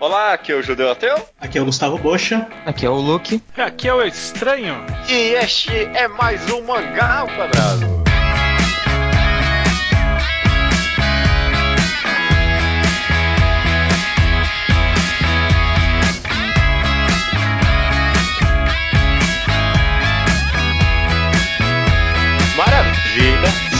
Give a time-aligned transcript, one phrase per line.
[0.00, 1.16] Olá, aqui é o Judeu Ateu.
[1.40, 2.46] Aqui é o Gustavo Bocha.
[2.64, 3.42] Aqui é o Luke.
[3.56, 4.76] Aqui é o Estranho.
[5.08, 7.97] E este é mais um Mangá ao Quadrado.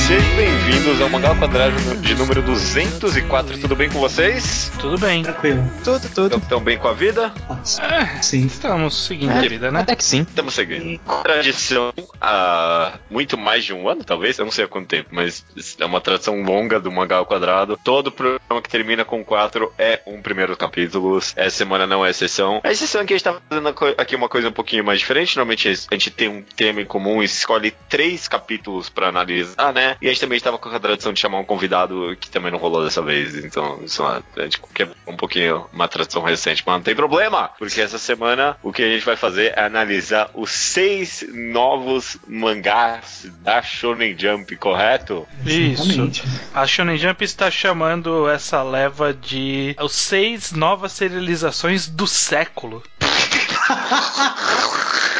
[0.09, 3.59] Sejam bem-vindos ao Mangá ao Quadrado de número 204.
[3.59, 4.73] Tudo bem com vocês?
[4.81, 5.23] Tudo bem.
[5.23, 5.63] Tranquilo.
[5.85, 6.37] Tudo, tudo.
[6.39, 7.31] Estão bem com a vida?
[7.79, 8.47] É, Sim.
[8.47, 9.81] estamos seguindo a vida, né?
[9.81, 10.23] Até que sim.
[10.23, 10.99] Estamos seguindo.
[11.23, 15.45] Tradição há muito mais de um ano, talvez, eu não sei há quanto tempo, mas
[15.79, 17.79] é uma tradição longa do Mangá ao Quadrado.
[17.85, 21.19] Todo programa que termina com quatro é um primeiro capítulo.
[21.19, 22.63] Essa semana não é exceção.
[22.65, 25.37] A exceção é que a gente tá fazendo aqui uma coisa um pouquinho mais diferente.
[25.37, 29.98] Normalmente a gente tem um tema em comum e escolhe três capítulos pra analisar, né?
[30.01, 32.59] E a gente também estava com a tradição de chamar um convidado que também não
[32.59, 33.35] rolou dessa vez.
[33.37, 37.51] Então, isso é a gente quebrou um pouquinho uma tradição recente, mas não tem problema,
[37.59, 43.27] porque essa semana o que a gente vai fazer é analisar os seis novos mangás
[43.41, 45.27] da Shonen Jump, correto?
[45.45, 45.83] Isso.
[45.83, 46.23] Exatamente.
[46.55, 52.83] A Shonen Jump está chamando essa leva de os seis novas serializações do século.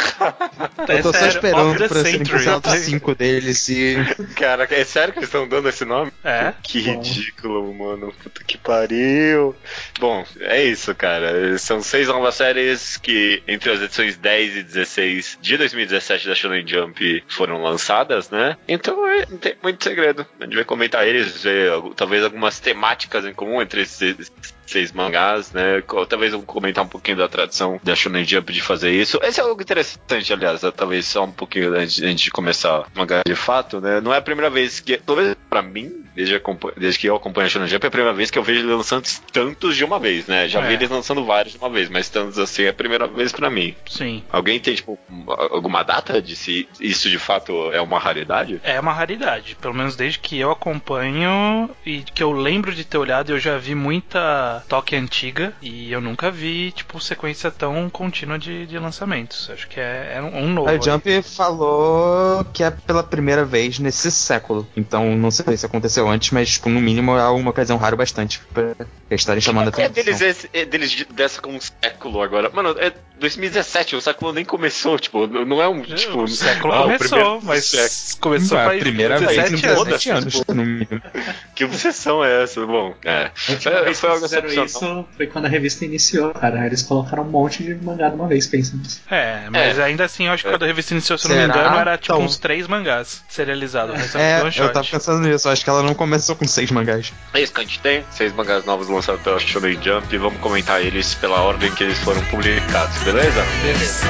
[0.89, 3.97] Eu tô só sério, of esperando pra serem cancelados cinco deles e.
[4.37, 6.13] Cara, é sério que eles estão dando esse nome?
[6.25, 6.53] É.
[6.63, 6.91] Que Bom.
[6.93, 8.13] ridículo, mano.
[8.23, 9.55] Puta que pariu.
[9.99, 11.57] Bom, é isso, cara.
[11.59, 16.67] São seis novas séries que, entre as edições 10 e 16 de 2017 da Shonen
[16.67, 18.57] Jump, foram lançadas, né?
[18.67, 20.27] Então é, não tem muito segredo.
[20.41, 24.33] A gente vai comentar eles, ver talvez algumas temáticas em comum entre esses
[24.69, 25.83] seis mangás, né?
[26.09, 29.19] Talvez eu comentar um pouquinho da tradição da Shonen Jump de fazer isso.
[29.23, 32.87] Esse é algo interessante, aliás, é, talvez só um pouquinho antes, antes de começar o
[32.95, 34.01] mangá de fato, né?
[34.01, 36.43] Não é a primeira vez que, talvez pra mim, desde,
[36.77, 38.75] desde que eu acompanho a Shonen Jump, é a primeira vez que eu vejo ele
[38.75, 40.49] lançando tantos de uma vez, né?
[40.49, 40.67] Já É.
[40.67, 43.49] vi eles lançando vários de uma vez, mas tantos assim é a primeira vez pra
[43.49, 43.75] mim.
[43.89, 44.23] Sim.
[44.31, 48.61] Alguém tem, tipo, alguma data de se isso de fato é uma raridade?
[48.65, 52.99] É uma raridade, pelo menos desde que eu acompanho e que eu lembro de ter
[52.99, 58.39] olhado, eu já vi muita toque antiga e eu nunca vi, tipo, sequência tão contínua
[58.39, 59.49] de, de lançamentos.
[59.51, 60.69] Acho que é, é um, um novo.
[60.69, 60.81] A aí.
[60.83, 64.67] Jump falou que é pela primeira vez nesse século.
[64.77, 68.41] Então não sei se aconteceu antes, mas tipo, no mínimo é uma ocasião rara bastante
[68.53, 68.75] pra
[69.11, 69.93] estarem chamando a É atenção.
[70.05, 72.51] deles, esse- é deles de- dessa com um século agora.
[72.51, 76.23] Mano, é 2017, o século nem começou, tipo, não é um, tipo...
[76.23, 78.21] o século ah, começou, mas século.
[78.21, 79.85] começou faz a primeira vez 17 em anos.
[79.85, 81.03] 17 anos, no mínimo.
[81.55, 82.65] Que obsessão é essa?
[82.65, 83.33] Bom, é.
[83.49, 85.01] A última Foi, foi algo fizeram excepcional.
[85.01, 86.65] isso foi quando a revista iniciou, cara.
[86.67, 89.01] Eles colocaram um monte de mangá de uma vez, pensa nisso.
[89.11, 89.83] É, mas É.
[89.83, 90.53] ainda assim, eu acho que É.
[90.53, 92.25] quando a revista iniciou, se eu não me engano, era tipo Então.
[92.25, 94.15] uns três mangás serializados.
[94.15, 97.13] É, one eu tava pensando nisso, eu acho que ela não começou com seis mangás.
[97.35, 98.05] É isso que a gente tem.
[98.11, 101.99] Seis mangás novos lançados pela Shonen Jump e vamos comentar eles pela ordem que eles
[101.99, 103.43] foram publicados, beleza?
[103.63, 104.07] Beleza.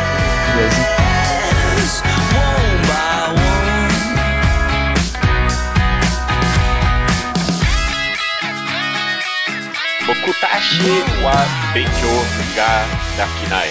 [0.56, 0.98] Beleza?
[10.06, 10.90] Bokutashi
[11.24, 11.36] wa
[11.74, 12.08] Benkyo
[12.56, 12.86] ga
[13.16, 13.68] Dakinai.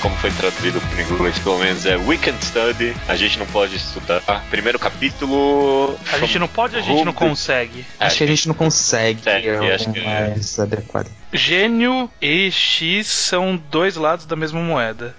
[0.00, 2.94] Como foi traduzido por inglês, pelo menos é Weekend Study.
[3.08, 4.20] A gente não pode estudar.
[4.50, 5.96] Primeiro capítulo.
[6.12, 7.84] A gente não pode, a gente não consegue.
[8.00, 10.04] Acho que a gente não consegue É, acho que é.
[10.28, 11.08] mais adequado.
[11.32, 15.14] Gênio e X são dois lados da mesma moeda.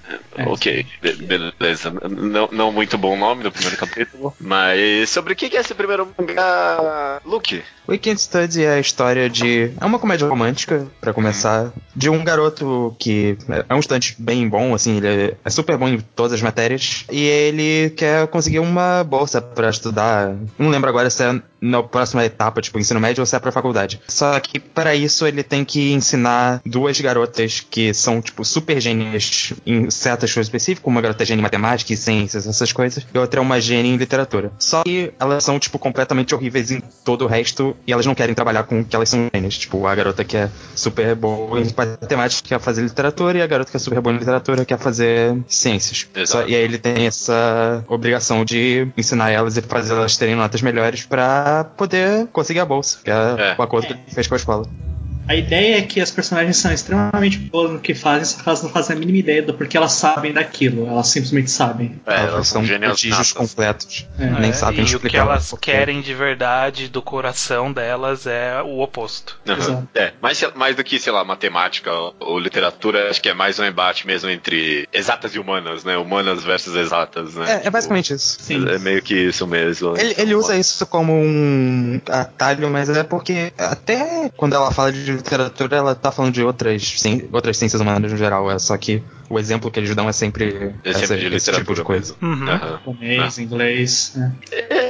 [0.48, 1.92] Ok, be- beleza.
[2.10, 4.34] Não, não muito bom nome do primeiro capítulo.
[4.40, 7.62] Mas sobre o que é esse primeiro mangá, Luke?
[7.88, 9.72] Weekend Study é a história de.
[9.80, 11.72] É uma comédia romântica, pra começar.
[11.96, 13.38] De um garoto que
[13.70, 17.06] é um estudante bem bom, assim, ele é- é super bom em todas as matérias.
[17.12, 20.36] E ele quer conseguir uma bolsa pra estudar.
[20.60, 23.52] Não lembro agora se é na próxima etapa, tipo, ensino médio ou se é pra
[23.52, 24.00] faculdade.
[24.08, 29.54] Só que para isso ele tem que ensinar duas garotas que são, tipo, super gênias
[29.66, 30.88] em certas coisas específicas.
[30.88, 33.06] Uma garota é gênia em matemática e ciências, essas coisas.
[33.14, 34.52] E outra é uma gênia em literatura.
[34.60, 37.76] Só que elas são, tipo, completamente horríveis em todo o resto.
[37.86, 39.58] E elas não querem trabalhar com o que elas são gênias.
[39.58, 43.38] Tipo, a garota que é super boa em matemática quer fazer literatura.
[43.38, 46.08] E a garota que é super boa em literatura quer fazer ciências.
[46.26, 50.62] Só- e aí ele tem essa obrigação de ensinar elas e fazer elas terem notas
[50.62, 51.06] melhores
[51.48, 53.00] pra poder conseguir a bolsa.
[53.04, 53.56] Que é, É.
[53.58, 54.66] o acordo que ele fez com a escola.
[55.28, 58.64] A ideia é que as personagens são extremamente boas no que fazem, só que elas
[58.64, 60.88] não fazem a mínima ideia do porquê elas sabem daquilo.
[60.88, 62.00] Elas simplesmente sabem.
[62.06, 64.08] É, elas são gênias prodígios completos.
[64.18, 64.26] É.
[64.26, 68.80] Nem É, sabem e o que elas querem de verdade do coração delas é o
[68.80, 69.38] oposto.
[69.46, 69.88] Exato.
[69.94, 73.60] É, mais, mais do que, sei lá, matemática ou, ou literatura, acho que é mais
[73.60, 75.98] um embate mesmo entre exatas e humanas, né?
[75.98, 77.62] Humanas versus exatas, né?
[77.64, 78.38] É, é basicamente isso.
[78.40, 78.68] Sim.
[78.70, 79.98] É meio que isso mesmo.
[79.98, 85.17] Ele, ele usa isso como um atalho, mas é porque até quando ela fala de
[85.18, 89.04] literatura ela tá falando de outras, ci- outras ciências humanas no geral, é só que
[89.30, 92.16] o exemplo que eles dão é sempre, É sempre essa- de esse tipo de coisa.
[92.22, 92.46] Uhum.
[92.48, 94.14] Japonês, inglês.
[94.16, 94.34] né?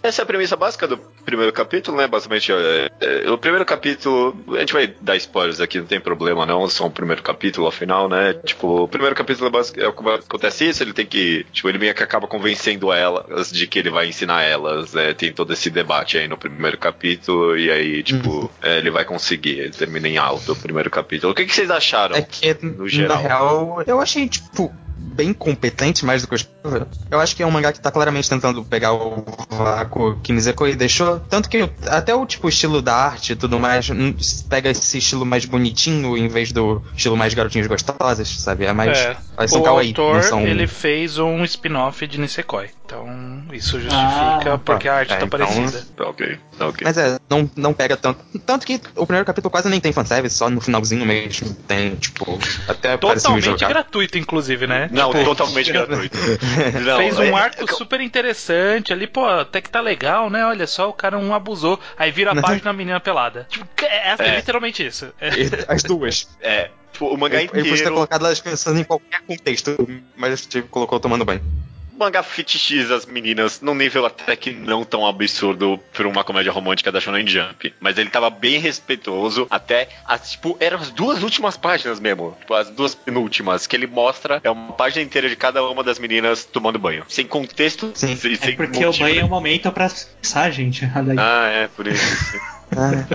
[0.08, 2.08] Essa é a premissa básica do primeiro capítulo, né?
[2.08, 4.36] Basicamente, é, é, o primeiro capítulo.
[4.56, 6.66] A gente vai dar spoilers aqui, não tem problema, não.
[6.66, 8.34] É só o primeiro capítulo, afinal, né?
[8.46, 11.46] Tipo, o primeiro capítulo é basic- é acontece isso, ele tem que.
[11.52, 14.94] Tipo, ele meio que acaba convencendo elas de que ele vai ensinar elas.
[14.94, 15.14] né?
[15.14, 19.60] Tem todo esse debate aí no primeiro capítulo, e aí, tipo, é, ele vai conseguir.
[19.60, 21.32] Ele termina em alto o primeiro capítulo.
[21.32, 22.16] O que, que vocês acharam?
[22.16, 23.18] É que, no geral.
[23.18, 24.74] na real, eu achei, tipo,
[25.18, 26.88] bem competente, mais do que eu esperava.
[27.10, 30.76] Eu acho que é um mangá que tá claramente tentando pegar o vácuo que Nisekoi
[30.76, 31.20] deixou.
[31.22, 34.14] Tanto que até o tipo estilo da arte e tudo mais hum,
[34.48, 38.66] pega esse estilo mais bonitinho em vez do estilo mais garotinhos gostosas, sabe?
[38.66, 38.98] É mais.
[38.98, 39.18] É.
[39.36, 40.42] elas são O kawaii, autor, são.
[40.46, 42.70] ele fez um spin-off de Nisekoi.
[42.88, 45.86] Então, isso justifica Ah, porque a arte é, tá então- parecida.
[45.98, 46.82] Tá ok, tá ok.
[46.86, 48.24] Mas é, não, não pega tanto.
[48.46, 52.40] Tanto que o primeiro capítulo quase nem tem fanservice, só no finalzinho mesmo tem, tipo,
[52.66, 54.88] até Totalmente gratuito, inclusive, né?
[54.90, 56.18] Não, Tipo, totalmente gratuito.
[56.86, 60.46] Não, fez é- um arco é- super interessante ali, pô, até que tá legal, né?
[60.46, 61.78] Olha só, o cara não abusou.
[61.98, 63.48] Aí vira a página da menina pelada.
[63.50, 64.36] Tipo, é, é É.
[64.38, 65.08] literalmente isso.
[65.20, 65.30] É.
[65.68, 66.30] As duas.
[66.40, 67.94] É, tipo, o mangá Ele, ele podia ter inteiro.
[67.96, 69.76] colocado elas pensando em qualquer contexto,
[70.16, 71.42] mas tipo, colocou tomando banho.
[71.98, 76.52] O mangá fetichiza as meninas num nível até que não tão absurdo pra uma comédia
[76.52, 77.74] romântica da Shonen Jump.
[77.80, 82.38] Mas ele tava bem respeitoso até as, tipo, eram as duas últimas páginas mesmo.
[82.40, 85.98] Tipo, as duas penúltimas, que ele mostra é uma página inteira de cada uma das
[85.98, 87.04] meninas tomando banho.
[87.08, 88.16] Sem contexto, Sim.
[88.16, 89.26] sem, É sem porque o motivo, banho é né?
[89.26, 89.90] um momento pra
[90.22, 90.86] pensar, gente.
[91.18, 92.38] Ah, é, por isso.
[92.76, 93.06] Ah,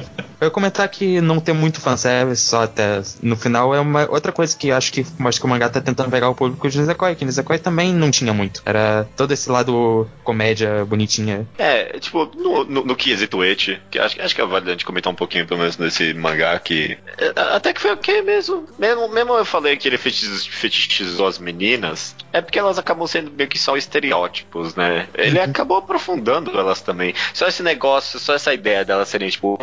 [0.40, 4.32] eu ia comentar que não tem muito fanservice, só até no final é uma outra
[4.32, 7.14] coisa que acho que mostra que o mangá tá tentando pegar o público de Nisekoi,
[7.14, 8.62] que Nisekoi também não tinha muito.
[8.64, 11.46] Era todo esse lado comédia bonitinha.
[11.58, 14.84] É, tipo, no, no, no quesito eti, que acho, acho que é válido a gente
[14.84, 18.66] comentar um pouquinho, pelo menos, nesse mangá, que é, até que foi ok mesmo.
[18.78, 23.30] Mesmo, mesmo eu falei que ele fetichiz- fetichizou as meninas, é porque elas acabam sendo
[23.30, 25.06] meio que só estereótipos, né?
[25.14, 27.14] Ele acabou aprofundando elas também.
[27.32, 29.58] Só esse negócio, só essa ideia delas serem, tipo, o,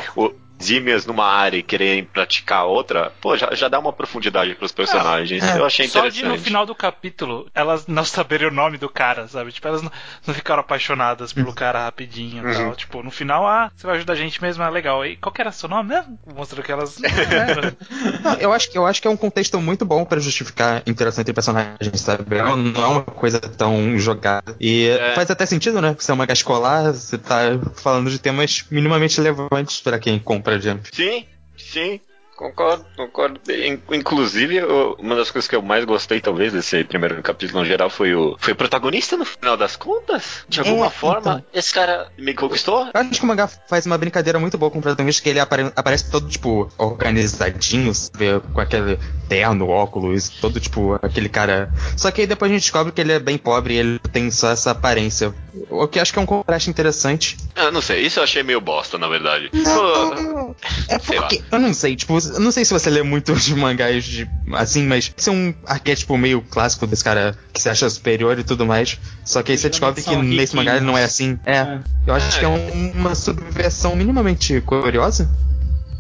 [0.60, 5.42] exímias numa área e quererem praticar outra, pô, já, já dá uma profundidade pros personagens.
[5.44, 5.58] é.
[5.58, 6.24] eu achei Só interessante.
[6.24, 9.52] de no final do capítulo elas não saberem o nome do cara, sabe?
[9.52, 9.92] Tipo, elas não,
[10.28, 12.54] não ficaram apaixonadas pelo cara rapidinho e Uhum.
[12.54, 12.76] tal.
[12.76, 15.06] Tipo, no final, ah, você vai ajudar a gente mesmo, é legal.
[15.06, 16.20] E qual que era seu nome mesmo?
[16.36, 16.98] Mostrou que elas.
[18.24, 20.90] não eu acho que eu acho que é um contexto muito bom pra justificar a
[20.90, 22.38] interação entre personagens, sabe?
[22.38, 24.56] Não, não é uma coisa tão jogada.
[24.60, 25.14] E É.
[25.16, 25.96] faz até sentido, né?
[25.98, 27.40] Você é uma escolar, você tá
[27.76, 30.49] falando de temas minimamente relevantes pra quem compra
[30.92, 31.26] Sim,
[31.58, 32.02] sim.
[32.40, 33.38] Concordo, concordo.
[33.52, 37.66] In- Inclusive, eu- uma das coisas que eu mais gostei, talvez, desse primeiro capítulo no
[37.66, 38.38] geral, foi o.
[38.40, 40.46] Foi o protagonista no final das contas?
[40.48, 41.44] De alguma É, forma, então.
[41.54, 42.86] esse cara me conquistou?
[42.94, 45.40] Eu acho que o mangá faz uma brincadeira muito boa com o protagonista, que ele
[45.42, 48.40] apare- aparece todo, tipo, organizadinho, sabe?
[48.54, 48.98] Com aquele
[49.28, 51.70] terno, óculos, todo, tipo, aquele cara.
[51.98, 54.32] Só que aí depois a gente descobre que ele é bem pobre e ele tem
[54.32, 55.36] só essa aparência.
[55.70, 57.36] O que eu acho que é um contraste interessante.
[57.54, 59.50] Ah, não sei, isso eu achei meio bosta, na verdade.
[59.52, 60.56] Pô,
[60.88, 61.44] É porque.
[61.52, 64.86] Eu não sei, tipo, eu não sei se você lê muito de mangás de, assim,
[64.86, 68.66] mas esse é um arquétipo meio clássico desse cara que se acha superior e tudo
[68.66, 69.00] mais.
[69.26, 71.40] Só que aí você descobre que são nesse mangá ele não é assim.
[71.46, 71.58] É.
[71.58, 71.80] É.
[72.06, 75.30] Eu acho que é um- uma subversão minimamente curiosa.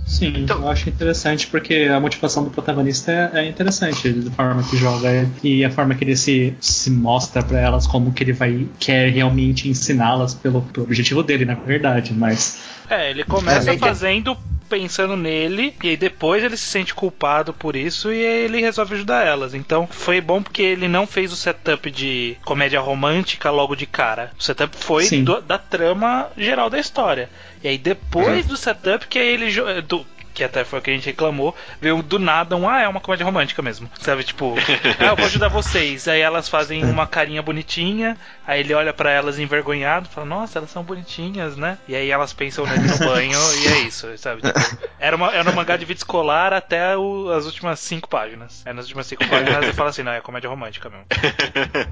[0.06, 4.64] Sim, Então- eu acho interessante porque a motivação do protagonista é, é interessante, da forma
[4.64, 8.34] que joga e a forma que ele se, se mostra pra elas, como que ele
[8.34, 12.58] vai quer realmente ensiná-las pelo, pelo objetivo dele, na verdade, mas
[12.90, 13.78] É, ele começa É.
[13.78, 14.36] fazendo
[14.70, 18.94] pensando nele e aí depois ele se sente culpado por isso e aí ele resolve
[18.96, 19.54] ajudar elas.
[19.54, 24.32] Então foi bom porque ele não fez o setup de comédia romântica logo de cara.
[24.40, 27.30] O setup foi do- da trama geral da história.
[27.64, 30.06] E aí depois do setup que aí ele do
[30.40, 33.02] que até foi o que a gente reclamou, veio do nada um, ah, é uma
[33.02, 33.90] comédia romântica mesmo.
[34.00, 34.56] Sabe, tipo,
[35.00, 36.08] ah, eu vou ajudar vocês.
[36.08, 38.18] Aí elas fazem uma carinha bonitinha,
[38.48, 41.78] aí ele olha pra elas envergonhado, fala, nossa, elas são bonitinhas, né?
[41.90, 44.42] E aí elas pensam nele no banho e é isso, sabe?
[44.42, 44.58] Tipo,
[44.98, 48.62] era, uma, era um mangá de vídeo escolar até o- as últimas cinco páginas.
[48.66, 51.06] Aí nas últimas cinco páginas ele fala assim, não, é comédia romântica mesmo.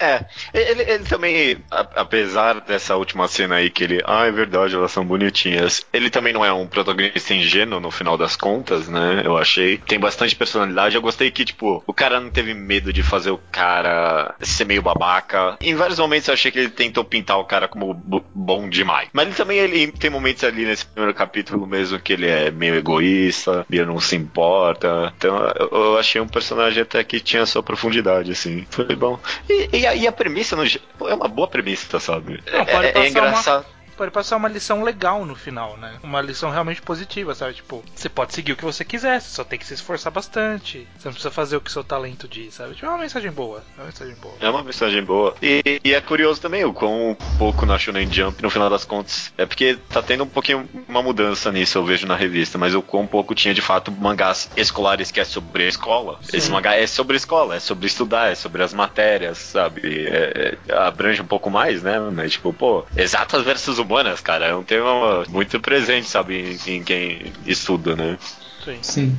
[0.00, 4.92] É, ele, ele também, apesar dessa última cena aí que ele, ah, é verdade, elas
[4.92, 5.84] são bonitinhas.
[5.92, 9.22] Ele também não é um protagonista ingênuo no final das contas, né?
[9.24, 9.78] Eu achei.
[9.78, 10.94] Tem bastante personalidade.
[10.96, 14.82] Eu gostei que, tipo, o cara não teve medo de fazer o cara ser meio
[14.82, 15.56] babaca.
[15.60, 19.08] Em vários momentos eu achei que ele tentou pintar o cara como bo- bom demais.
[19.12, 22.74] Mas ele também ele tem momentos ali nesse primeiro capítulo mesmo que ele é meio
[22.74, 25.12] egoísta, ele não se importa.
[25.16, 28.66] Então eu, eu achei um personagem até que tinha sua profundidade, assim.
[28.70, 29.18] Foi bom.
[29.48, 32.42] E, e a, e a premissa no é uma boa premissa, sabe?
[32.52, 33.66] Não, é, é passar engraçado.
[33.98, 35.98] Pode passar uma lição legal no final, né?
[36.04, 37.54] Uma lição realmente positiva, sabe?
[37.54, 40.86] Tipo, você pode seguir o que você quiser, você só tem que se esforçar bastante.
[40.96, 42.74] Você não precisa fazer o que seu talento diz, sabe?
[42.74, 43.64] Tipo, é uma mensagem boa.
[43.76, 44.34] É uma mensagem boa.
[44.40, 45.34] É uma mensagem boa.
[45.42, 49.32] E, e é curioso também o quão pouco na Shonen Jump, no final das contas.
[49.36, 52.82] É porque tá tendo um pouquinho uma mudança nisso, eu vejo na revista, mas o
[52.82, 56.20] quão pouco tinha de fato mangás escolares que é sobre a escola.
[56.22, 56.36] Sim.
[56.36, 60.06] Esse mangá é sobre a escola, é sobre estudar, é sobre as matérias, sabe?
[60.06, 61.98] É- é- abrange um pouco mais, né?
[62.12, 66.84] Mas, tipo, pô, exatas versus humanas, cara, é um tema muito presente, sabe, em, em
[66.84, 68.18] quem estuda, né?
[68.64, 68.78] Sim.
[68.82, 69.16] Sim.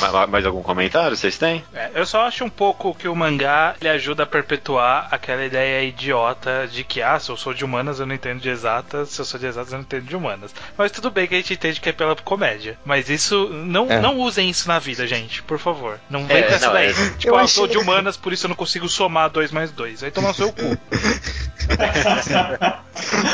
[0.00, 1.64] Ma- Mais algum comentário vocês têm?
[1.74, 5.82] É, eu só acho um pouco que o mangá ele ajuda a perpetuar aquela ideia
[5.84, 9.20] idiota de que, ah, se eu sou de humanas eu não entendo de exatas, se
[9.20, 10.54] eu sou de exatas eu não entendo de humanas.
[10.76, 12.76] Mas tudo bem que a gente entende que é pela comédia.
[12.84, 14.00] Mas isso, não, É.
[14.00, 15.98] não usem isso na vida, gente, por favor.
[16.10, 16.90] Não vem É, com essa não, daí.
[16.90, 19.30] é- Tipo, Eu ah, eu achei- sou de humanas, por isso eu não consigo somar
[19.30, 20.02] 2 mais 2.
[20.02, 20.78] Aí toma seu cu.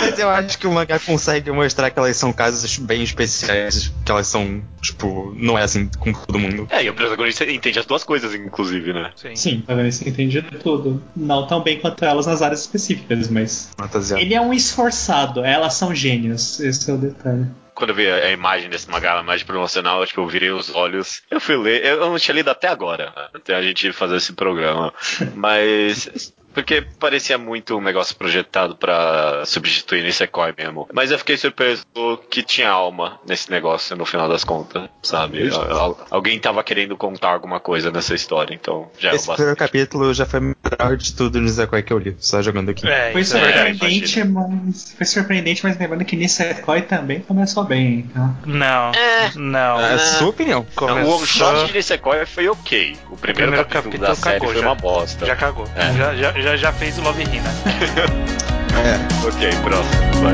[0.01, 4.11] Mas eu acho que o mangá consegue mostrar que elas são casos bem especiais, que
[4.11, 6.48] elas são, tipo, não é assim com todo mundo.
[6.71, 9.11] É, e o protagonista entende as duas coisas, inclusive, né?
[9.17, 9.37] Sim.
[9.37, 11.03] Sim, se entende tudo.
[11.17, 13.71] Não tão bem quanto elas nas áreas específicas, mas.
[13.77, 14.21] Fantasia.
[14.21, 16.61] Ele é um esforçado, elas são gênios.
[16.61, 17.47] Esse é o detalhe.
[17.75, 20.75] Quando eu vi a a imagem desse mangá, a imagem promocional, tipo, eu virei os
[20.75, 21.23] olhos.
[21.31, 24.93] Eu fui ler, eu não tinha lido até agora, até a gente fazer esse programa.
[25.35, 26.33] Mas.
[26.59, 30.89] Porque parecia muito um negócio projetado pra substituir Nisekoi mesmo.
[30.93, 31.85] Mas eu fiquei surpreso
[32.29, 35.49] que tinha alma nesse negócio no final das contas, sabe?
[35.55, 39.57] Al- alguém tava querendo contar alguma coisa nessa história, então já é o Esse primeiro
[39.57, 42.89] capítulo já foi o melhor de tudo no Zakoi que eu li, só jogando aqui.
[42.89, 44.95] É, Foi isso é surpreendente, mas.
[44.97, 48.37] Foi surpreendente, mas lembrando que Nisekoi também começou bem, então.
[48.45, 49.31] Não, É.
[49.37, 49.81] não.
[49.81, 50.61] É a sua opinião.
[50.61, 52.97] Não, o Começou- one shot de Nisekoi foi ok.
[53.11, 54.69] O primeiro, primeiro capítulo, capítulo da série cagou foi já.
[54.69, 55.27] uma bosta.
[55.27, 55.69] Já cagou.
[55.77, 55.93] É.
[55.99, 57.51] Já, já, já, já fez o Love Hina.
[58.79, 59.27] É.
[59.27, 60.33] Ok, próximo, vai.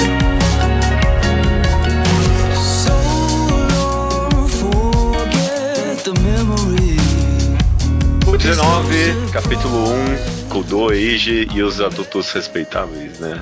[8.27, 13.41] O 19, capítulo 1, Kudo, Eiji e os adultos respeitáveis, né?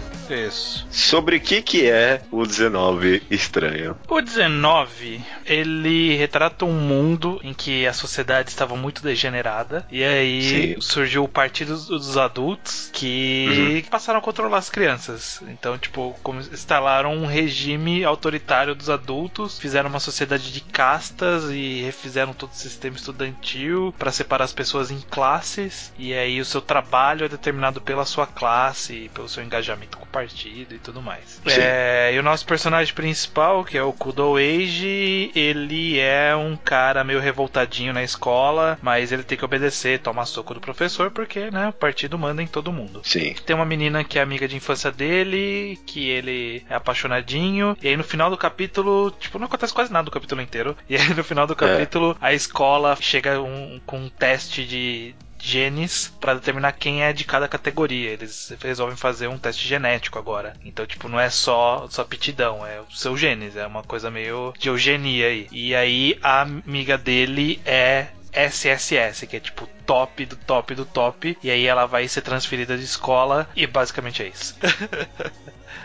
[0.91, 3.97] Sobre o que que é o 19 estranho?
[4.09, 10.43] O 19, ele retrata um mundo em que a sociedade estava muito degenerada e aí
[10.43, 10.81] Sim.
[10.81, 15.43] surgiu o Partido dos Adultos que passaram a controlar as crianças.
[15.49, 16.17] Então, tipo,
[16.51, 22.55] instalaram um regime autoritário dos adultos, fizeram uma sociedade de castas e refizeram todo o
[22.55, 27.83] sistema estudantil para separar as pessoas em classes e aí o seu trabalho é determinado
[27.83, 31.41] pela sua classe, pelo seu engajamento com o partido e tudo mais.
[31.47, 37.05] É, e o nosso personagem principal, que é o Kudo Eiji, ele é um cara
[37.05, 41.69] meio revoltadinho na escola, mas ele tem que obedecer, tomar soco do professor, porque né,
[41.69, 43.01] o partido manda em todo mundo.
[43.05, 43.35] Sim.
[43.47, 47.97] Tem uma menina que é amiga de infância dele, que ele é apaixonadinho, e aí
[47.97, 50.77] no final do capítulo, tipo, não acontece quase nada do capítulo inteiro.
[50.93, 56.13] E aí no final do capítulo, a escola chega um- com um teste de genes
[56.21, 58.11] pra determinar quem é de cada categoria.
[58.11, 60.55] Eles resolvem fazer um teste genético agora.
[60.65, 64.55] Então, tipo, não é só só aptidão, é o seu genes, é uma coisa meio
[64.59, 65.49] de eugenia aí.
[65.51, 71.37] E aí a amiga dele é SSS, que é tipo top do top do top,
[71.43, 74.57] e aí ela vai ser transferida de escola e basicamente é isso.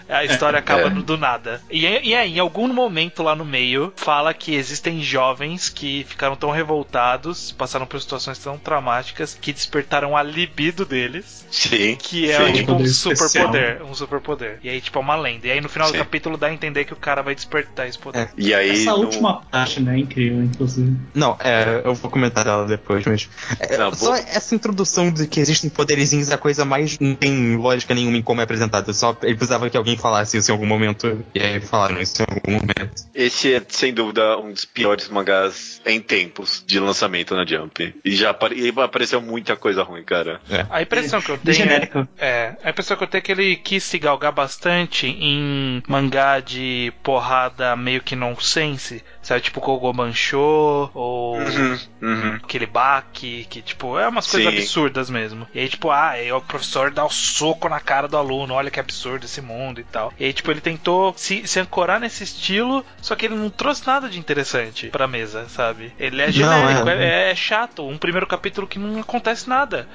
[0.09, 0.89] A história acaba É.
[0.89, 1.61] no- do nada.
[1.69, 6.33] E, e aí, em algum momento lá no meio, fala que existem jovens que ficaram
[6.37, 11.97] tão revoltados, passaram por situações tão traumáticas, que despertaram a libido deles, Sim.
[11.97, 12.53] que é Sim.
[12.53, 13.45] tipo um Poder super especial.
[13.47, 13.81] poder.
[13.81, 14.59] Um super poder.
[14.63, 15.47] E aí, tipo, é uma lenda.
[15.47, 15.95] E aí no final Sim.
[15.95, 18.19] do capítulo dá a entender que o cara vai despertar esse poder.
[18.19, 18.29] É.
[18.37, 18.81] E aí.
[18.83, 19.95] Essa no- última parte, né?
[19.95, 20.95] é Incrível, inclusive.
[21.13, 23.29] Não, é, eu vou comentar dela depois, mas.
[23.59, 26.97] é, Não, só essa introdução de que existem poderizinhos é a coisa mais.
[26.99, 28.93] Não tem lógica nenhuma em como é apresentado.
[28.93, 31.23] Só ele precisava que alguém falasse isso em algum momento.
[31.33, 33.03] E aí falaram isso em algum momento.
[33.13, 37.95] Esse é, sem dúvida, um dos piores mangás em tempos de lançamento na Jump.
[38.03, 40.39] E já apare- e apareceu muita coisa ruim, cara.
[40.69, 41.55] A impressão que eu tenho.
[41.57, 42.07] genérico.
[42.17, 46.39] É, a impressão que eu tenho é que ele quis se galgar bastante em mangá
[46.39, 49.41] de porrada meio que nonsense, sabe?
[49.41, 52.35] Tipo Kogoman Show ou Uhum, uhum.
[52.35, 54.57] aquele Baki, que tipo, é umas coisas Sim.
[54.57, 55.45] absurdas mesmo.
[55.53, 58.71] E aí, tipo, ah, aí o professor dá o soco na cara do aluno, olha
[58.71, 60.13] que absurdo esse mundo e tal.
[60.17, 63.85] E aí, tipo, ele tentou se, se ancorar nesse estilo, só que ele não trouxe
[63.85, 65.91] nada de interessante pra mesa, sabe?
[65.99, 67.27] Ele é Não, genérico, é.
[67.27, 67.85] é, é chato.
[67.85, 69.87] Um primeiro capítulo que não acontece nada.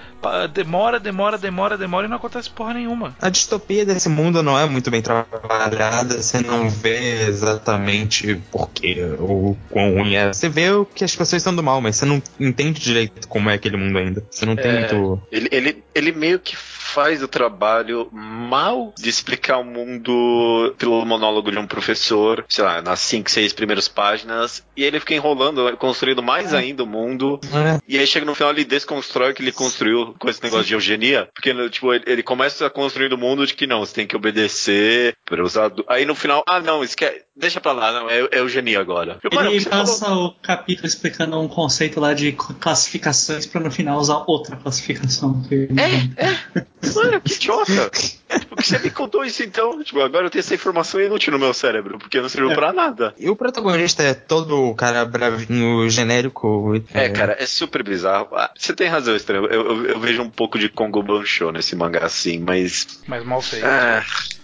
[0.52, 3.16] Demora, demora, demora, demora e não acontece porra nenhuma.
[3.20, 9.56] A distopia desse mundo não é muito bem trabalhada, você não vê exatamente porquê ou
[9.70, 10.32] quão ruim é.
[10.32, 13.50] Você vê o que as pessoas são do mal, mas você não, entende direito como
[13.50, 14.24] é aquele mundo ainda.
[14.30, 14.78] Você não tem É.
[14.80, 15.22] muito.
[15.30, 16.56] Ele, ele, ele meio que
[16.92, 22.82] faz o trabalho mal de explicar o mundo pelo monólogo de um professor, sei lá,
[22.82, 27.78] nas 5, 6 primeiras páginas, e ele fica enrolando, construindo mais ainda o mundo, É.
[27.88, 30.74] e aí chega no final ele desconstrói o que ele construiu com esse negócio de
[30.74, 34.06] eugenia, porque tipo, ele, ele começa a construir o mundo de que não, você tem
[34.06, 35.70] que obedecer para usar.
[35.88, 39.18] Aí no final, ah não, esquece, deixa pra lá, não, é, é eugenia agora.
[39.22, 43.60] Eu, mano, Ele você falou- passa o capítulo explicando um conceito lá de classificações pra
[43.60, 45.42] no final usar outra classificação.
[45.48, 45.68] Que...
[46.94, 47.90] Mano, que idiota!
[48.38, 49.82] tipo, que você me contou isso então?
[49.82, 52.54] Tipo, agora eu tenho essa informação inútil no meu cérebro, porque não serviu É.
[52.54, 53.14] pra nada.
[53.18, 56.74] E o protagonista é todo o cara bravinho genérico.
[56.92, 58.28] É, cara, é super bizarro.
[58.32, 59.46] Ah, você tem razão, Estranho.
[59.46, 63.00] Eu, eu, eu vejo um pouco de Kongo Bancho nesse mangá assim, mas.
[63.06, 63.64] Mas mal feito.
[63.66, 64.02] Ah,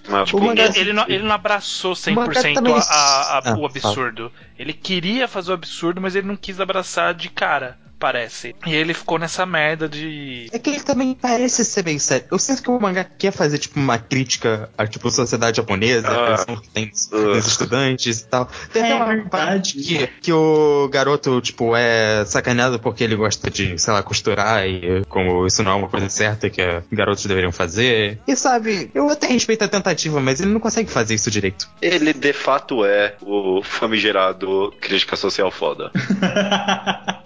[0.08, 3.38] mas, tipo, O mangá- Ele, ele não, ele não abraçou 100% mangá também- a- a-
[3.38, 4.30] a- Ah, o absurdo.
[4.58, 8.54] Ele queria fazer o absurdo, mas ele não quis abraçar de cara, parece.
[8.66, 10.48] E ele ficou nessa merda de.
[10.52, 12.26] É que ele também parece ser bem sério.
[12.30, 16.12] Eu sinto que o mangá quer fazer, tipo, uma crítica à, tipo, sociedade japonesa, Ah.
[16.24, 17.32] a pressão que tem dos, Uh.
[17.34, 18.48] dos estudantes e tal.
[18.72, 19.30] Tem É até uma verdade.
[19.30, 24.66] parte que, que o garoto, tipo, é sacaneado porque ele gosta de, sei lá, costurar
[24.66, 28.18] e como isso não é uma coisa certa que eh, garotos deveriam fazer.
[28.26, 31.68] E sabe, eu até respeito a tentativa, mas ele não consegue fazer isso direito.
[31.82, 35.90] ele de fato é o famigerado crítica social foda.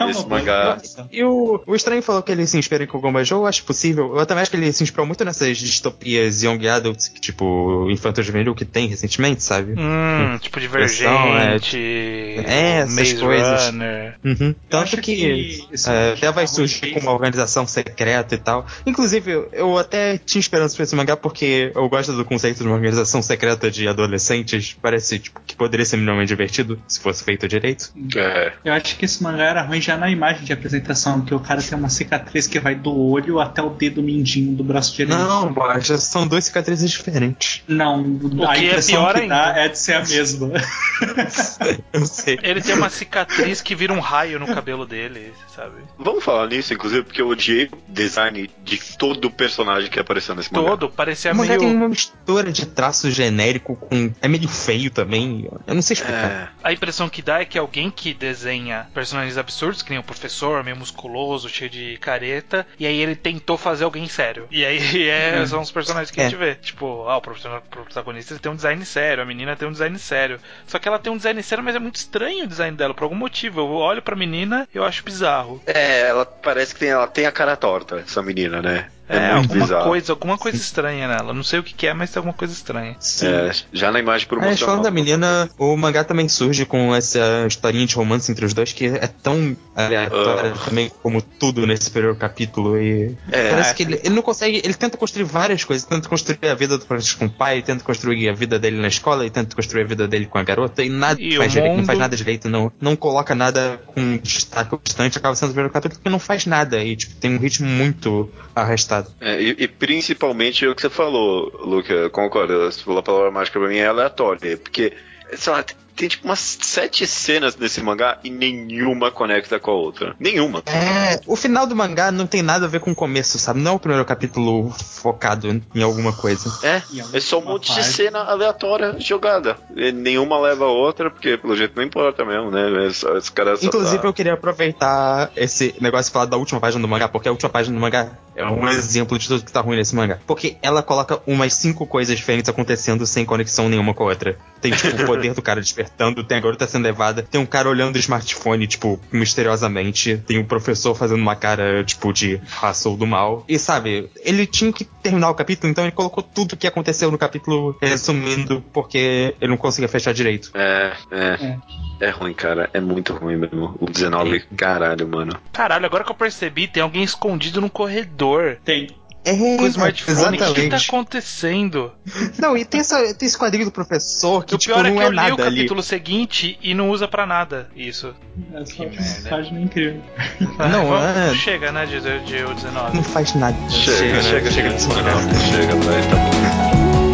[0.00, 0.78] É Esse mangá-.
[1.12, 4.16] E o, o Estranho falou que ele se inspira em Kogoma Joe, eu acho possível.
[4.16, 8.22] Eu também acho que ele se inspirou muito nessas distopias young adults, que, tipo, infanto
[8.22, 9.74] juvenil que tem recentemente, sabe?
[9.78, 12.44] Hum, tipo Pressão, é, Divergente.
[12.46, 13.66] é, essas Maze coisas.
[13.66, 14.14] Runner.
[14.24, 14.54] Uhum.
[14.68, 18.38] Tanto acho que, que é, mangá até vai é surgir com uma organização secreta e
[18.38, 18.66] tal.
[18.86, 22.64] Inclusive, eu- eu até tinha esperança pra esse mangá porque eu gosto do conceito de
[22.64, 24.76] uma organização secreta de adolescentes.
[24.80, 27.92] Parece tipo, que poderia ser minimamente divertido se fosse feito direito.
[28.16, 28.52] É.
[28.64, 31.60] Eu acho que esse mangá era ruim já na imagem de apresentação, que o cara
[31.62, 35.18] tem uma cicatriz que vai do olho até o dedo mindinho do braço direito.
[35.18, 37.62] Não, Borja, são duas cicatrizes diferentes.
[37.68, 38.00] Não,
[38.48, 39.60] a que é impressão pior que dá ainda.
[39.60, 40.50] é de ser a mesma.
[41.92, 42.38] Eu sei.
[42.42, 45.74] Ele tem uma cicatriz que vira um raio no cabelo dele, sabe?
[45.98, 50.34] Vamos falar nisso, inclusive, porque eu odiei o design de todo o personagem que apareceu
[50.34, 50.70] nesse mangá.
[50.70, 51.60] Todo, parecia O mangá meio.
[51.60, 54.12] tem uma mistura de traço genérico com.
[54.20, 55.48] É meio feio também.
[55.66, 56.30] Eu não sei explicar.
[56.30, 56.48] É.
[56.62, 60.62] A impressão que dá é que alguém que desenha personagens absurdos, que nem o professor,
[60.62, 64.46] meio musculoso, cheio de careta, e aí ele tentou fazer alguém sério.
[64.50, 66.28] E aí é, são os personagens que a É.
[66.28, 66.54] gente vê.
[66.54, 70.40] Tipo, ah, o protagonista tem um design sério, a menina tem um design sério.
[70.66, 73.04] Só que ela tem um design sério, mas é muito estranho o design dela, por
[73.04, 73.60] algum motivo.
[73.60, 75.62] Eu olho pra menina eu acho bizarro.
[75.66, 78.90] É, ela parece que tem, ela tem a cara torta, essa menina, né?
[79.08, 79.84] É, É, alguma bizarro.
[79.84, 81.32] coisa, alguma coisa estranha nela.
[81.32, 82.96] Não sei o que, que é, mas tem alguma coisa estranha.
[83.22, 84.56] É, já na imagem Mas promocional.
[84.74, 88.72] falando da menina, o mangá também surge com essa historinha de romance entre os dois
[88.72, 90.64] que é tão aleatória Ah.
[90.64, 92.80] também como tudo nesse primeiro capítulo.
[92.80, 93.50] E É.
[93.50, 94.60] parece que ele, ele não consegue.
[94.64, 95.86] Ele tenta construir várias coisas.
[95.86, 98.88] Tenta construir a vida do Francisco com o pai, tenta construir a vida dele na
[98.88, 100.82] escola e tenta construir a vida dele com a garota.
[100.82, 104.76] E nada E faz direito, não faz nada direito, não, não coloca nada com destaque
[104.84, 105.18] bastante.
[105.18, 106.82] Acaba sendo o primeiro capítulo porque não faz nada.
[106.82, 108.95] E tipo, tem um ritmo muito arrastado.
[109.20, 112.58] É, e, e principalmente o que você falou, Luca, concordo.
[112.60, 114.56] Você falou a palavra mágica pra mim é aleatória.
[114.56, 114.92] Porque,
[115.34, 115.64] sei lá,
[115.96, 120.14] tem, tipo umas sete cenas nesse mangá e nenhuma conecta com a outra.
[120.20, 120.62] Nenhuma.
[120.66, 123.60] É, o final do mangá não tem nada a ver com o começo, sabe?
[123.60, 126.52] Não é o primeiro capítulo focado em alguma coisa.
[126.62, 126.82] É,
[127.12, 127.88] é só um monte de parte.
[127.88, 129.56] cena aleatória jogada.
[129.74, 132.84] E nenhuma leva a outra, porque pelo jeito não importa mesmo, né?
[132.84, 136.60] É Esse cara só Inclusive, tá- eu queria aproveitar esse negócio e falar da última
[136.60, 139.52] página do mangá, porque a última página do mangá é um exemplo de tudo que
[139.52, 140.18] tá ruim nesse mangá.
[140.26, 144.36] Porque ela coloca umas cinco coisas diferentes acontecendo sem conexão nenhuma com a outra.
[144.60, 147.68] Tem, tipo, o poder do cara despertando, tem a garota sendo levada, tem um cara
[147.68, 153.06] olhando o smartphone, tipo, misteriosamente, tem o professor fazendo uma cara, tipo, de raça do
[153.06, 153.44] mal.
[153.48, 157.18] E sabe, ele tinha que terminar o capítulo, então ele colocou tudo que aconteceu no
[157.18, 160.50] capítulo resumindo, porque ele não conseguia fechar direito.
[160.54, 161.56] É, é.
[161.98, 162.68] É ruim, cara.
[162.74, 163.74] É muito ruim mesmo.
[163.80, 165.32] O 19, caralho, mano.
[165.52, 168.58] Caralho, agora que eu percebi, tem alguém escondido no corredor.
[168.64, 168.90] Tem.
[169.26, 170.16] É, Com o smartphone.
[170.16, 170.88] O que, tá exatamente.
[170.88, 171.92] acontecendo?
[172.38, 174.96] Não, e tem, essa, tem esse quadrinho do professor que, o tipo, pior é não
[174.98, 175.56] que é eu li o nada ali.
[175.56, 178.14] capítulo seguinte e não usa pra nada isso.
[178.54, 179.28] É só Que merda.
[179.28, 180.00] página incrível.
[180.70, 182.96] Não, Vamos- é- Chega, né, de, de, de 19.
[182.96, 183.56] Não faz nada.
[183.68, 184.50] Chega, chega, né?
[184.52, 185.02] chega disso, mangá.
[185.02, 185.34] não.
[185.50, 187.06] Chega, vai, tá bom.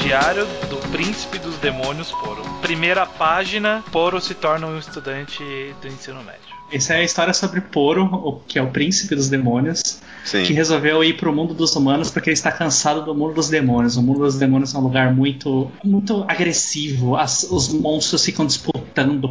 [0.00, 1.31] Diário do Príncipe
[1.62, 2.42] Demônios Poro.
[2.60, 5.38] Primeira página, Poro se torna um estudante
[5.80, 6.40] do ensino médio.
[6.72, 9.80] Essa é a história sobre Poro, o- que é o príncipe dos demônios.
[10.24, 10.44] Sim.
[10.44, 13.96] que resolveu ir pro mundo dos humanos porque ele está cansado do mundo dos demônios.
[13.96, 17.16] O mundo dos demônios é um lugar muito, muito agressivo.
[17.16, 18.81] As- os monstros ficam disputando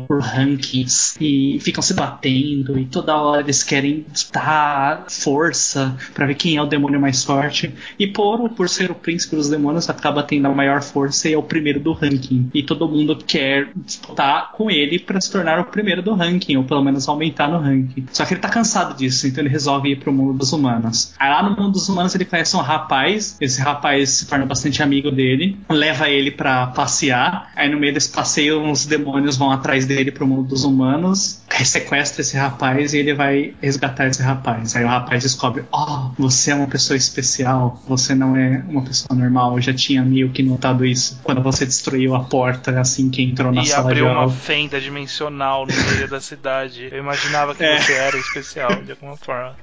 [0.07, 6.35] por rankings e ficam se batendo e toda hora eles querem disputar força pra ver
[6.35, 7.73] quem é o demônio mais forte.
[7.97, 11.37] E Poro, por ser o príncipe dos demônios, acaba tendo a maior força e é
[11.37, 12.49] o primeiro do ranking.
[12.53, 16.63] E todo mundo quer disputar com ele pra se tornar o primeiro do ranking, ou
[16.63, 18.05] pelo menos aumentar no ranking.
[18.11, 21.13] Só que ele tá cansado disso, então ele resolve ir pro mundo dos humanos.
[21.19, 24.81] Aí lá no mundo dos humanos ele conhece um rapaz, esse rapaz se torna bastante
[24.81, 27.51] amigo dele, leva ele pra passear.
[27.55, 32.21] Aí no meio desse passeio, uns demônios vão atrás dele pro mundo dos humanos, sequestra
[32.21, 34.75] esse rapaz e ele vai resgatar esse rapaz.
[34.75, 39.17] Aí o rapaz descobre: Oh, você é uma pessoa especial, você não é uma pessoa
[39.17, 39.55] normal.
[39.57, 43.51] Eu já tinha meio que notado isso quando você destruiu a porta assim que entrou
[43.51, 44.31] na E sala de abriu uma aula.
[44.31, 46.87] fenda dimensional no meio da cidade.
[46.91, 47.79] Eu imaginava que É.
[47.79, 49.55] você era especial, de alguma forma.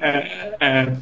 [0.00, 0.92] É, é.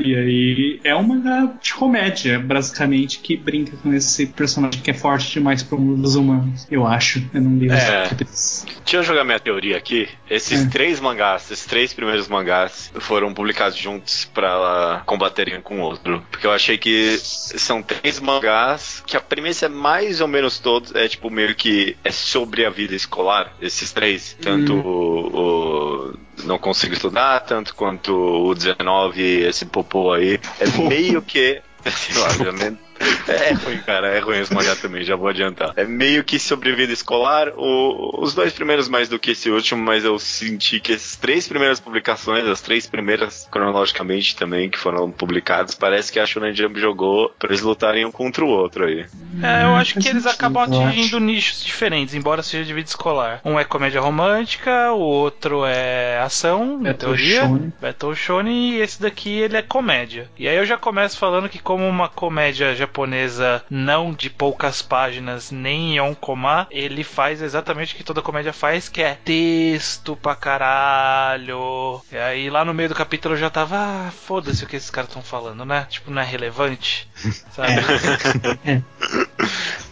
[0.00, 5.32] E aí é uma de comédia, basicamente, que brinca com esse personagem que é forte
[5.32, 6.66] demais pro mundo dos humanos.
[6.70, 6.99] Eu acho.
[7.34, 8.08] Eu não li É.
[8.14, 10.08] Deixa eu jogar minha teoria aqui.
[10.28, 10.70] Esses Hum.
[10.70, 16.24] três mangás, esses três primeiros mangás, foram publicados juntos pra combaterem um com o outro.
[16.30, 20.94] Porque eu achei que são três mangás que a premissa é mais ou menos todos,
[20.94, 24.36] é tipo meio que é sobre a vida escolar, esses três.
[24.40, 30.40] Tanto o, o Não Consigo Estudar, tanto quanto o 19, esse popô aí.
[30.58, 31.60] É meio que.
[31.86, 32.78] Sei lá, já nem-
[33.30, 34.08] É ruim, cara.
[34.08, 35.72] É ruim esse mangá também, já vou adiantar.
[35.76, 37.52] É meio que sobrevida escolar.
[37.56, 41.46] O- os dois primeiros mais do que esse último, mas eu senti que essas três
[41.48, 46.78] primeiras publicações, as três primeiras cronologicamente também, que foram publicadas, parece que a Shonen Jump
[46.80, 49.06] jogou pra eles lutarem um contra o outro aí.
[49.42, 53.40] É, eu acho que eles acabam atingindo nichos diferentes, embora seja de vida escolar.
[53.44, 57.40] Um é comédia romântica, o outro é ação, Battle teoria.
[57.42, 57.72] Shonen.
[57.80, 60.28] Battle Shonen, e esse daqui ele é comédia.
[60.38, 65.50] E aí eu já começo falando que como uma comédia japonesa não de poucas páginas,
[65.50, 70.34] nem em Onkoma, ele faz exatamente o que toda comédia faz, que é texto pra
[70.34, 72.02] caralho.
[72.10, 74.90] E aí lá no meio do capítulo eu já tava, ah, foda-se o que esses
[74.90, 75.86] caras estão falando, né?
[75.88, 77.08] Tipo, não é relevante,
[77.54, 77.74] sabe?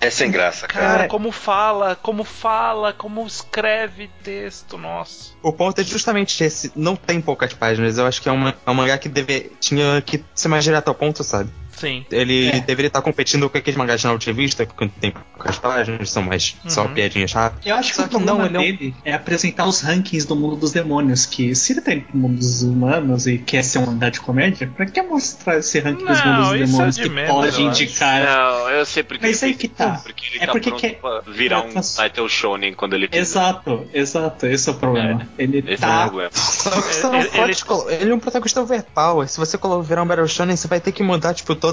[0.01, 0.87] É sem graça, cara.
[0.87, 5.33] Cara, como fala, como fala, como escreve texto, nossa.
[5.43, 6.71] O ponto é justamente esse.
[6.77, 7.99] Não tem poucas páginas.
[7.99, 10.87] Eu acho que é, uma, é um mangá que deve, tinha que ser mais direto
[10.87, 11.51] ao ponto, sabe?
[11.77, 12.05] Sim.
[12.11, 12.61] Ele É.
[12.61, 16.57] deveria estar competindo com aqueles mangás de última vista, que tem poucas páginas, são mais
[16.67, 16.95] só Uhum.
[16.95, 17.67] piadinhas rápidas.
[17.67, 19.81] Eu acho que Só o que não, problema ele é um- dele é apresentar os
[19.81, 21.27] rankings do mundo dos demônios.
[21.27, 24.21] Que se ele tá indo pro mundo dos humanos e quer ser um mangá de
[24.21, 27.63] comédia, pra que mostrar esse ranking dos Não, mundos dos é demônios de que pode
[27.63, 28.23] indicar?
[28.25, 30.01] Não, eu sei porque Mas ele que tá.
[30.03, 33.07] Porque ele É tá porque pronto que- pra virar um é, title shonen quando ele
[33.09, 33.21] quiser.
[33.21, 35.29] Exato, exato, esse é o problema.
[35.39, 36.03] Ele Esse é o tá.
[36.07, 36.31] problema.
[36.33, 39.29] Só que você não Ele- pode ele- colo- ele é um protagonista overpower.
[39.29, 41.68] Se você virar um Battle Shonen, você vai ter que mudar, tipo, todo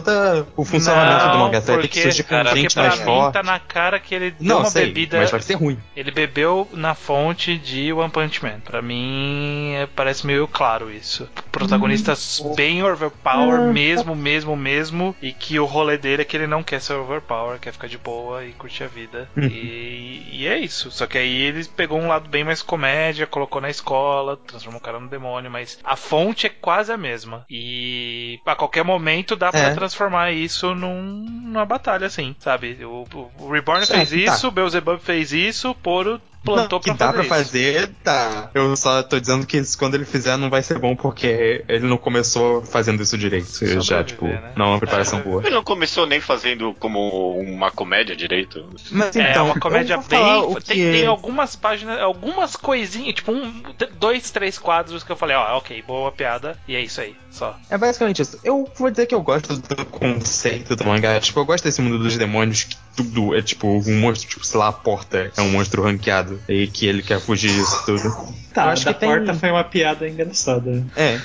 [0.56, 1.62] o funcionamento do mangá.
[1.62, 3.34] Você vai ter que surgir com cara, gente mais mim forte.
[3.34, 5.18] tá na cara que ele deu Não, uma sei, bebida.
[5.20, 5.80] mas vai ser ruim.
[5.96, 8.60] Ele bebeu na fonte de One Punch Man.
[8.64, 11.28] Pra mim, é- parece meio claro isso.
[11.52, 13.74] Protagonistas bem overpower, Hum.
[13.74, 15.16] mesmo, mesmo, mesmo.
[15.22, 17.98] E que o rolê dele é que ele não quer ser overpower, quer ficar de
[17.98, 19.30] boa e curtir a vida.
[19.36, 19.44] Uhum.
[19.46, 20.92] E, e é isso.
[20.92, 24.84] Só que aí ele pegou um lado bem mais comédia, colocou na escola, transformou o
[24.84, 27.46] cara no demônio, mas a fonte é quase a mesma.
[27.50, 29.74] E a qualquer momento dá pra É.
[29.76, 32.78] transformar isso num- numa batalha, assim, sabe?
[32.84, 33.06] O,
[33.40, 34.16] o- Reborn É, fez tá.
[34.16, 37.46] isso, o Beelzebub fez isso, Poro plantou Não, que pra dá fazer pra isso.
[37.52, 38.50] fazer, tá.
[38.54, 41.98] Eu só tô dizendo que quando ele fizer não vai ser bom porque ele não
[41.98, 43.50] começou fazendo isso direito.
[43.82, 44.52] Já, tipo, né?
[44.56, 45.42] não é uma preparação É, boa.
[45.42, 48.70] Ele não começou nem fazendo como uma comédia direito.
[48.92, 50.56] Mas É então, uma comédia bem.
[50.66, 53.64] Tem, tem algumas páginas, algumas coisinhas, tipo um,
[54.00, 57.58] dois, três quadros que eu falei, ó, ok, boa piada, e é isso aí, só.
[57.70, 58.40] É basicamente isso.
[58.44, 61.20] Eu vou dizer que eu gosto do conceito do mangá.
[61.20, 64.60] Tipo, eu gosto desse mundo dos demônios que tudo é tipo um monstro, tipo, sei
[64.60, 68.10] lá, a porta é um monstro ranqueado e que ele quer fugir disso tudo.
[68.54, 70.84] Tá, eu acho que tem- porta foi uma piada engraçada.
[70.96, 71.20] É.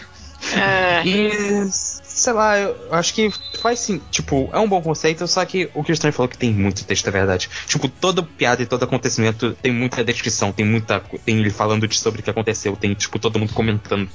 [0.57, 1.03] É.
[1.07, 3.31] E sei lá, eu acho que
[3.61, 6.39] faz sim, tipo, é um bom conceito, só que o que o Estranho falou que
[6.39, 7.49] tem muito texto, é verdade.
[7.67, 11.01] Tipo, toda piada e todo acontecimento tem muita descrição, tem muita.
[11.25, 14.09] Tem ele falando de sobre o que aconteceu, tem, tipo, todo mundo comentando.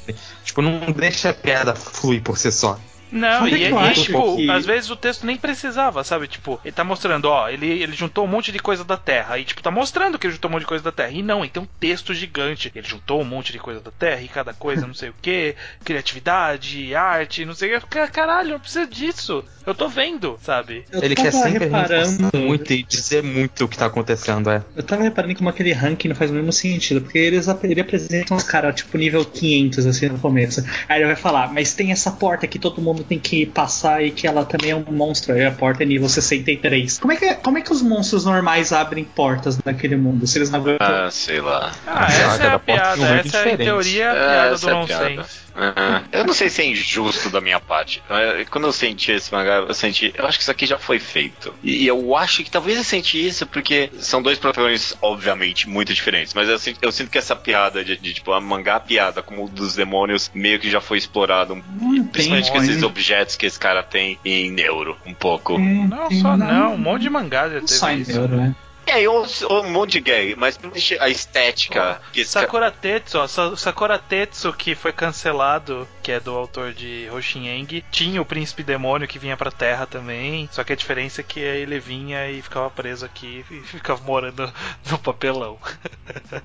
[0.44, 2.80] Tipo, não deixa a piada fluir por si só.
[3.12, 6.28] Não, e, que e, tipo, que- às vezes o texto nem precisava, sabe?
[6.28, 9.38] Tipo, ele tá mostrando, ó, ele, ele juntou um monte de coisa da Terra.
[9.40, 11.12] E, tipo, tá mostrando que ele juntou um monte de coisa da Terra.
[11.12, 12.72] E não, e tem um texto gigante.
[12.76, 15.56] Ele juntou um monte de coisa da Terra e cada coisa, não sei o que,
[16.16, 18.08] criatividade, arte, não sei o que.
[18.08, 19.44] Caralho, não precisa disso.
[19.66, 20.86] Eu tô vendo, sabe?
[20.92, 22.30] Eu Ele quer sempre reparando.
[22.38, 24.64] muito e dizer muito o que tá acontecendo, é.
[24.76, 27.82] Eu tava reparando como aquele ranking não faz o mesmo sentido, porque eles ap- ele
[27.82, 30.64] apresentam os caras, tipo, nível 500, assim, no começo.
[30.88, 34.12] Aí ele vai falar, mas tem essa porta que todo mundo tem que passar e
[34.12, 35.34] que ela também é um monstro.
[35.34, 37.00] Aí a porta é nível 63.
[37.00, 40.26] Como é que, como é que os monstros normais abrem portas naquele mundo?
[40.28, 40.88] Se eles não aguentam.
[40.88, 41.72] Ah, sei lá.
[41.86, 43.06] Ah, essa é a piada.
[43.26, 45.10] Essa é, em teoria, a É, piada do é a piada.
[45.10, 45.45] nonsense.
[45.56, 46.04] Aham.
[46.12, 48.04] Eu não sei se é injusto da minha parte.
[48.10, 50.14] É, Quando eu senti esse mangá, eu senti.
[50.16, 51.54] Eu acho que isso aqui já foi feito.
[51.64, 56.34] E eu acho que talvez eu senti isso porque são dois protagonistas, obviamente, muito diferentes.
[56.34, 59.46] Mas eu sinto, eu sinto que essa piada de, de, tipo, a mangá piada como
[59.46, 61.54] o dos demônios meio que já foi explorado.
[61.54, 65.54] um- Não principalmente com esses objetos que esse cara tem em neuro, um pouco.
[65.56, 66.74] É, Não, tem- só não.
[66.74, 68.12] Um monte de mangá já Não só teve em isso.
[68.12, 68.56] euro, né?
[68.88, 72.02] É, um, um monte de gay, mas principalmente a estética cara.
[72.26, 77.84] Sakura Tetsu, ó, Sa- Sakura Tetsu, que foi cancelado, que é do autor de Hoshineng,
[77.92, 81.40] tinha o príncipe demônio que vinha pra terra também, só que a diferença é que
[81.40, 84.52] ele vinha e ficava preso aqui e ficava morando
[84.90, 85.58] no papelão.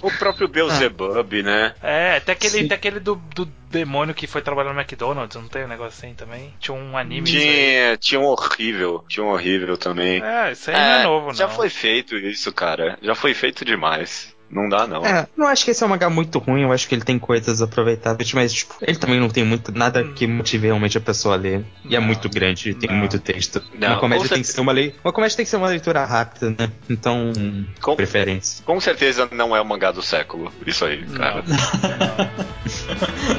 [0.03, 1.75] O próprio Beelzebub, né?
[1.83, 2.67] É, até aquele, Sim.
[2.67, 6.15] até aquele do, do demônio que foi trabalhar no McDonald's, não tem um negócio assim
[6.15, 6.55] também?
[6.59, 7.27] Tinha um anime.
[7.31, 10.23] Tinha, tinha um horrível, tinha um horrível também.
[10.23, 11.35] É, isso aí não é novo, não.
[11.35, 12.99] Já foi feito isso, cara.
[13.03, 14.35] Já foi feito demais.
[14.51, 15.07] Não dá, não.
[15.07, 17.21] É, não acho que esse é um mangá muito ruim, eu acho que ele tem
[17.21, 21.35] coisas aproveitáveis, mas tipo, ele também não tem muito nada que motive realmente a pessoa
[21.37, 21.65] a ler.
[21.85, 22.97] E é Não, muito grande, tem não.
[22.97, 23.63] muito texto.
[23.79, 24.93] Não, uma comédia com tem que ser uma lei.
[25.05, 26.69] Uma comédia tem que ser uma leitura rápida, né?
[26.89, 27.33] Então,
[27.81, 28.65] Com- preferência.
[28.65, 30.53] Com certeza não é o mangá do século.
[30.67, 31.45] Isso aí, cara.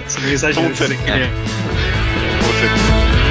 [0.08, 1.28] Isso não é exagero que ele é.
[2.40, 3.31] Com certeza.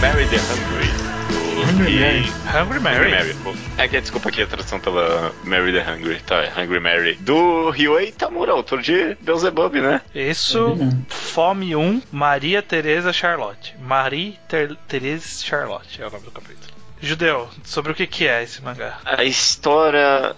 [0.00, 0.86] Mary the Hungry.
[1.28, 2.32] do- Hungry e- Mary.
[2.54, 3.36] Hungry Mary.
[3.78, 6.20] É que desculpa aqui a tradução tava Mary the Hungry.
[6.26, 7.14] Tá, é Hungry Mary.
[7.20, 10.00] Do Ryuei Tamura, autor de Beelzebub, né?
[10.14, 11.12] Isso, É.
[11.14, 13.74] Fome 1, Maria Teresa Charlotte.
[13.80, 16.76] Marie Ter Teresa Charlotte é o nome do capítulo.
[16.98, 18.98] Judeu, sobre o que, que é esse mangá?
[19.04, 20.34] A história.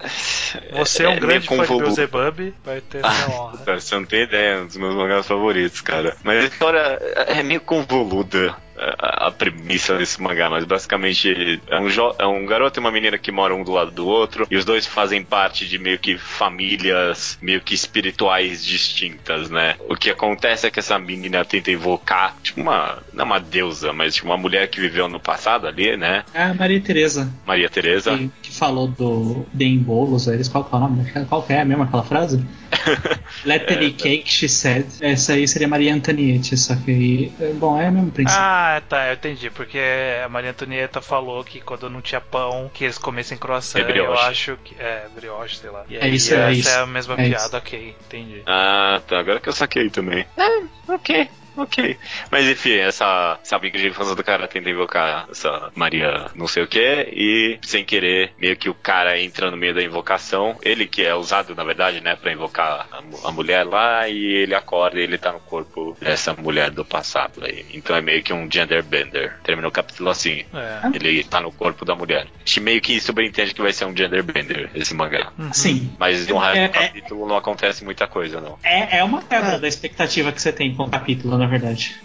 [0.77, 1.69] Você é um meio grande fã de.
[1.69, 3.59] Beelzebub, vai ter essa honra.
[3.59, 6.17] Cara, Você não tem ideia, é um dos meus mangás favoritos, cara.
[6.25, 6.81] Mas a história
[7.29, 8.57] é meio convoluda.
[8.99, 11.89] A, a premissa desse mangá, mas basicamente é um,
[12.19, 14.65] é um garoto e uma menina que moram um do lado do outro, e os
[14.65, 19.77] dois fazem parte de meio que famílias meio que espirituais distintas, né?
[19.89, 22.99] O que acontece é que essa menina tenta invocar, tipo, uma.
[23.13, 26.25] Não uma deusa, mas tipo, uma mulher que viveu no passado ali, né?
[26.33, 28.17] É a Maria Tereza, Maria Teresa.
[28.17, 31.13] que, que falou do Deem Bolos, eles, qual que é o nome?
[31.29, 32.43] Qual que é mesmo aquela frase?
[33.45, 34.87] Let É, cake, she said.
[35.01, 37.31] Essa aí seria Maria Antoniette, só que.
[37.59, 38.41] Bom, é o mesmo princípio.
[38.41, 39.51] Ah, tá, eu entendi.
[39.51, 39.79] Porque
[40.25, 43.81] a Maria Antonieta falou que quando não tinha pão, que eles comessem croissant.
[43.81, 44.11] É brioche.
[44.11, 44.75] eu acho que.
[44.79, 45.85] É, brioche, sei lá.
[45.89, 46.69] E É aí, isso, é essa isso.
[46.69, 47.57] é a mesma É piada, isso.
[47.57, 48.43] ok, entendi.
[48.47, 49.19] Ah, tá.
[49.19, 50.27] Agora que eu saquei também.
[50.37, 51.29] É, ok.
[51.59, 51.97] Ok.
[52.31, 56.63] Mas enfim, essa, essa amiga de infância do cara tenta invocar essa Maria não sei
[56.63, 60.57] o que e sem querer, meio que o cara entra no meio da invocação.
[60.63, 64.55] Ele que é usado, na verdade, né, pra invocar a, a mulher lá e ele
[64.55, 67.67] acorda e ele tá no corpo dessa mulher do passado aí.
[67.73, 69.37] Então é meio que um gender bender.
[69.43, 70.45] Termina o capítulo assim.
[70.55, 70.81] É.
[70.95, 72.27] Ele tá no corpo da mulher.
[72.37, 75.33] A gente meio que subentende que vai ser um gender bender esse mangá.
[75.39, 75.53] Uhum.
[75.53, 75.91] Sim.
[75.99, 76.87] Mas no resto É, do é.
[76.87, 78.59] capítulo não acontece muita coisa, não.
[78.63, 81.97] É, é uma quebra da expectativa que você tem com o capítulo, na verdade.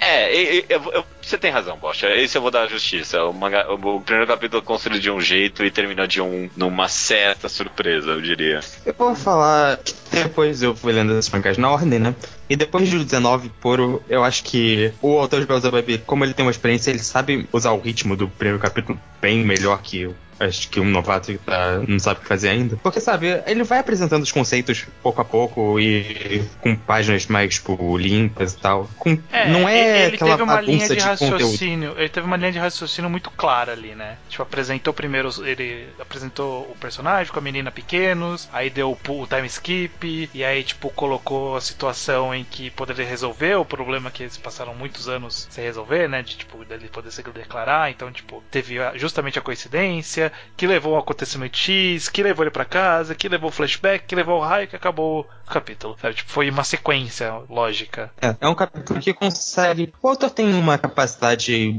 [0.00, 2.08] É, e- e- eu- eu- você tem razão, Bocha.
[2.10, 3.22] Esse eu vou dar a justiça.
[3.24, 6.50] O, manga- o- o primeiro capítulo é construído de um jeito e termina de um
[6.56, 8.60] numa certa surpresa, eu diria.
[8.84, 12.14] Eu vou falar que depois eu fui lendo esses mangás na ordem, né?
[12.48, 16.44] E depois do 19 puro, eu acho que o autor de Beelzebub, como ele tem
[16.44, 20.14] uma experiência, ele sabe usar o ritmo do primeiro capítulo bem melhor que eu.
[20.40, 22.74] Acho que um novato que tá, não sabe o que fazer ainda.
[22.82, 27.98] Porque, sabe, ele vai apresentando os conceitos pouco a pouco e com páginas mais, tipo,
[27.98, 28.88] limpas e tal.
[28.98, 29.18] Com,
[29.50, 30.94] não é ele aquela teve uma linha de,
[31.28, 31.94] raciocínio.
[31.96, 34.16] Ele teve uma linha de raciocínio muito clara ali, né?
[34.28, 35.30] Tipo, apresentou primeiro.
[35.44, 40.62] Ele apresentou o personagem com a menina pequenos, aí deu o, time skip, e aí,
[40.62, 45.46] tipo, colocou a situação em que poderia resolver o problema que eles passaram muitos anos
[45.50, 46.22] sem resolver, né?
[46.22, 47.90] De tipo, dele poder se declarar.
[47.90, 50.32] Então, tipo, teve justamente a coincidência.
[50.56, 54.14] que levou ao acontecimento X, que levou ele pra casa, que levou o flashback, que
[54.14, 55.96] levou o raio, que acabou o capítulo.
[56.00, 56.14] Sabe?
[56.14, 58.10] Tipo, foi uma sequência lógica.
[58.20, 59.92] É, é um capítulo que consegue.
[60.02, 61.09] O autor tem uma capacidade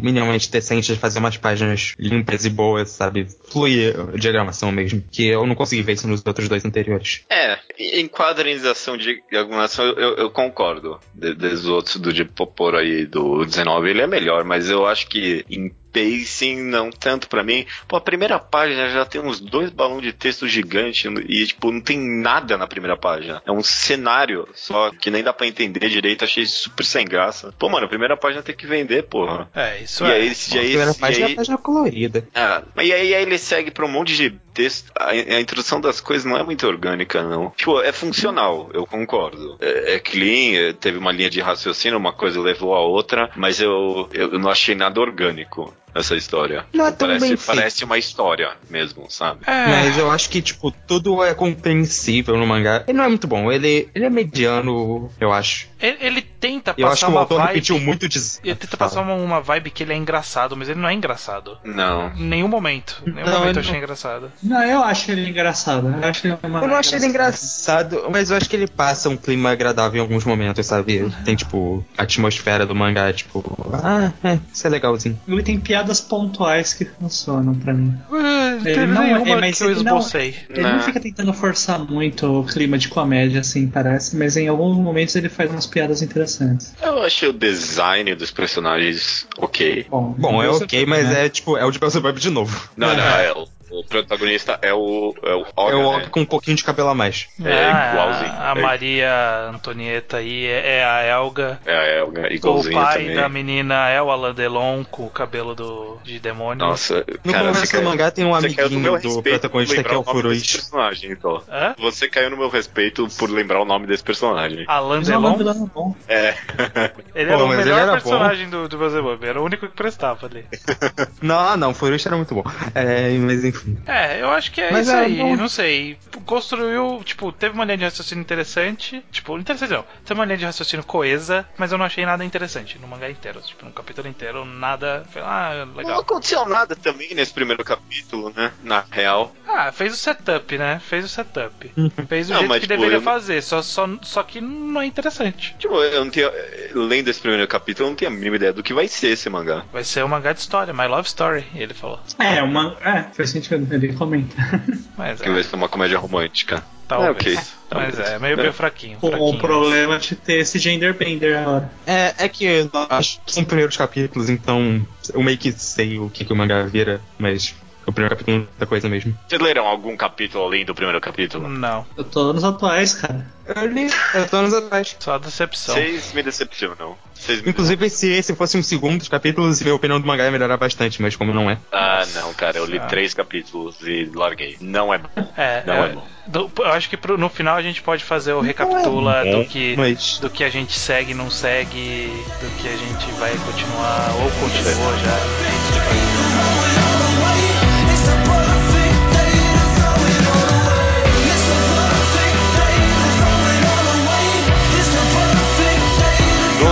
[0.01, 3.27] minimamente decente de fazer umas páginas limpas e boas, sabe?
[3.49, 5.03] Flui a diagramação mesmo.
[5.11, 7.23] Que eu não consegui ver isso nos outros dois anteriores.
[7.29, 10.99] É, em quadrinização de diagramação eu, eu concordo.
[11.13, 15.45] Dos outros do de Poporo aí do 19, ele é melhor, mas eu acho que
[15.49, 17.65] em pacing não tanto pra mim.
[17.87, 21.81] Pô, a primeira página já tem uns dois balões de texto gigante e, tipo, não
[21.81, 23.41] tem nada na primeira página.
[23.45, 26.23] É um cenário só que nem dá pra entender direito.
[26.23, 27.53] Achei super sem graça.
[27.57, 29.49] Pô, mano, a primeira página tem que vender, porra.
[29.53, 30.13] É, isso e é.
[30.13, 32.27] aí, a aí, primeira e página é aí, a página colorida.
[32.75, 34.91] mas e aí, aí ele segue pra um monte de texto.
[34.97, 37.51] A, a introdução das coisas não é muito orgânica, não.
[37.51, 39.57] Tipo, é funcional, eu concordo.
[39.59, 43.59] É, é clean, é, teve uma linha de raciocínio, uma coisa levou a outra, mas
[43.59, 46.65] eu, eu não achei nada orgânico essa história.
[46.73, 47.45] Não é tão parece, bem feito.
[47.57, 49.41] parece uma história mesmo, sabe?
[49.47, 52.83] É, Mas eu acho que, tipo, tudo é compreensível no mangá.
[52.87, 55.67] Ele não é muito bom, ele, ele é mediano, eu acho.
[55.79, 57.47] ele, ele tenta Eu acho passar que o uma autor vibe.
[57.49, 58.19] repetiu muito de.
[58.43, 61.57] Ele tenta passar uma, uma vibe que ele é engraçado, mas ele não é engraçado.
[61.63, 62.11] Não.
[62.15, 63.01] Em nenhum momento.
[63.05, 64.31] Em nenhum Não, momento ele eu achei não- engraçado.
[64.41, 65.87] Não, eu acho ele engraçado.
[66.01, 69.09] Eu, acho ele uma Eu não achei ele engraçado, mas eu acho que ele passa
[69.09, 71.11] um clima agradável em alguns momentos, sabe?
[71.25, 73.43] Tem, tipo, a atmosfera do mangá, tipo,
[73.83, 75.19] ah, é, isso é legalzinho.
[75.27, 77.93] Ele tem piadas pontuais que funcionam pra mim.
[78.09, 80.35] Não Ele não é- mas que eu ele não- esbocei.
[80.49, 80.73] Ele Não.
[80.73, 85.15] não fica tentando forçar muito o clima de comédia, assim, parece, mas em alguns momentos
[85.15, 86.73] ele faz umas piadas interessantes.
[86.81, 89.87] Eu achei o design dos personagens ok.
[89.89, 91.25] Bom, Bom, é ok, mas né?
[91.25, 92.69] é, tipo, é o de Beelzebub de novo.
[92.77, 93.33] Não, não, é,
[93.71, 96.05] o, o protagonista é o, é o É Olga, o né?
[96.11, 97.27] Com um pouquinho de cabelo a mais.
[97.43, 98.33] É, Ah, igualzinho.
[98.39, 98.61] A É.
[98.61, 101.59] Maria Antonieta aí é, é a Elga.
[101.65, 103.15] É a Elga, O igualzinho pai também.
[103.15, 106.65] da menina é o Alain Delon com o cabelo do, de demônio.
[106.65, 110.03] Nossa, No cara, começo do caiu- mangá tem um amiguinho do protagonista que é o
[110.03, 110.51] Furuz.
[110.51, 111.41] personagem, então.
[111.49, 111.75] Hã?
[111.79, 114.65] Você caiu no meu respeito por lembrar o nome desse personagem.
[114.67, 115.37] Alain Mas é Delon?
[115.37, 115.95] vilão bom.
[116.07, 116.35] É.
[117.15, 120.25] Ele Pô, era o melhor era personagem do, do Beelzebub, era o único que prestava
[120.27, 120.45] ali.
[121.21, 122.43] Não, não, o Furuz era muito bom.
[122.73, 123.60] É, mas enfim.
[123.85, 125.35] É, eu acho que é Mas isso é aí, bom.
[125.35, 125.97] não sei.
[126.25, 129.03] Construiu, tipo, teve uma linha de raciocínio interessante.
[129.11, 129.85] Tipo, interessante não.
[130.05, 133.41] Teve uma linha de raciocínio coesa, mas eu não achei nada interessante no mangá inteiro.
[133.41, 135.03] Tipo, no capítulo inteiro, nada.
[135.11, 135.99] foi, Ah, Não legal.
[135.99, 138.51] aconteceu nada também nesse primeiro capítulo, né?
[138.63, 139.35] Na real.
[139.47, 140.79] Ah, fez o setup, né?
[140.79, 141.71] Fez o setup.
[142.07, 144.81] Fez do Não, jeito mas, que tipo, deveria eu- fazer, só, só, só que não
[144.81, 145.55] é interessante.
[145.59, 146.31] Tipo, eu não tinha.
[146.73, 149.29] Lendo esse primeiro capítulo, eu não tinha a mínima ideia do que vai ser esse
[149.29, 149.65] mangá.
[149.71, 151.99] Vai ser um mangá de história, My Love Story, ele falou.
[152.19, 152.77] É, uma.
[152.81, 154.35] É, faz sentido, ele comenta.
[154.97, 156.63] Mas Que vai é, ser uma comédia romântica.
[156.87, 157.09] talvez.
[157.09, 157.35] É, ok.
[157.35, 157.99] Mas Talvez.
[157.99, 158.35] é, meio, É.
[158.41, 158.97] meio fraquinho.
[159.01, 159.29] o, fraquinho.
[159.29, 161.71] o problema é de ter esse gender bender agora.
[161.87, 166.09] É, é que eu acho que são primeiros capítulos, então eu meio que sei o
[166.09, 169.17] que, que o mangá vira, mas o primeiro capítulo é muita coisa mesmo.
[169.27, 171.47] Vocês leram algum capítulo além do primeiro capítulo?
[171.49, 173.25] Não, Eu tô nos atuais, cara.
[173.53, 174.95] Eu li, eu tô anos atrás.
[174.99, 175.75] só decepção.
[175.75, 176.95] Vocês me decepcionam.
[177.13, 180.31] Vocês me Inclusive, se esse fosse um segundo dos capítulos, minha opinião do mangá ia
[180.31, 181.57] melhorar bastante, mas como não é.
[181.71, 182.85] Ah, não, cara, eu li Ah.
[182.85, 184.57] três capítulos e larguei.
[184.61, 185.09] Não é bom.
[185.35, 186.07] É, Não é, é bom.
[186.27, 189.45] do- eu acho que pro- no final a gente pode fazer o recapitula bom, do
[189.45, 192.07] que mas- do que a gente segue, não segue,
[192.39, 195.60] do que a gente vai continuar ou continuou já.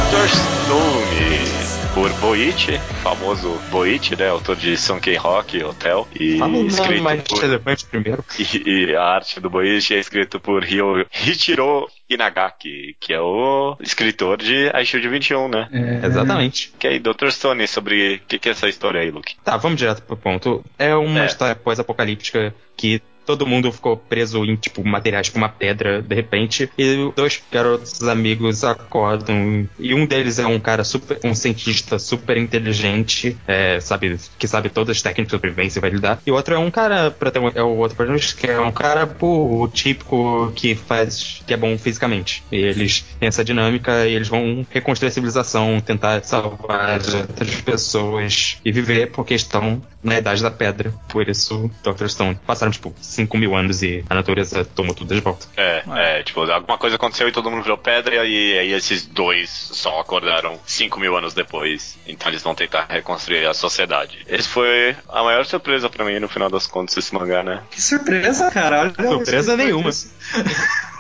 [0.10, 0.28] Dr.
[0.28, 4.30] Stone, por Boichi, famoso Boichi, né?
[4.30, 6.08] Autor de Sankey Rock, Hotel.
[6.20, 7.40] E nome escrito mais por...
[7.40, 8.24] relevante primeiro.
[8.40, 13.78] E, e a arte do Boichi é escrito por Hyo, Hichiro Inagaki, que é o
[13.82, 15.70] escritor de Aishield 21, né?
[15.72, 16.74] É, Exatamente.
[16.80, 17.30] Que aí, Dr.
[17.30, 19.36] Stone, sobre o que, que é essa história aí, Luke?
[19.44, 20.64] Tá, vamos direto pro ponto.
[20.78, 21.26] É uma É.
[21.28, 26.68] história pós-apocalíptica que todo mundo ficou preso em, tipo, materiais tipo uma pedra, de repente,
[26.76, 32.38] e dois garotos amigos acordam, e um deles é um cara super, um cientista super
[32.38, 36.34] inteligente, é, sabe, que sabe todas as técnicas de sobrevivência e vai lidar, e o
[36.34, 39.68] outro é um cara, protagon- é o outro protagonista, que é um cara, pô, o
[39.68, 42.44] típico que faz, que é bom fisicamente.
[42.52, 47.62] E eles têm essa dinâmica e eles vão reconstruir a civilização, tentar salvar as outras
[47.62, 50.94] pessoas e viver porque estão na idade da pedra.
[51.10, 52.08] Por isso, Dr.
[52.08, 55.48] Stone passaram, tipo, 5 mil anos e a natureza tomou tudo de volta.
[55.58, 59.50] É, é, tipo, alguma coisa aconteceu e todo mundo virou pedra, e aí esses dois
[59.50, 61.98] só acordaram 5 mil anos depois.
[62.08, 64.20] Então eles vão tentar reconstruir a sociedade.
[64.28, 67.62] Esse foi a maior surpresa pra mim no final das contas, esse mangá, né?
[67.70, 68.94] Que surpresa, cara.
[68.98, 69.90] Olha Surpresa nenhuma.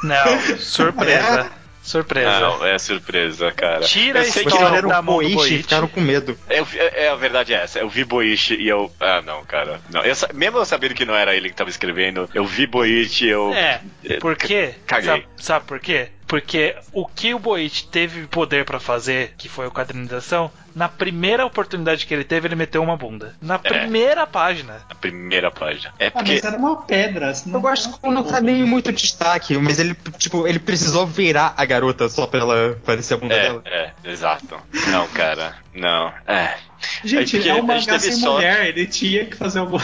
[0.03, 1.51] Não, surpresa.
[1.89, 2.39] Surpresa.
[2.39, 3.79] Não, é surpresa, cara.
[3.79, 5.57] Tira Eu a história da mão do Boichi e Boichi.
[5.63, 6.37] ficaram com medo.
[6.47, 7.79] Eu, é, é, a verdade é essa.
[7.79, 8.91] Eu vi Boichi e eu.
[8.99, 9.81] Ah, não, cara.
[9.89, 10.03] Não.
[10.03, 13.29] Eu, mesmo eu sabendo que não era ele que tava escrevendo, eu vi Boichi e
[13.29, 13.51] eu.
[13.55, 13.81] É,
[14.19, 14.75] por quê?
[14.85, 15.09] Caguei.
[15.09, 16.09] Sabe, sabe por quê?
[16.29, 21.43] Porque o que o Boichi teve poder pra fazer, que foi a quadrinização, na primeira
[21.43, 23.33] oportunidade que ele teve, ele meteu uma bunda.
[23.41, 24.79] Na primeira página.
[24.87, 25.91] A primeira página.
[25.97, 26.33] É Ah, porque.
[26.33, 27.33] mas era uma pedra.
[27.33, 31.55] senão- Eu gosto que não tá nem muito destaque, mas ele, tipo, ele precisou virar
[31.57, 33.61] a garota só pra ela parecer a bunda É, dela.
[33.65, 34.55] é, exato.
[34.89, 35.55] Não, cara.
[35.73, 36.13] Não.
[36.27, 36.55] É.
[37.03, 38.45] Gente, é um a gente mangá teve sem sorte.
[38.45, 39.83] mulher, ele tinha que fazer alguma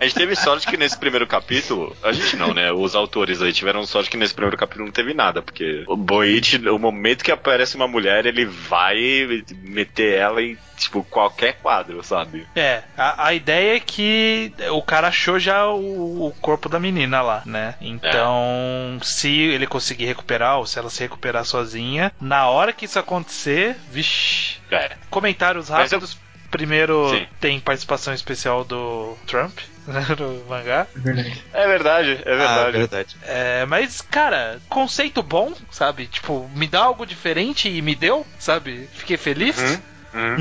[0.00, 1.96] A gente teve sorte que nesse primeiro capítulo.
[2.02, 2.72] A gente não, né?
[2.72, 5.42] Os autores aí tiveram sorte que nesse primeiro capítulo não teve nada.
[5.42, 11.02] Porque o Boichi, o momento que aparece uma mulher, ele vai meter ela em, tipo,
[11.04, 12.46] qualquer quadro, sabe?
[12.54, 17.22] É, a, a ideia é que o cara achou já o, o corpo da menina
[17.22, 17.74] lá, né?
[17.80, 22.98] Então, se ele conseguir recuperar, ou se ela se recuperar sozinha, na hora que isso
[22.98, 24.45] acontecer, vixi.
[24.70, 24.92] É.
[25.10, 26.18] Comentários Mas eu- rápidos.
[26.48, 27.26] Primeiro, Sim.
[27.40, 30.86] tem participação especial do Trump né, no mangá.
[30.94, 31.42] verdade.
[31.52, 32.78] É verdade, é Ah, verdade.
[32.78, 33.16] verdade.
[33.22, 36.06] É, mas, cara, conceito bom, sabe?
[36.06, 38.88] Tipo, me dá algo diferente e me deu, sabe?
[38.94, 39.58] Fiquei feliz.
[39.58, 39.80] Uhum.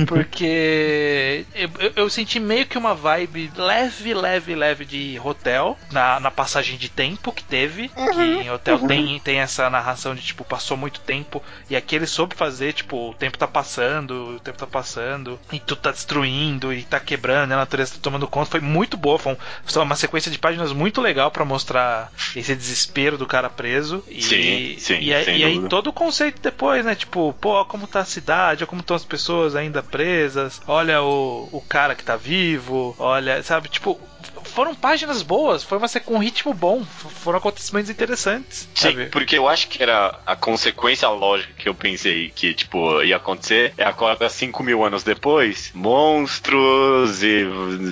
[0.06, 6.20] Porque eu, eu- eu senti meio que uma vibe leve, leve, leve de hotel na,
[6.20, 7.90] na passagem de tempo que teve.
[7.90, 12.08] Que em hotel tem, tem essa narração de tipo, passou muito tempo e aqui ele
[12.08, 16.74] soube fazer, tipo, o tempo tá passando, o tempo tá passando, e tu tá destruindo
[16.74, 18.52] e tá quebrando, e a natureza tá tomando conta.
[18.52, 22.56] Foi muito boa, foi, um- foi uma sequência de páginas muito legal pra mostrar esse
[22.56, 24.04] desespero do cara preso.
[24.08, 26.96] E, Sim, sim, e, aí- sem e aí todo o conceito depois, né?
[26.96, 31.62] Tipo, pô, como tá a cidade, como estão as pessoas ainda presas, olha o, o
[31.62, 33.70] cara que tá vivo, olha, sabe?
[33.70, 34.00] Tipo,
[34.44, 39.06] foram páginas boas, foi uma sequ- um ritmo bom, foram acontecimentos interessantes, Sim, sabe?
[39.08, 43.74] porque eu acho que era a consequência lógica que eu pensei que, tipo, ia acontecer.
[43.78, 47.44] É agora, 5 mil anos depois, monstros e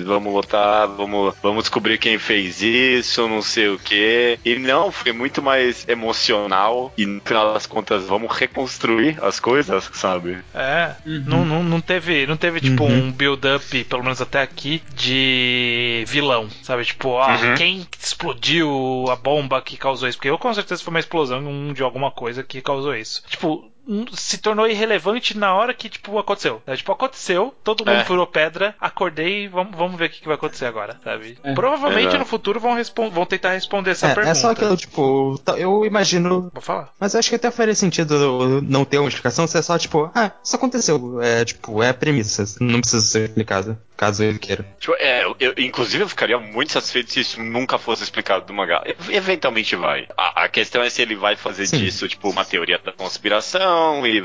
[0.04, 4.38] vamos lutar, vamos, vamos descobrir quem fez isso, não sei o que.
[4.44, 9.90] E não, foi muito mais emocional e no final das contas, vamos reconstruir as coisas,
[9.94, 10.38] sabe?
[10.54, 11.24] É, Uhum.
[11.26, 13.08] não, não, não teve, não teve tipo Uhum.
[13.08, 16.84] um build-up, pelo menos até aqui, de vilão, sabe?
[16.84, 17.54] Tipo, ah, Uhum.
[17.56, 20.18] quem explodiu a bomba que causou isso?
[20.18, 23.22] Porque eu com certeza foi uma explosão de alguma coisa que causou isso.
[23.28, 23.70] Tipo,
[24.14, 26.62] se tornou irrelevante na hora que, tipo, aconteceu.
[26.66, 26.76] né?
[26.76, 28.04] Tipo, aconteceu, todo mundo É.
[28.04, 31.38] furou pedra, acordei, vamos, vamos ver o que, que vai acontecer agora, sabe?
[31.44, 31.52] É.
[31.54, 32.18] Provavelmente Exato.
[32.18, 32.76] no futuro vão,
[33.10, 34.30] vão tentar responder essa É, pergunta.
[34.30, 36.50] é só aquilo, tipo, tá- eu imagino.
[36.52, 36.90] Vou falar.
[36.98, 40.30] Mas acho que até faria sentido não ter uma explicação, se é só, tipo, ah,
[40.42, 41.20] isso aconteceu.
[41.22, 44.66] É, tipo, é a premissa, não precisa ser explicado, caso ele queira.
[44.78, 48.52] Tipo, é, eu, eu- inclusive eu ficaria muito satisfeito se isso nunca fosse explicado do
[48.54, 48.82] mangá.
[49.10, 50.06] Eventualmente vai.
[50.16, 51.78] A, a questão é se ele vai fazer Sim.
[51.78, 53.73] disso, tipo, uma teoria da conspiração
[54.06, 54.22] e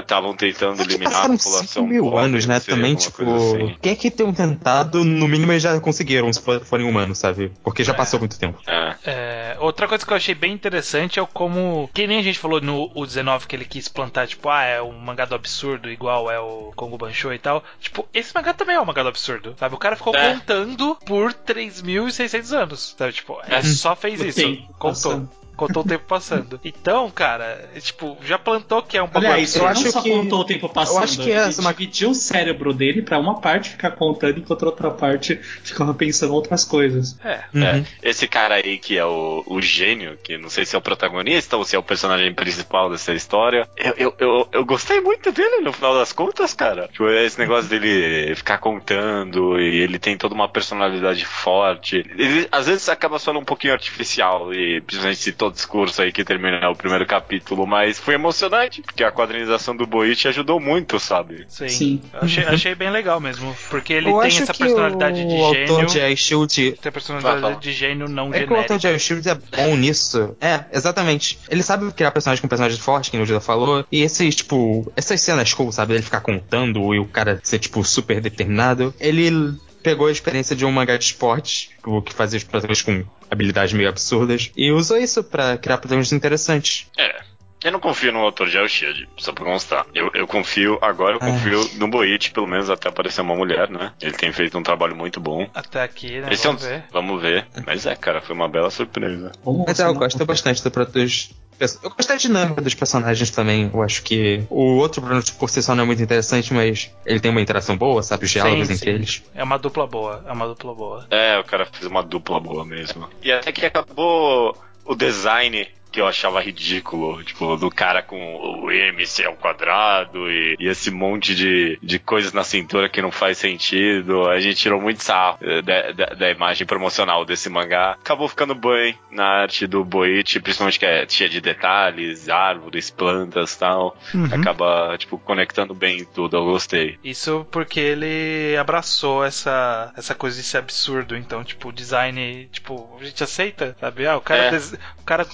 [0.00, 1.66] estavam tentando É que eliminar a população.
[1.66, 2.54] 5 mil pobre, anos, né?
[2.54, 3.76] não Também, tipo, coisa o assim.
[3.80, 7.52] que é que tenham tentado, no mínimo eles já conseguiram, se for- forem humanos, sabe?
[7.62, 7.96] Porque já É.
[7.96, 8.58] passou muito tempo.
[8.66, 8.94] É.
[9.06, 11.90] É, outra coisa que eu achei bem interessante é o como.
[11.92, 14.80] Que nem a gente falou no o 19 que ele quis plantar, tipo, ah, é
[14.80, 17.62] um mangá do absurdo, igual é o Kongo Bancho e tal.
[17.80, 19.74] Tipo, esse mangá também é um mangá do absurdo, sabe?
[19.74, 20.32] O cara ficou É.
[20.34, 23.12] contando por 3.600 anos, sabe?
[23.12, 24.38] Tipo, é, só fez isso.
[24.40, 24.88] tempo Contou.
[24.90, 25.28] passando.
[25.56, 26.60] Contou o tempo passando.
[26.64, 29.90] Então, cara, é, tipo, já plantou que é um bagulho Aliás, eu ele acho não
[29.92, 33.02] só que- contou o tempo passando, eu acho que é uma- dividiu o cérebro dele
[33.02, 37.16] pra uma parte ficar contando enquanto a outra parte ficava pensando outras coisas.
[37.24, 37.40] É.
[37.54, 37.62] Uhum.
[37.64, 40.82] É, esse cara aí que é o, o gênio, que não sei se é o
[40.82, 45.30] protagonista ou se é o personagem principal dessa história, eu, eu, eu, eu gostei muito
[45.32, 46.88] dele no final das contas, cara.
[46.88, 52.04] Tipo, esse negócio dele ficar contando e ele tem toda uma personalidade forte.
[52.16, 56.24] Ele, às vezes acaba soando um pouquinho artificial, e principalmente esse todo discurso aí que
[56.24, 61.44] termina o primeiro capítulo, mas foi emocionante, porque a quadrinização do Boichi ajudou muito, sabe?
[61.48, 61.68] Sim.
[61.68, 62.02] Sim.
[62.14, 63.54] Achei, achei bem legal mesmo.
[63.68, 66.08] Porque ele eu tem acho essa que personalidade o de autor gênio.
[66.08, 68.88] de Ice Shield Tem a personalidade de gênio não É que o autor genérica.
[68.90, 70.36] de Ice Shield é bom nisso.
[70.40, 71.38] É, exatamente.
[71.48, 73.84] Ele sabe criar personagem com personagem forte, que o Judah falou.
[73.90, 75.94] E esses, tipo, essas cenas cool, sabe?
[75.94, 78.94] Ele ficar contando e o cara ser, tipo, super determinado.
[78.98, 83.04] Ele pegou a experiência de um mangá de esporte, o que fazia os protagonistas com
[83.34, 86.86] habilidades meio absurdas, e usou isso pra criar protagonistas interessantes.
[86.96, 87.33] É.
[87.64, 89.86] Eu não confio no autor de El Shield, só pra constar.
[89.94, 91.26] Eu, eu confio, agora eu Ah.
[91.26, 93.92] confio no Boichi, pelo menos até aparecer uma mulher, né?
[94.02, 95.48] Ele tem feito um trabalho muito bom.
[95.54, 96.28] Até aqui, né?
[96.30, 96.84] Esse é um, Vamos ver.
[96.92, 97.46] vamos ver.
[97.66, 99.32] Mas é, cara, foi uma bela surpresa.
[99.42, 101.30] Vamos Mas é, eu gosto bastante do dos.
[101.58, 103.70] Eu gosto da dinâmica dos personagens também.
[103.72, 107.20] Eu acho que o outro Bruno por si só não é muito interessante, mas ele
[107.20, 108.24] tem uma interação boa, sabe?
[108.24, 108.94] Os diálogos Sim, entre sim.
[108.94, 109.22] eles.
[109.34, 111.06] É uma dupla boa, é uma dupla boa.
[111.10, 113.08] É, o cara fez uma dupla boa mesmo.
[113.22, 114.54] E até que acabou
[114.84, 117.22] o design que eu achava ridículo.
[117.22, 118.16] Tipo, do cara com
[118.64, 123.12] o MC ao quadrado e, e esse monte de, de coisas na cintura que não
[123.12, 124.28] faz sentido.
[124.28, 127.92] A gente tirou muito sarro eh, da, da, da imagem promocional desse mangá.
[127.92, 133.54] Acabou ficando bem na arte do Boichi, principalmente que é cheia de detalhes, árvores, plantas
[133.54, 133.96] tal.
[134.12, 134.24] Uhum.
[134.32, 136.36] Acaba, tipo, conectando bem tudo.
[136.36, 136.98] Eu gostei.
[137.04, 141.16] Isso porque ele abraçou essa, essa coisa de ser absurdo.
[141.16, 144.08] Então, tipo, o design, tipo, a gente aceita, sabe?
[144.08, 144.58] Ah, o cara, É.
[145.00, 145.24] o cara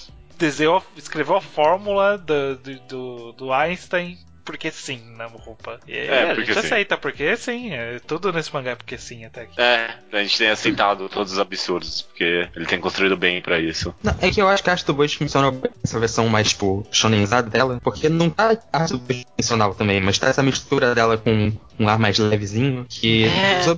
[0.40, 5.78] desenhou, escreveu a fórmula do, do, do, do Einstein porque sim na roupa.
[5.86, 6.66] E É, a porque gente sim.
[6.66, 7.72] aceita, porque sim.
[7.72, 9.60] É, tudo nesse mangá é porque sim até aqui.
[9.60, 13.94] É, a gente tem aceitado todos os absurdos, porque ele tem construído bem pra isso.
[14.02, 16.48] Não, é que eu acho que a arte do Boichi funciona bem essa versão mais,
[16.48, 20.96] tipo, shonenzada dela, porque não tá a arte do convencional também, mas tá essa mistura
[20.96, 23.24] dela com um ar mais levezinho, que...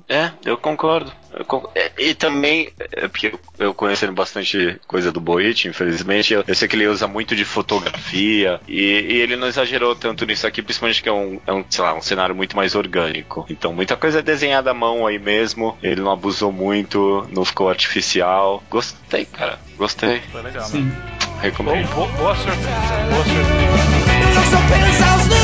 [0.08, 1.12] É, eu concordo.
[1.32, 6.34] Eu con- é, E também, é porque eu- eu conhecendo bastante coisa do Boichi, infelizmente,
[6.34, 10.26] eu, eu sei que ele usa muito de fotografia e, e ele não exagerou tanto
[10.26, 13.46] nisso aqui, principalmente que é um, é um, sei lá, um cenário muito mais orgânico.
[13.48, 17.68] Então, muita coisa é desenhada à mão aí mesmo, ele não abusou muito, não ficou
[17.68, 18.62] artificial.
[18.68, 20.20] Gostei, cara, gostei.
[20.32, 20.86] Foi legal, Sim.
[20.86, 20.92] né?
[21.40, 21.88] Recomendo.
[21.94, 25.41] Boa, boa, boa surpresa, boa surpresa.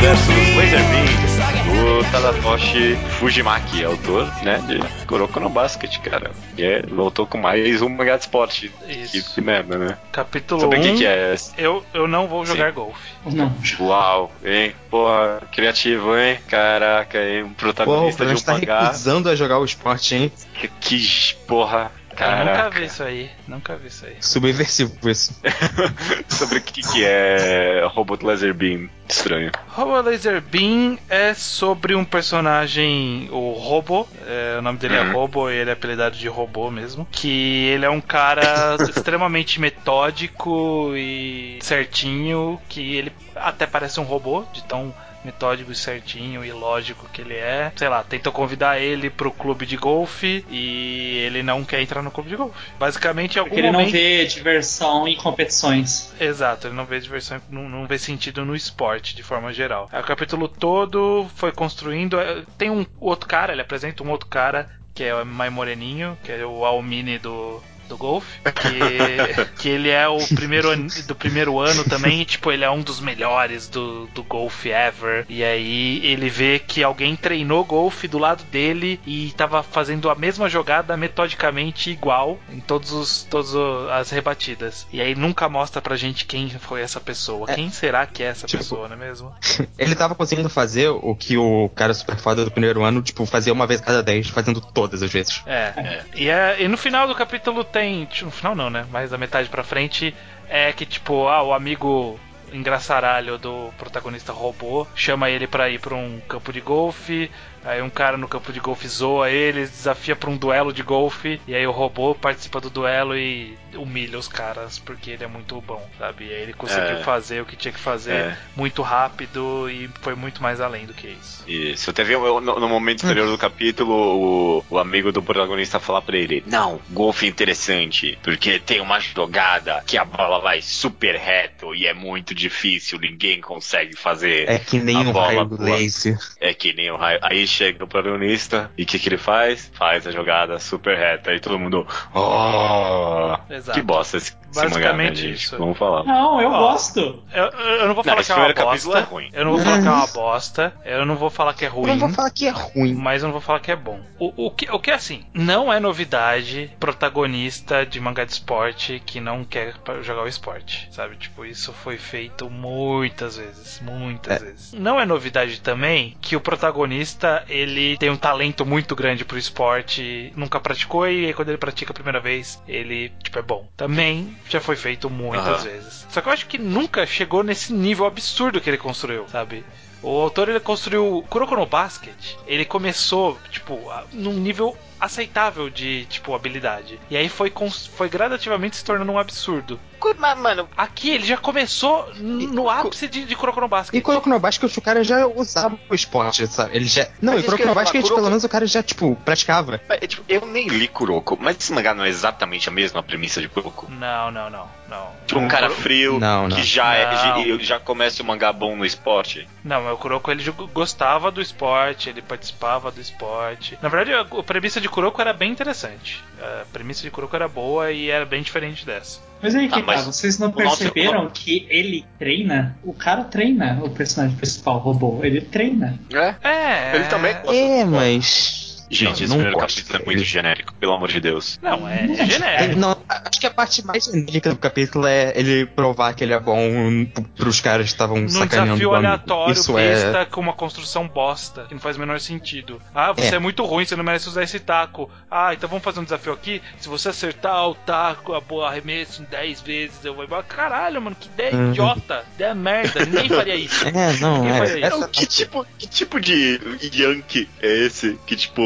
[0.00, 6.30] Like a do Tadatoshi Fujimaki, autor, né, de Kuroko no Basket, cara.
[6.56, 8.72] E é, voltou com mais um mangá de esporte.
[8.88, 9.34] Isso.
[9.34, 9.98] que merda, né?
[10.12, 10.82] Capítulo Sobre o 1.
[10.84, 11.34] que, que é?
[11.56, 13.10] Eu, eu não vou jogar golfe.
[13.26, 13.52] Não.
[13.80, 14.72] Uau, hein?
[14.88, 16.38] Porra, criativo, hein?
[16.48, 17.42] Caraca, hein?
[17.42, 18.82] Um o protagonista de um tá mangá.
[18.84, 20.32] recusando a jogar o esporte, hein?
[20.54, 21.90] Que, que porra,
[22.20, 23.30] Eu nunca vi isso aí.
[23.46, 24.16] Nunca vi isso aí.
[24.20, 25.40] Subversivo isso.
[26.28, 28.88] Sobre o que, que é Robot Laser Beam.
[29.08, 29.50] Estranho.
[29.68, 35.12] Robo Laser Beam é sobre um personagem, o Robo, é, o nome dele é Uhum.
[35.12, 37.08] Robo e ele é apelidado de Robô mesmo.
[37.10, 44.44] Que ele é um cara extremamente metódico e certinho, que ele até parece um robô,
[44.52, 44.94] de tão
[45.24, 47.72] metódico e certinho e lógico que ele é.
[47.76, 52.10] Sei lá, tentou convidar ele pro clube de golfe e ele não quer entrar no
[52.10, 52.54] clube de golfe.
[52.78, 56.12] Basicamente, em algum Porque ele não vê diversão em competições.
[56.20, 59.88] Exato, ele não vê diversão, não, não vê sentido no esporte de forma geral.
[59.92, 62.18] O capítulo todo foi construindo.
[62.20, 66.32] eh, Tem um outro cara, ele apresenta um outro cara que é mais moreninho, que
[66.32, 67.62] é o Almini do.
[67.88, 70.68] Do golfe, que, que ele é o primeiro
[71.06, 75.24] do primeiro ano também, e, tipo, ele é um dos melhores do, do golfe ever.
[75.28, 80.14] E aí ele vê que alguém treinou golfe do lado dele e tava fazendo a
[80.14, 83.54] mesma jogada metodicamente igual em todos os todas
[83.90, 84.86] as rebatidas.
[84.92, 87.46] E aí nunca mostra pra gente quem foi essa pessoa.
[87.50, 87.54] É.
[87.54, 89.34] Quem será que é essa Tipo, pessoa, não é mesmo?
[89.78, 93.52] Ele tava conseguindo fazer o que o cara super foda do primeiro ano, tipo, fazia
[93.52, 95.42] uma vez cada dez, fazendo todas as vezes.
[95.46, 96.04] É.
[96.14, 98.04] E, é, e no final do capítulo tem.
[98.06, 98.86] tipo, No final não, né?
[98.90, 100.14] Mas da metade pra frente
[100.48, 102.18] é que, tipo, ah, o amigo
[102.52, 107.30] engraçaralho do protagonista robô chama ele pra ir pra um campo de golfe.
[107.64, 111.40] Aí um cara no campo de golfe zoa ele, desafia pra um duelo de golfe.
[111.46, 115.60] E aí o robô participa do duelo e humilha os caras porque ele é muito
[115.60, 116.26] bom, sabe?
[116.26, 117.02] E aí ele conseguiu É.
[117.02, 118.38] fazer o que tinha que fazer É.
[118.56, 121.44] muito rápido e foi muito mais além do que isso.
[121.46, 126.02] Isso, teve um- no, no momento anterior do capítulo o, o amigo do protagonista falar
[126.02, 131.16] pra ele: Não, golfe é interessante, porque tem uma jogada que a bola vai super
[131.16, 134.48] reto e é muito difícil, ninguém consegue fazer.
[134.48, 135.64] É que nem um bola raio voa.
[135.76, 136.18] laser.
[136.40, 137.18] É que nem o raio.
[137.22, 139.70] Aí chega o protagonista e o que, que ele faz?
[139.74, 141.30] Faz a jogada super reta.
[141.32, 141.86] Aí todo mundo.
[142.14, 143.36] Oh!
[143.52, 143.78] Exato.
[143.78, 145.58] Que bosta esse, esse mangá, né, Basicamente isso.
[145.58, 146.04] Vamos falar.
[146.04, 146.58] Não, eu Ó.
[146.72, 147.22] gosto.
[147.32, 148.98] Eu, eu não vou Não, falar que é uma bosta.
[148.98, 149.30] é ruim.
[149.32, 150.72] Eu não vou falar que é uma bosta.
[150.84, 151.86] Eu não vou falar que é Eu ruim.
[151.90, 152.94] não vou falar que é ruim.
[152.94, 154.00] Mas eu não vou falar que é bom.
[154.18, 155.24] O, o, que, o que é assim?
[155.34, 161.16] Não é novidade protagonista de mangá de esporte que não quer jogar o esporte, sabe?
[161.16, 164.44] Tipo, isso foi feito muitas vezes, muitas É.
[164.44, 164.72] vezes.
[164.72, 170.32] Não é novidade também que o protagonista ele tem um talento muito grande pro esporte,
[170.36, 173.66] nunca praticou e aí quando ele pratica a primeira vez ele tipo é bom.
[173.76, 175.64] Também já foi feito muitas Aham.
[175.64, 176.06] vezes.
[176.10, 179.64] Só que eu acho que nunca chegou nesse nível absurdo que ele construiu, sabe?
[180.02, 182.36] O autor ele construiu Kuroko no Basket.
[182.46, 183.80] Ele começou, tipo,
[184.12, 187.00] num nível aceitável de, tipo, habilidade.
[187.10, 187.52] E aí foi,
[187.94, 189.78] foi gradativamente se tornando um absurdo.
[190.18, 193.98] Mas, mano, Aqui ele já começou no ápice de, de Kuroko no Basket.
[193.98, 196.76] E Kuroko no Basket o cara já usava o esporte, sabe?
[196.76, 197.08] Ele já.
[197.20, 199.80] Não, Mas e que Kuroko no Basket, Kuroko- pelo menos o cara já, tipo, praticava.
[199.88, 203.40] é, tipo, eu nem li Kuroko, mas esse mangá não é exatamente a mesma premissa
[203.40, 203.90] de Kuroko.
[203.90, 205.08] Não, não, não, não.
[205.26, 206.56] Tipo, um cara frio Não, não.
[206.56, 207.56] que já, Não.
[207.56, 209.48] é, já começa o mangá bom no esporte.
[209.64, 213.76] Não, mas o Kuroko ele gostava do esporte, ele participava do esporte.
[213.82, 216.22] Na verdade, a, a premissa de Kuroko era bem interessante.
[216.40, 219.20] A premissa de Kuroko era boa e era bem diferente dessa.
[219.40, 222.76] Mas aí que Ah, mas tá, vocês não o nosso- perceberam que ele treina?
[222.82, 225.20] O cara treina o personagem principal, o robô.
[225.22, 225.98] Ele treina.
[226.12, 226.34] É?
[226.48, 226.96] É.
[226.96, 228.67] Ele também É, do mas.
[228.90, 229.76] Gente, Não, esse não primeiro gosto.
[229.76, 231.58] capítulo é muito genérico, pelo amor de Deus.
[231.62, 232.26] Não, é, é é.
[232.26, 232.72] genérico.
[232.72, 236.32] É, não, acho que a parte mais genérica do capítulo é ele provar que ele
[236.32, 240.24] é bom pros caras que estavam Num sacaneando desafio aleatório, Isso besta, é.
[240.24, 242.80] com uma construção bosta, que não faz o menor sentido.
[242.94, 243.36] Ah, você é.
[243.36, 243.38] É.
[243.38, 245.10] muito ruim, você não merece usar esse taco.
[245.30, 246.62] Ah, então vamos fazer um desafio aqui.
[246.78, 250.42] Se você acertar o taco, a boa arremesso em 10 vezes, eu vou embora.
[250.42, 251.70] Caralho, mano, que ideia Uhum.
[251.70, 252.24] idiota.
[252.34, 253.04] Ideia merda.
[253.04, 253.86] Ninguém faria isso.
[253.88, 254.58] É, não, é.
[254.58, 254.98] faria isso?
[255.00, 256.60] Não, que tipo, que tipo de
[256.94, 258.18] Yankee é esse?
[258.26, 258.60] Que tipo,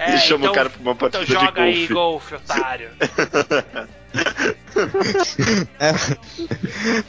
[0.00, 1.94] É, chama então- o cara pra uma partida Então joga de aí, golfe.
[1.94, 2.90] golfe, otário.
[5.78, 5.92] É.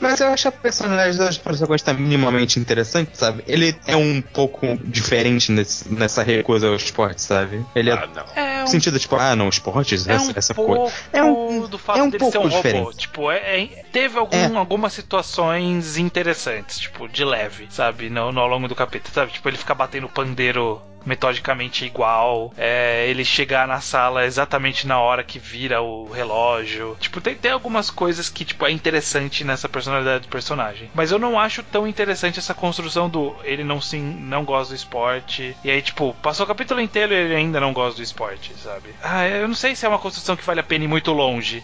[0.00, 3.42] Mas eu acho a personagem das protagonistas minimamente interessante, sabe?
[3.46, 7.64] Ele é um pouco diferente nesse- nessa recusa ao esporte, sabe?
[7.74, 7.92] Ele é.
[7.94, 8.24] Ah, não.
[8.34, 10.94] É No um, sentido, tipo, ah, não, esportes, é essa, um essa pouco coisa.
[11.12, 12.56] É um- do fato é um dele ser um pouco robô.
[12.68, 12.96] diferente.
[12.98, 18.10] Tipo, é, é- teve algum- algumas situações interessantes, tipo, de leve, sabe?
[18.10, 19.32] No, no- ao longo do capítulo, sabe?
[19.32, 25.24] Tipo, ele ficar batendo pandeiro metodicamente igual, é, ele chegar na sala exatamente na hora
[25.24, 26.96] que vira o relógio.
[27.00, 30.90] Tipo, tem, tem algumas coisas que, tipo, é interessante nessa personalidade do personagem.
[30.94, 34.76] Mas eu não acho tão interessante essa construção do ele não sim, não gosta do
[34.76, 35.56] esporte.
[35.64, 38.90] E aí, tipo, passou o capítulo inteiro e ele ainda não gosta do esporte, sabe?
[39.02, 41.62] Ah, eu não sei se é uma construção que vale a pena ir muito longe.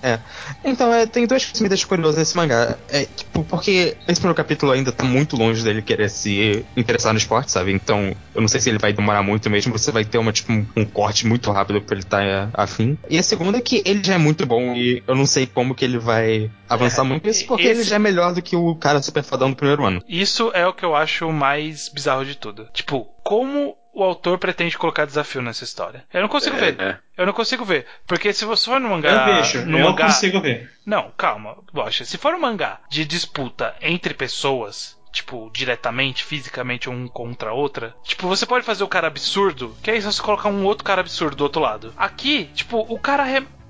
[0.65, 2.77] Então, é, tem duas coisas que me deixam curioso nesse mangá.
[2.89, 7.19] É, tipo, porque esse primeiro capítulo ainda tá muito longe dele querer se interessar no
[7.19, 7.73] esporte, sabe?
[7.73, 9.73] Então, eu não sei se ele vai demorar muito mesmo.
[9.77, 12.99] Você vai ter uma, tipo, um, um corte muito rápido pra ele estar tá, afim.
[13.09, 15.75] E a segunda é que ele já é muito bom e eu não sei como
[15.75, 18.57] que ele vai avançar É, muito isso, porque esse- ele já é melhor do que
[18.57, 20.03] o cara super fadão do primeiro ano.
[20.09, 22.69] Isso é o que eu acho mais bizarro de tudo.
[22.73, 26.05] Tipo, como o autor pretende colocar desafio nessa história?
[26.13, 26.75] Eu não consigo ver.
[26.81, 27.87] É, Eu não consigo ver.
[28.09, 29.11] Porque se você for no mangá.
[29.29, 30.69] eu vejo, no eu mangá, consigo ver.
[30.85, 31.57] Não, calma.
[31.73, 37.55] Bocha, se for um mangá de disputa entre pessoas, tipo, diretamente, fisicamente, um contra a
[37.55, 41.01] outra, tipo, você pode fazer o cara absurdo, que aí você colocar um outro cara
[41.01, 41.95] absurdo do outro lado.
[41.97, 43.25] Aqui, tipo, o cara.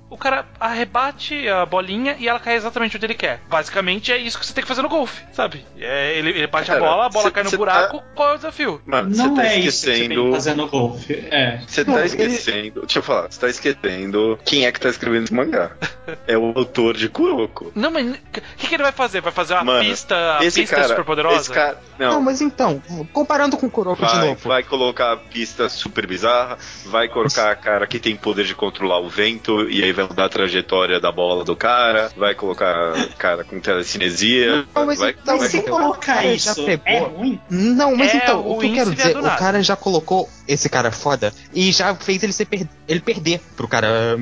[0.09, 3.41] O cara arrebate a bolinha e ela cai exatamente onde ele quer.
[3.49, 5.65] Basicamente é isso que você tem que fazer no golfe, sabe?
[5.77, 8.29] É, ele, ele bate a Cara, bola, a bola cê- cai no cê buraco, qual
[8.29, 8.81] é o desafio?
[8.85, 10.31] Mano, você Não tá é isso que você tem que esquecendo.
[10.33, 11.13] fazer no golfe.
[11.31, 11.59] É.
[11.67, 12.81] Você Não, tá ele- esquecendo.
[12.81, 15.71] Deixa eu falar, você tá esquecendo quem é que tá escrevendo esse mangá.
[16.27, 17.71] É o autor de Kuroko.
[17.73, 18.17] Não, mas o
[18.57, 19.21] que, que ele vai fazer?
[19.21, 20.87] Vai fazer uma Mano, pista, a esse pista cara.
[20.89, 21.41] super poderosa?
[21.41, 21.79] Esse cara.
[21.97, 22.21] Não, Não.
[22.21, 22.79] mas então,
[23.11, 24.47] comparando com o Kuroko de Vai, novo.
[24.47, 28.99] vai colocar a pista super bizarra, vai colocar a cara que tem poder de controlar
[28.99, 33.43] o vento e aí vai mudar a trajetória da bola do cara, vai colocar cara
[33.43, 36.83] com telecinesia, Não, mas vai, então, vai se colocar- já isso, pegou.
[36.85, 37.39] é ruim?
[37.49, 40.91] Não, mas É então, o que eu quero dizer, o cara já colocou esse cara
[40.91, 44.17] foda e já fez ele, ser per- ele perder pro cara,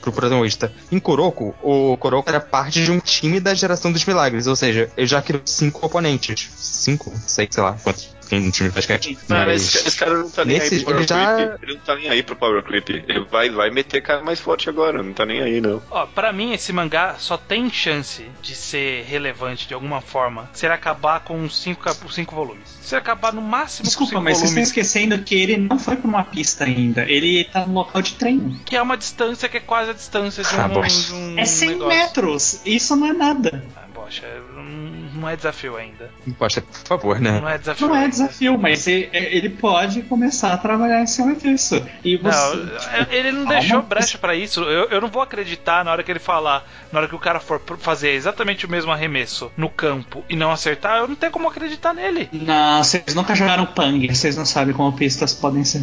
[0.00, 0.72] pro protagonista.
[0.90, 4.90] Em Kuroko, o Kuroko era parte de um time da geração dos milagres, ou seja,
[4.96, 6.50] ele já criou cinco oponentes.
[6.56, 7.12] Cinco?
[7.26, 9.18] Sei, sei lá, quantos um time de basquete.
[9.28, 11.62] Não, mas esse, esse cara não tá nem Nesse- aí pro Power já- Creep.
[11.62, 12.88] Ele não tá nem aí pro Power Creep.
[12.90, 15.82] Ele vai, vai meter cara mais forte agora, não tá nem aí, não.
[15.90, 20.66] Ó, pra mim esse mangá só tem chance de ser relevante de alguma forma se
[20.66, 22.78] ele acabar com os cinco, cinco volumes.
[22.82, 25.78] Se ele acabar no máximo com Desculpa, cinco mas vocês estão esquecendo que ele não
[25.78, 27.02] foi pra uma pista ainda.
[27.08, 28.58] Ele tá no local de treino.
[28.64, 31.44] que é uma distância que é quase a distância de um, Ah, de um É
[31.44, 31.88] 100 negócio.
[31.88, 32.60] metros.
[32.64, 33.64] Isso não é nada.
[33.76, 34.24] Ah, poxa,
[34.62, 36.10] não- é desafio ainda.
[36.38, 37.40] Poxa, por favor, né?
[37.40, 41.34] Não é desafio Não é desafio, mas ele, ele pode começar a trabalhar em cima
[41.34, 41.84] disso.
[42.04, 42.56] E você.
[42.56, 44.60] Não, é, ele não deixou brecha pra isso.
[44.62, 47.40] Eu, eu não vou acreditar na hora que ele falar, na hora que o cara
[47.40, 51.48] for fazer exatamente o mesmo arremesso no campo e não acertar, eu não tenho como
[51.48, 52.28] acreditar nele.
[52.32, 55.82] Não, vocês nunca jogaram Pang, vocês não sabem como pistas podem ser.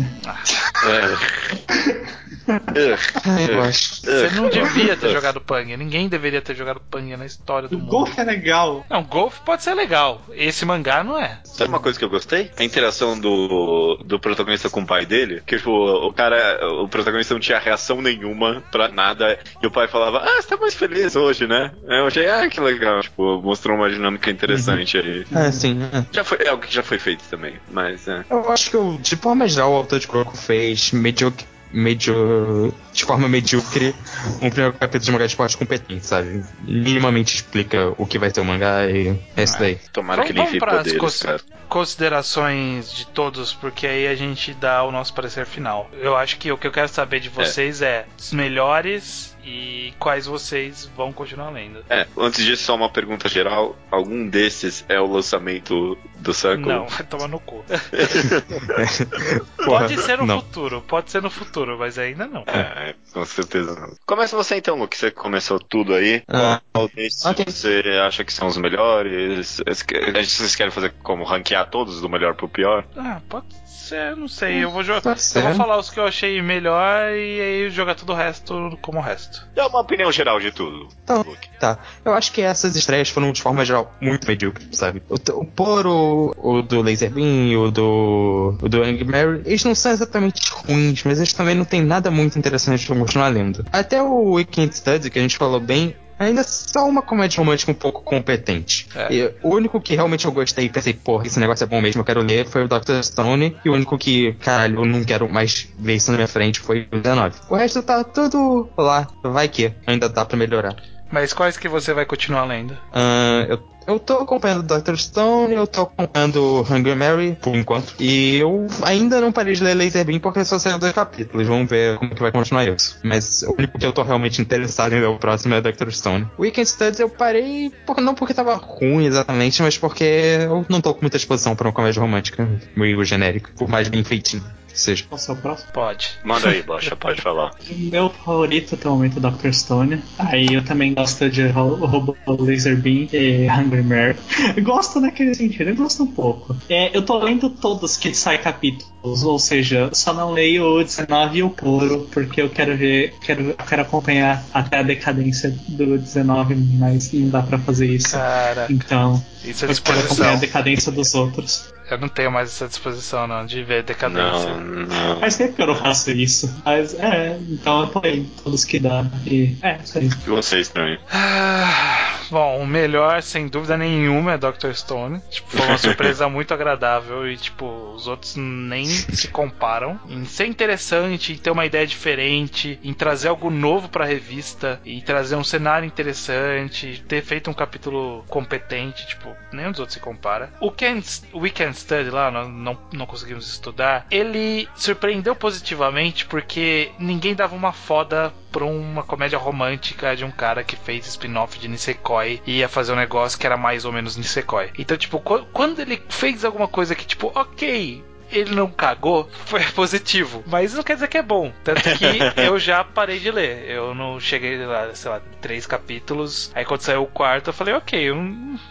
[3.67, 4.01] Acho.
[4.01, 5.75] Você não devia ter jogado Pang.
[5.77, 7.89] Ninguém deveria ter jogado Pang na história do O mundo.
[7.89, 8.64] golfe é legal.
[8.89, 10.21] Não, golfe pode ser legal.
[10.33, 11.39] Esse mangá não é.
[11.43, 12.51] Sabe uma coisa que eu gostei?
[12.57, 15.41] A interação do, do protagonista com o pai dele.
[15.45, 19.37] Que, tipo, o cara, o protagonista não tinha reação nenhuma pra nada.
[19.61, 21.71] E o pai falava, ah, você tá mais feliz hoje, né?
[21.87, 23.01] Eu achei, ah, que legal.
[23.01, 25.25] Tipo, mostrou uma dinâmica interessante aí.
[25.35, 26.05] É, sim, é.
[26.11, 28.23] Já foi, é algo que já foi feito também, mas é.
[28.29, 31.43] Eu acho que, o, de forma geral, o autor de Kuroko fez medioc-
[31.75, 33.93] medio, de forma medíocre
[34.41, 36.43] um primeiro capítulo de mangá de esporte competente, sabe?
[36.63, 39.77] Minimamente explica o que vai ser o mangá e é isso daí.
[39.91, 41.41] Tomara que ele Vamos para as cons- cara.
[41.67, 45.89] considerações de todos, porque aí a gente dá o nosso parecer final.
[45.93, 50.25] Eu acho que o que eu quero saber de vocês é, os melhores e quais
[50.25, 51.85] vocês vão continuar lendo.
[51.89, 53.75] É, antes disso, só uma pergunta geral.
[53.91, 56.65] Algum desses é o lançamento do Circle?
[56.65, 57.63] Não, vai tomar no cu.
[59.63, 60.41] Pode ser no não.
[60.41, 62.43] futuro, pode ser no futuro, mas ainda não.
[62.47, 63.95] É, com certeza não.
[64.05, 64.97] Começa você então, Luke.
[64.97, 66.23] Você começou tudo aí.
[66.27, 67.45] Ah, Qual desses ok.
[67.47, 69.61] você acha que são os melhores?
[69.65, 71.23] Vocês querem fazer como?
[71.23, 72.85] Ranquear todos do melhor pro pior?
[72.95, 73.47] Ah, pode
[73.85, 74.63] ser, não sei.
[74.63, 75.01] Eu vou jogar.
[75.01, 78.77] Pode Eu vou falar os que eu achei melhor e aí jogar tudo o resto
[78.81, 79.47] como o resto.
[79.55, 80.89] Dá uma opinião geral de tudo.
[81.05, 81.23] Tá.
[81.59, 85.01] Tá, eu acho que essas estreias foram de forma geral muito medíocres, sabe?
[85.09, 89.63] O, o Poro, o do Laser Beam e o do, o do Angry Mary, eles
[89.63, 93.65] não são exatamente ruins, mas eles também não tem nada muito interessante pra continuar lendo.
[93.71, 97.71] Até o Weekend Study, que a gente falou bem, ainda é só uma comédia romântica
[97.71, 98.87] um pouco competente.
[98.95, 99.13] É.
[99.13, 102.01] E o único que realmente eu gostei e pensei, porra, esse negócio é bom mesmo,
[102.01, 103.01] eu quero ler, foi o Dr.
[103.01, 103.55] Stone.
[103.63, 106.87] E o único que, caralho, eu não quero mais ver isso na minha frente foi
[106.91, 107.35] o 19.
[107.49, 110.75] O resto tá tudo lá, vai que ainda dá pra melhorar.
[111.11, 112.75] Mas quais que você vai continuar lendo?
[112.91, 114.95] Ah, eu, eu tô acompanhando Dr.
[114.95, 117.93] Stone, eu tô acompanhando Hungry Mary, por enquanto.
[117.99, 121.47] E eu ainda não parei de ler Laser Beam porque só saiu dois capítulos.
[121.47, 122.97] Vamos ver como que vai continuar isso.
[123.03, 125.89] Mas o único que eu tô realmente interessado em ler o próximo é Dr.
[125.91, 126.27] Stone.
[126.39, 130.93] Weekend Studies eu parei, por, não porque tava ruim exatamente, mas porque eu não tô
[130.93, 134.43] com muita disposição pra uma comédia romântica meio genérica, por mais bem feitinho
[134.79, 135.03] seja.
[135.07, 135.71] Qual é o seu próximo?
[135.71, 136.11] Pode.
[136.23, 137.51] Manda aí, Bocha, pode falar.
[137.69, 139.51] Meu favorito até o momento é Dr.
[139.53, 140.01] Stone.
[140.19, 144.15] Aí eu também gosto de Ro- Robo Laser Beam e Hungry Mary.
[144.61, 146.55] Gosto naquele sentido, eu gosto um pouco.
[146.69, 151.37] É, eu tô lendo todos que saem capítulos, ou seja, só não leio o 19
[151.39, 155.97] e o Puro, porque eu quero ver, quero, eu quero acompanhar até a decadência do
[155.97, 158.11] 19, mas não dá pra fazer isso.
[158.11, 161.73] Cara, Então, isso é eu quero acompanhar a decadência dos outros.
[161.89, 164.53] Eu não tenho mais essa disposição, não, de ver decadência.
[164.55, 165.19] Não, não.
[165.19, 166.53] Faz tempo que eu não faço isso.
[166.65, 169.05] Mas é, então eu tô lendo todos que dá.
[169.25, 170.05] E é, isso aí.
[170.05, 170.99] E você, estranho?
[171.11, 174.73] Ah, Bom, o melhor, sem dúvida nenhuma, é Dr.
[174.73, 175.21] Stone.
[175.29, 179.99] Tipo, foi uma surpresa muito agradável e, tipo, os outros nem se comparam.
[180.09, 185.01] Em ser interessante, em ter uma ideia diferente, em trazer algo novo pra revista, e
[185.01, 190.51] trazer um cenário interessante, ter feito um capítulo competente, tipo, nenhum dos outros se compara.
[190.59, 197.35] O Weekend, o Weekend Study lá, não, não conseguimos estudar, ele surpreendeu positivamente porque ninguém
[197.35, 202.41] dava uma foda pra uma comédia romântica de um cara que fez spin-off de Nisekoi
[202.45, 204.71] e ia fazer um negócio que era mais ou menos Nisekoi.
[204.77, 208.03] Então, tipo, qu- quando ele fez alguma coisa que, tipo, ok.
[208.31, 210.43] Ele não cagou, foi positivo.
[210.45, 211.51] Mas não quer dizer que é bom.
[211.63, 212.05] Tanto que
[212.41, 213.69] eu já parei de ler.
[213.69, 216.51] Eu não cheguei lá, sei lá, três capítulos.
[216.55, 218.15] Aí quando saiu o quarto, eu falei, ok, eu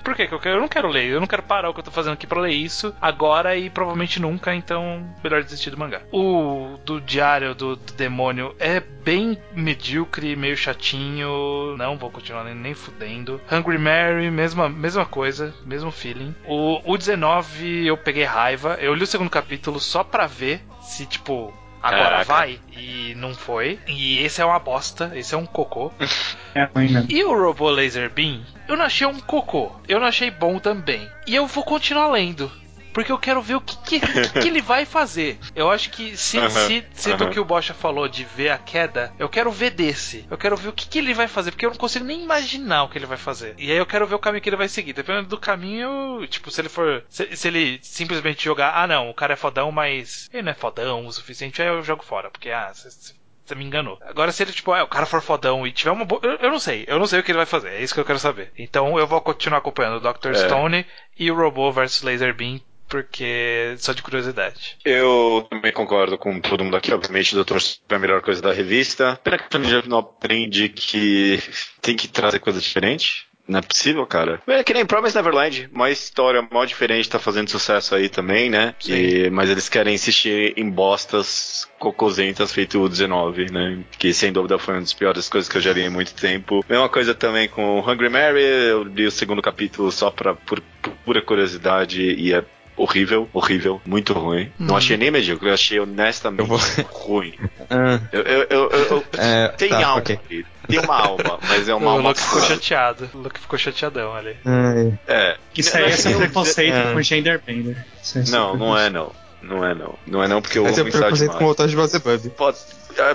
[0.03, 1.07] por que eu, eu não quero ler?
[1.07, 3.71] Eu não quero parar o que eu tô fazendo aqui pra ler isso agora e
[3.71, 6.03] provavelmente nunca, então melhor desistir do mangá.
[6.13, 11.77] O do Diário do, do Demônio é bem medíocre, meio chatinho.
[11.77, 13.41] Não vou continuar nem, nem fudendo.
[13.51, 16.35] Hungry Mary, mesma, mesma coisa, mesmo feeling.
[16.47, 18.79] O, o 19 eu peguei raiva.
[18.81, 19.44] Eu li o segundo capítulo
[19.81, 21.53] só pra ver se, tipo.
[21.83, 22.25] Agora Caraca.
[22.25, 22.59] vai?
[22.73, 23.79] E não foi.
[23.87, 25.93] E esse é uma bosta, esse é um cocô.
[26.55, 27.11] É ruim mesmo.
[27.11, 29.71] E o Robo Laser Beam, eu não achei um cocô.
[29.87, 31.07] Eu não achei bom também.
[31.27, 32.51] E eu vou continuar lendo.
[32.95, 35.37] Porque eu quero ver o que, que, que que ele vai fazer.
[35.55, 37.33] Eu acho que se, Aham, se, se do aham.
[37.33, 40.25] que o Bocha falou de ver a queda, eu quero ver desse.
[40.31, 42.85] Eu quero ver o que, que ele vai fazer, porque eu não consigo nem imaginar
[42.85, 43.55] o que ele vai fazer.
[43.59, 44.93] E aí eu quero ver o caminho que ele vai seguir.
[44.93, 47.05] Dependendo do caminho, tipo, se ele for.
[47.09, 50.55] Se, se ele simplesmente jogar, ah não, o cara é fodão, mas ele não é
[50.55, 52.31] fodão o suficiente, aí eu jogo fora.
[52.31, 53.99] Porque, ah, você me enganou.
[54.03, 56.21] Agora, se ele, tipo, ah, o cara for fodão e tiver uma boa.
[56.23, 56.85] Eu, eu não sei.
[56.87, 57.71] Eu não sei o que ele vai fazer.
[57.71, 58.53] É isso que eu quero saber.
[58.57, 60.31] Então eu vou continuar acompanhando o Dr.
[60.31, 60.35] É.
[60.35, 60.87] Stone
[61.19, 62.61] e o Robô vs Laser Beam,
[63.03, 63.75] porque.
[63.79, 64.77] só de curiosidade.
[64.85, 66.93] Eu também concordo com todo mundo aqui.
[66.93, 67.59] Obviamente, o Dr.
[67.59, 69.19] Stone é a melhor coisa da revista.
[69.25, 71.41] Pena que a gente não aprende que
[71.83, 73.27] tem que trazer coisa diferente.
[73.47, 74.41] Não é possível, cara.
[74.47, 78.75] É que nem Promise Neverland, uma história mó diferente, tá fazendo sucesso aí também, né?
[78.89, 83.85] E- mas eles querem insistir em bostas cocosentas feito o 19, né?
[83.99, 86.65] Que sem dúvida foi uma das piores coisas que eu já li em muito tempo.
[86.67, 90.63] Mesma coisa também com Hungry Mary, eu li o segundo capítulo só pra, por
[91.05, 92.43] pura curiosidade e é
[92.77, 94.51] horrível, horrível, muito ruim.
[94.59, 94.79] Não Hum.
[94.79, 96.59] achei nem medíocre, eu achei honestamente Eu vou-
[96.93, 97.35] ruim.
[97.71, 100.19] Ah, Eu, eu, eu- eu- eu- é, tem tá, alma, ok.
[100.31, 102.09] ali, tem uma alma, mas é uma o alma.
[102.11, 103.11] Luke ficou chateado.
[103.15, 104.37] O Luke ficou chateadão ali.
[104.45, 105.37] Ai, É.
[105.57, 106.93] Isso aí é seu Não, preconceito é.
[106.93, 107.03] com é
[108.03, 109.13] seu Não, não é não.
[109.43, 109.95] Não é não.
[110.07, 112.31] Não é não porque eu Esse é vou o pensar preconceito com o Beelzebub.
[112.31, 112.57] Pode,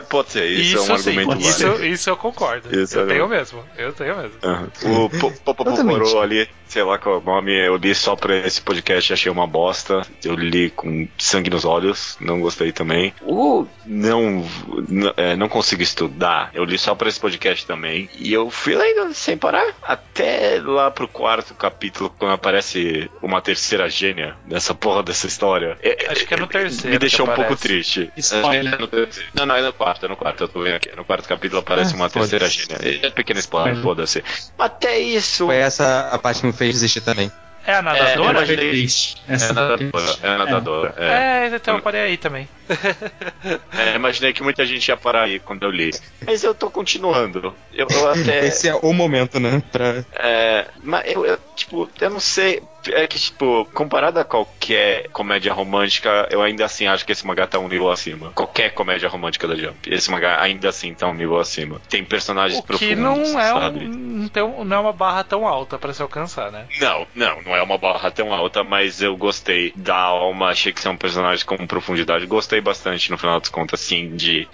[0.10, 1.74] pode ser, isso, é um sim, argumento pode válido.
[1.76, 2.80] isso, isso eu concordo.
[2.80, 3.64] Isso eu é tenho mesmo.
[3.78, 4.38] Eu tenho mesmo.
[4.44, 4.68] Aham.
[4.84, 5.40] O Po- Totalmente.
[5.44, 9.32] Popopoporô ali, sei lá qual é o nome, eu li só pra esse podcast, achei
[9.32, 10.02] uma bosta.
[10.24, 13.14] Eu li com sangue nos olhos, não gostei também.
[13.22, 14.46] O não,
[14.88, 18.10] n- é, não consigo estudar, eu li só pra esse podcast também.
[18.18, 23.90] E eu fui lendo sem parar, até lá pro quarto capítulo, quando aparece uma terceira
[23.90, 25.78] gênia dessa porra dessa história.
[25.82, 28.10] É- Acho que é no terceiro Me deixou um pouco triste.
[28.18, 28.74] Spoiler.
[28.74, 29.08] É.
[29.34, 30.96] Não, não, é no quarto, é no quarto, eu tô vendo aqui.
[30.96, 32.78] No quarto capítulo aparece Ah, uma terceira gênia.
[33.06, 33.84] É pequeno spoiler, Spoiler.
[33.84, 34.24] foda-se.
[34.58, 35.46] Até isso.
[35.46, 37.32] Foi essa a parte que me fez desistir também.
[37.66, 38.10] É a nadadora?
[38.12, 39.22] É, Foi imaginei- triste.
[39.28, 40.94] É Essa foi nadadora, é nadadora.
[40.98, 41.06] É.
[41.52, 42.48] É, então eu parei aí também.
[43.72, 45.92] É, imaginei que muita gente ia parar aí quando eu li.
[46.26, 47.54] Mas eu tô continuando.
[47.74, 48.46] Eu, eu até.
[48.46, 49.62] Esse é o momento, né?
[49.72, 50.04] Pra...
[50.14, 52.62] É, mas eu, eu, tipo, eu não sei.
[52.92, 57.46] É que, tipo, comparado a qualquer comédia romântica, eu ainda assim acho que esse mangá
[57.46, 58.32] tá um nível acima.
[58.32, 59.94] Qualquer comédia romântica da Jump.
[59.94, 61.82] Esse mangá ainda assim tá um nível acima.
[61.90, 63.86] Tem personagens O que profundos, não é, sabe?
[63.86, 64.30] um-
[64.64, 66.66] não é uma barra tão alta pra se alcançar, né?
[66.80, 70.80] Não, não, não é uma barra tão alta, mas eu gostei da alma, achei que
[70.82, 72.26] são personagens com profundidade.
[72.26, 74.48] Gostei bastante, no final das contas, assim, de.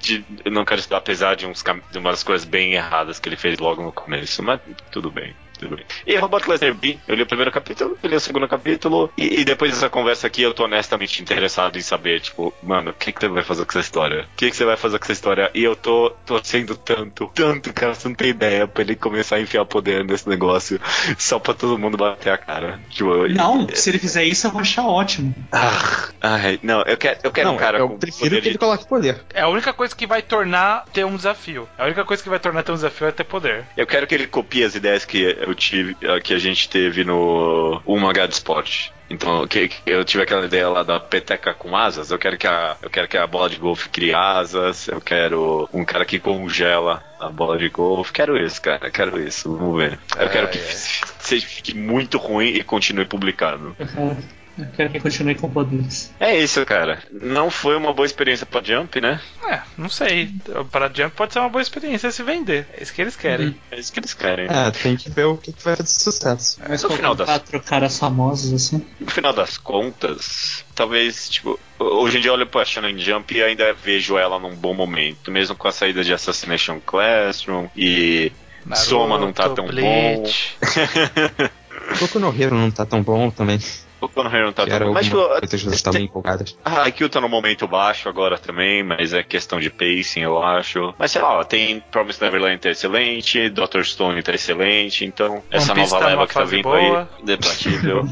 [0.00, 3.58] de não quero estudar, apesar de, uns, de umas coisas bem erradas que ele fez
[3.58, 4.60] logo no começo, mas
[4.90, 5.34] tudo bem.
[5.62, 5.84] Tudo bem.
[6.06, 9.40] E Robot Lesnar B, eu li o primeiro capítulo, eu li o segundo capítulo, e,
[9.40, 13.12] e depois dessa conversa aqui eu tô honestamente interessado em saber, tipo, mano, o que,
[13.12, 14.22] que você vai fazer com essa história?
[14.32, 15.50] O que, que você vai fazer com essa história?
[15.54, 19.40] E eu tô torcendo tanto, tanto, cara, você não tem ideia, pra ele começar a
[19.40, 20.80] enfiar poder nesse negócio,
[21.16, 22.80] só pra todo mundo bater a cara.
[22.90, 25.34] Tipo, Não, se ele fizer isso, eu vou achar ótimo.
[25.52, 28.48] Ah, ai, não, eu quero, eu quero Não, um cara eu com prefiro poder que
[28.48, 28.58] ele de...
[28.58, 29.20] coloque poder.
[29.32, 31.68] É a única coisa que vai tornar ter um desafio.
[31.78, 33.64] A única coisa que vai tornar ter um desafio é ter poder.
[33.76, 37.04] Eu quero que ele copie as ideias que eu tive, eh, que a gente teve
[37.04, 38.92] no 1H de esporte.
[39.08, 42.10] Então, que, que eu tive aquela ideia lá da peteca com asas.
[42.10, 44.88] Eu quero que a, eu quero que a bola de golfe crie asas.
[44.88, 48.12] Eu quero um cara que congela a bola de golfe.
[48.12, 48.90] Quero isso, cara.
[48.90, 49.54] Quero isso.
[49.54, 49.98] Vamos ver.
[50.18, 53.76] Eu quero que seja fique muito ruim e continue publicado.
[54.58, 56.12] Eu quero, que continue com poderes.
[56.20, 57.02] É isso, cara.
[57.10, 59.18] Não foi uma boa experiência pra Jump, né?
[59.48, 60.30] É, não sei.
[60.70, 62.66] Para Jump pode ser uma boa experiência se vender.
[62.76, 63.56] É isso que eles querem.
[63.70, 64.46] É isso que eles querem.
[64.50, 66.58] É, tem que ver o que, que vai fazer sucesso.
[66.68, 68.84] Mas no final das- quatro caras famosos assim.
[69.00, 73.42] No final das contas, talvez, tipo, hoje em dia eu olho pra Shonen Jump e
[73.42, 78.30] ainda vejo ela num bom momento, mesmo com a saída de Assassination Classroom e
[78.66, 80.56] Naruto, Soma não tá tão Bleach.
[81.98, 83.58] Boku no Hero não tá tão bom também.
[84.02, 84.92] O Konohara não tá tão bom.
[84.92, 86.56] Mas, tipo, coisas que estavam empolgadas.
[86.64, 90.92] a Haikyuu tá no momento baixo agora também, mas é questão de pacing, eu acho.
[90.98, 93.82] Mas sei lá, tem Promise Neverland tá excelente, Dr.
[93.84, 97.08] Stone tá excelente, então essa Piece nova tá leva que tá vindo boa.
[97.16, 98.04] aí, debatível.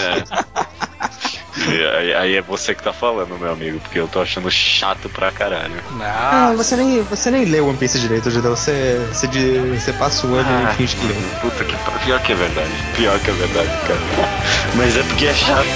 [0.00, 1.35] é.
[1.64, 5.32] Aí, aí é você que tá falando, meu amigo, porque eu tô achando chato pra
[5.32, 5.72] caralho.
[6.00, 8.54] Ah, Não, você nem, você nem leu One Piece direito, Judeu.
[8.54, 11.16] Você, você, você passa o olho Ah, e finge que leu.
[11.40, 11.74] Puta que.
[12.04, 12.70] Pior que é verdade.
[12.94, 14.00] Pior que é verdade, cara.
[14.74, 15.66] Mas é porque é chato.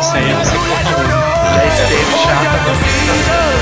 [0.00, 1.30] Isso aí é você que tá falando.
[1.54, 3.60] já esteve chata.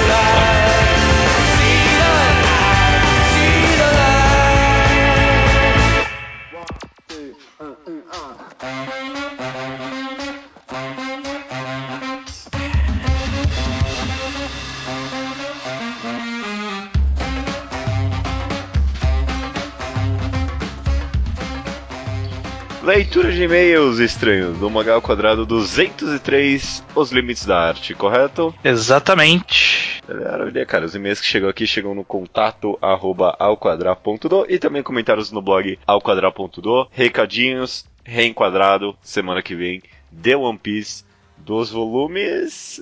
[22.89, 28.55] Leitura de e-mails estranhos do Magal Quadrado 203, Os Limites da Arte, correto?
[28.64, 30.01] Exatamente.
[30.09, 30.86] Maravilha, cara.
[30.86, 35.78] Os e-mails que chegam aqui chegam no contato arroba alquadra.do e também comentários no blog
[35.86, 36.89] alquadra.do.
[36.91, 39.82] Recadinhos, reenquadrado, semana que vem,
[40.22, 41.05] The One Piece,
[41.49, 42.79] dos volumes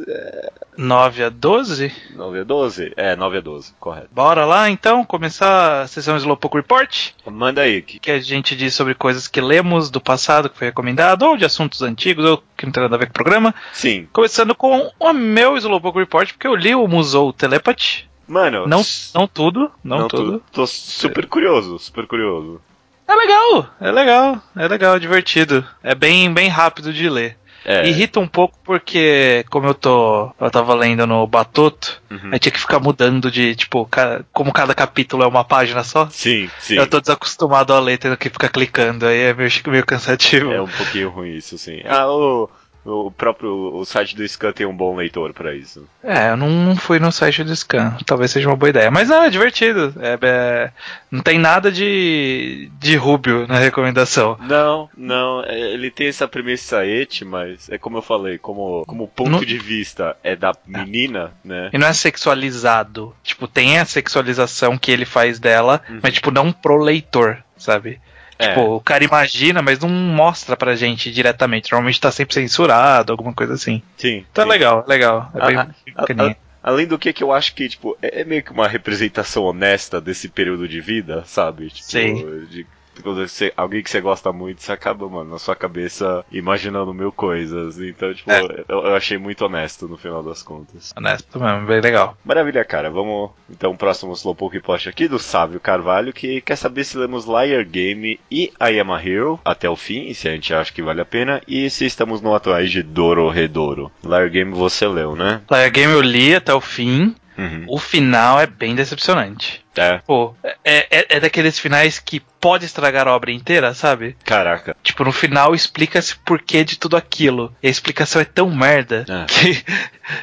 [0.77, 1.93] 9 a 12.
[2.17, 2.93] 9 a 12?
[2.97, 4.09] É, 9 a 12, correto.
[4.11, 7.11] Bora lá então começar a sessão Slowpoke Report.
[7.31, 10.67] Manda aí, que Que a gente diz sobre coisas que lemos do passado, que foi
[10.67, 13.55] recomendado, ou de assuntos antigos, ou que não tem nada a ver com o programa.
[13.73, 14.09] Sim.
[14.13, 18.09] Começando com o meu Slowpoke Report, porque eu li o Musou Telepathy.
[18.27, 18.83] Mano, Não,
[19.15, 20.43] não tudo, não, tô- tudo.
[20.51, 22.61] Tô super curioso, super curioso.
[23.07, 25.65] É legal, é legal, é legal, é divertido.
[25.85, 27.39] É bem, bem rápido de ler.
[27.65, 27.89] É.
[27.89, 30.31] Irrita um pouco porque, como eu tô.
[30.41, 32.31] Eu tava lendo no Batoto, Uhum.
[32.33, 33.89] aí tinha que ficar mudando de, tipo,
[34.33, 36.09] como cada capítulo é uma página só.
[36.11, 36.77] Sim, sim.
[36.77, 40.53] Eu tô desacostumado a ler, tendo que ficar clicando, aí é meio, meio cansativo.
[40.53, 41.81] É um pouquinho ruim isso, sim.
[41.85, 42.49] Ah, o,
[42.87, 45.87] o próprio o site do Scan tem um bom leitor pra isso.
[46.03, 47.97] É, eu não fui no site do Scan.
[48.07, 48.91] Talvez seja uma boa ideia.
[48.91, 49.95] Mas não, é divertido.
[50.01, 50.71] É, é-
[51.11, 54.37] não tem nada de, de Rubio na recomendação.
[54.41, 59.09] Não, não, é, ele tem essa premissa et, mas é como eu falei, como, como
[59.09, 61.71] ponto Não- de vista é da menina, né?
[61.73, 63.15] E não é sexualizado.
[63.23, 68.01] Tipo, tem a sexualização que ele faz dela, mas, tipo, não pro leitor, sabe?
[68.39, 68.49] É.
[68.49, 71.73] Tipo, o cara imagina, mas não mostra pra gente diretamente.
[71.73, 73.83] Normalmente tá sempre censurado, alguma coisa assim.
[73.97, 74.25] Sim.
[74.31, 74.51] Então sim.
[74.51, 75.31] é legal, legal.
[75.35, 75.57] É bem.
[75.57, 79.45] A- Além do que, que eu acho que, tipo, é é meio que uma representação
[79.45, 81.69] honesta desse período de vida, sabe?
[81.71, 82.45] Tipo, Sim.
[82.51, 82.67] de
[83.03, 87.13] quando você, alguém que você gosta muito, você acaba, mano, na sua cabeça imaginando mil
[87.13, 87.81] coisas.
[87.81, 88.65] Então, tipo, É.
[88.69, 90.93] eu, eu achei muito honesto no final das contas.
[90.97, 92.17] Honesto mesmo, bem legal.
[92.25, 92.91] Maravilha, cara.
[92.91, 97.65] Vamos então próximo Slowpoke Post aqui do Sávio Carvalho, que quer saber se lemos Liar
[97.65, 100.83] Game e I Am a Hero até o fim, e se a gente acha que
[100.83, 103.91] vale a pena, e se estamos no atuais de Doro Redoro.
[104.05, 105.41] Liar Game você leu, né?
[105.51, 107.15] Liar Game eu li até o fim.
[107.39, 107.65] Uhum.
[107.69, 109.65] O final é bem decepcionante.
[109.77, 110.35] É, Pô,
[110.65, 114.17] é, é, é daqueles finais que pode estragar a obra inteira, sabe?
[114.25, 114.75] caraca.
[114.83, 117.55] Tipo, no final explica-se porquê de tudo aquilo.
[117.63, 119.27] E a explicação é tão merda É.
[119.27, 119.65] que,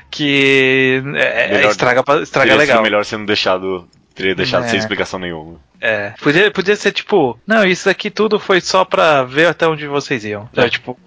[0.10, 2.82] que é, Melhor- estraga, estraga legal.
[2.82, 3.88] melhor sendo deixado.
[4.16, 4.68] Teria deixado É.
[4.68, 5.56] sem explicação nenhuma.
[5.82, 6.14] É.
[6.22, 10.24] Podia, podia ser tipo, não, isso aqui tudo foi só pra ver até onde vocês
[10.24, 10.48] iam.
[10.56, 10.62] É.
[10.62, 10.98] Já, tipo,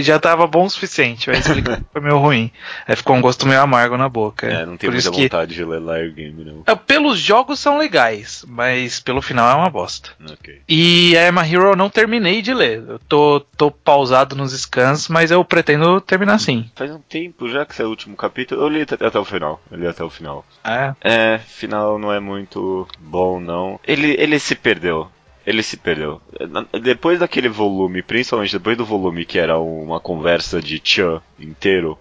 [0.00, 2.50] já tava bom o suficiente, mas explicar foi meio ruim.
[2.86, 4.46] Aí ficou um gosto meio amargo na boca.
[4.46, 6.62] É, não isso muita que vontade de ler Liar Game, não.
[6.66, 10.10] é, pelos jogos são legais, mas pelo final é uma bosta.
[10.30, 10.62] Ok.
[10.66, 12.82] E a Emma Hero eu não terminei de ler.
[12.88, 16.70] Eu tô, tô pausado nos scans, mas eu pretendo terminar sim.
[16.74, 19.60] Faz um tempo já que saiu o último capítulo, eu li até, até o final.
[19.70, 20.42] Eu li até o final.
[20.64, 20.94] É.
[21.02, 22.51] É, final não é muito
[22.98, 23.78] bom, não.
[23.86, 25.08] Ele, ele se perdeu.
[25.46, 26.20] Ele se perdeu.
[26.80, 31.98] Depois daquele volume, principalmente depois do volume que era uma conversa de Chan inteiro,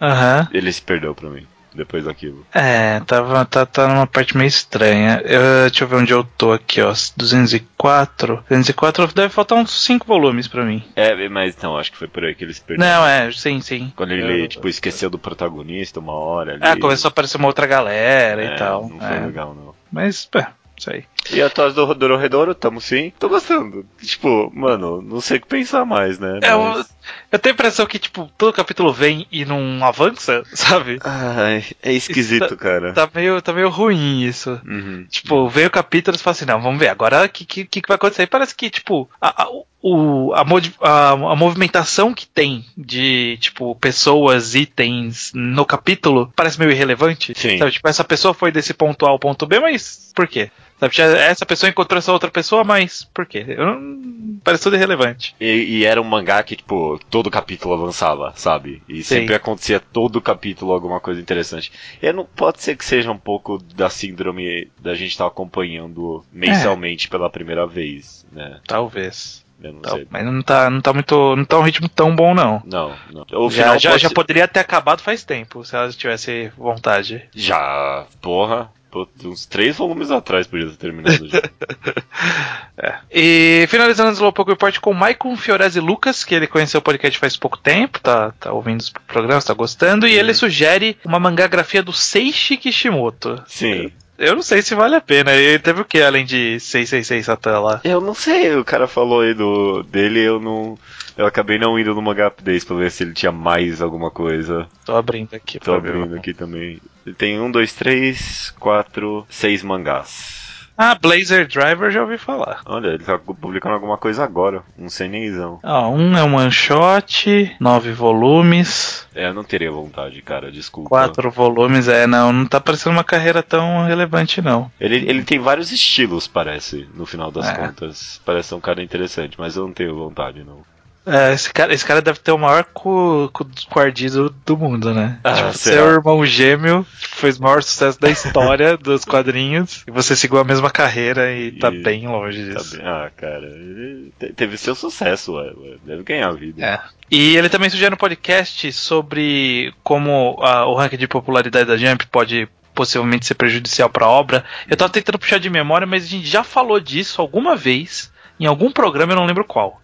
[0.00, 0.48] Aham.
[0.52, 1.46] ele se perdeu pra mim.
[1.74, 2.44] Depois daquilo.
[2.52, 5.22] É, tava, tá, tá numa parte meio estranha.
[5.24, 6.92] Eu, deixa eu ver onde eu tô aqui, ó.
[7.16, 8.44] 204.
[8.48, 10.82] 204 deve faltar uns 5 volumes pra mim.
[10.96, 12.84] É, mas não, acho que foi por aí que ele se perdeu.
[12.86, 13.92] Não, é, sim, sim.
[13.94, 16.60] Quando ele, tipo, esqueceu do protagonista uma hora ali.
[16.64, 18.88] Ah, começou a aparecer uma outra galera É, e tal.
[18.88, 19.20] Não foi É.
[19.20, 19.74] legal, não.
[19.92, 21.04] Mas, pé, isso aí.
[21.32, 23.12] E atrás do Dororedoro, tamo sim.
[23.18, 23.84] Tô gostando.
[24.02, 26.40] Tipo, mano, não sei o que pensar mais, né?
[26.42, 26.88] É, Mas-
[27.30, 30.98] eu, tenho a impressão que, tipo, todo capítulo vem e não avança, sabe?
[31.04, 32.92] Ai, é esquisito, Isso cara.
[32.92, 34.60] Tá meio, tá meio ruim isso.
[34.66, 35.06] Uhum.
[35.08, 37.64] Tipo, veio o capítulo e você fala assim, não, vamos ver, agora o que, que,
[37.64, 38.22] que vai acontecer?
[38.22, 39.48] E parece que, tipo, a, a,
[39.82, 40.44] o, a,
[40.80, 47.32] a, a movimentação que tem de, tipo, pessoas, itens no capítulo parece meio irrelevante.
[47.36, 47.58] Sim.
[47.58, 50.50] Sabe, tipo, essa pessoa foi desse ponto A ao ponto B, mas por quê?
[50.78, 53.44] Sabe, já- essa pessoa encontrou essa outra pessoa, mas por quê?
[53.48, 55.34] Eu não, parece tudo irrelevante.
[55.40, 58.82] E, e era um mangá que, tipo, todo capítulo avançava, sabe?
[58.88, 59.20] E Sim.
[59.20, 61.72] sempre acontecia todo capítulo alguma coisa interessante.
[62.00, 67.08] E não pode ser que seja um pouco da síndrome da gente estar acompanhando mensalmente
[67.08, 68.60] pela primeira vez, né?
[68.66, 69.44] Talvez.
[69.62, 71.36] Não mas não tá, não tá muito.
[71.36, 72.62] Não tá um ritmo tão bom, não.
[72.64, 73.26] Não, não.
[73.38, 77.28] O Já, já, pode já poderia ter acabado faz tempo, se ela tivesse vontade.
[77.34, 78.72] Já, porra.
[78.90, 81.42] Pô, uns três volumes atrás podia ter terminado já.
[83.10, 87.18] E finalizando o Slowpoke Report com o Maicon Fiorese Lucas, que ele conheceu o podcast
[87.18, 91.82] faz pouco tempo, tá, tá ouvindo os programas, tá gostando, e ele sugere uma mangagrafia
[91.82, 93.42] do Seishi Kishimoto.
[93.46, 93.92] Sim.
[94.20, 95.32] Eu não sei se vale a pena.
[95.32, 97.80] Ele teve o que além de 666 Satan lá?
[97.82, 100.78] Eu não sei, o cara falou aí do dele, eu não.
[101.16, 104.68] Eu acabei não indo no Manga Updates pra ver se ele tinha mais alguma coisa.
[104.84, 105.96] Tô abrindo aqui Tô pra ver.
[105.96, 106.78] abrindo aqui também.
[107.06, 110.39] Ele tem um, dois, três, quatro, seis mangás.
[110.82, 112.62] Ah, Blazer Driver já ouvi falar.
[112.64, 114.62] Olha, ele tá publicando alguma coisa agora.
[114.78, 115.60] Um CNIzão.
[115.62, 120.88] Ó, um é um one shot, nove volumes, É, eu não teria vontade, cara, desculpa.
[120.88, 121.86] quatro volumes.
[121.86, 124.72] É, não, não tá parecendo uma carreira tão relevante, não.
[124.80, 127.54] Ele, ele tem vários estilos, parece, no final das É.
[127.54, 128.18] contas.
[128.24, 130.60] Parece um cara interessante, mas eu não tenho vontade, não.
[131.06, 135.18] É, esse cara, esse cara deve ter o maior cu, cu coardido do mundo, né?
[135.24, 140.14] Ah, tipo, seu irmão gêmeo fez o maior sucesso da história dos quadrinhos e você
[140.14, 142.76] seguiu a mesma carreira e tá E- bem longe Tá disso.
[142.76, 145.76] bem- Ah, cara, ele te- teve seu sucesso, ué, ué.
[145.84, 146.64] Deve ganhar a vida.
[146.64, 146.80] É.
[147.10, 152.06] E ele também sugere no podcast sobre como ah, o ranking de popularidade da Jump
[152.08, 154.44] pode possivelmente ser prejudicial pra obra.
[154.68, 158.46] Eu tava tentando puxar de memória, mas a gente já falou disso alguma vez em
[158.46, 159.80] algum programa, eu não lembro qual.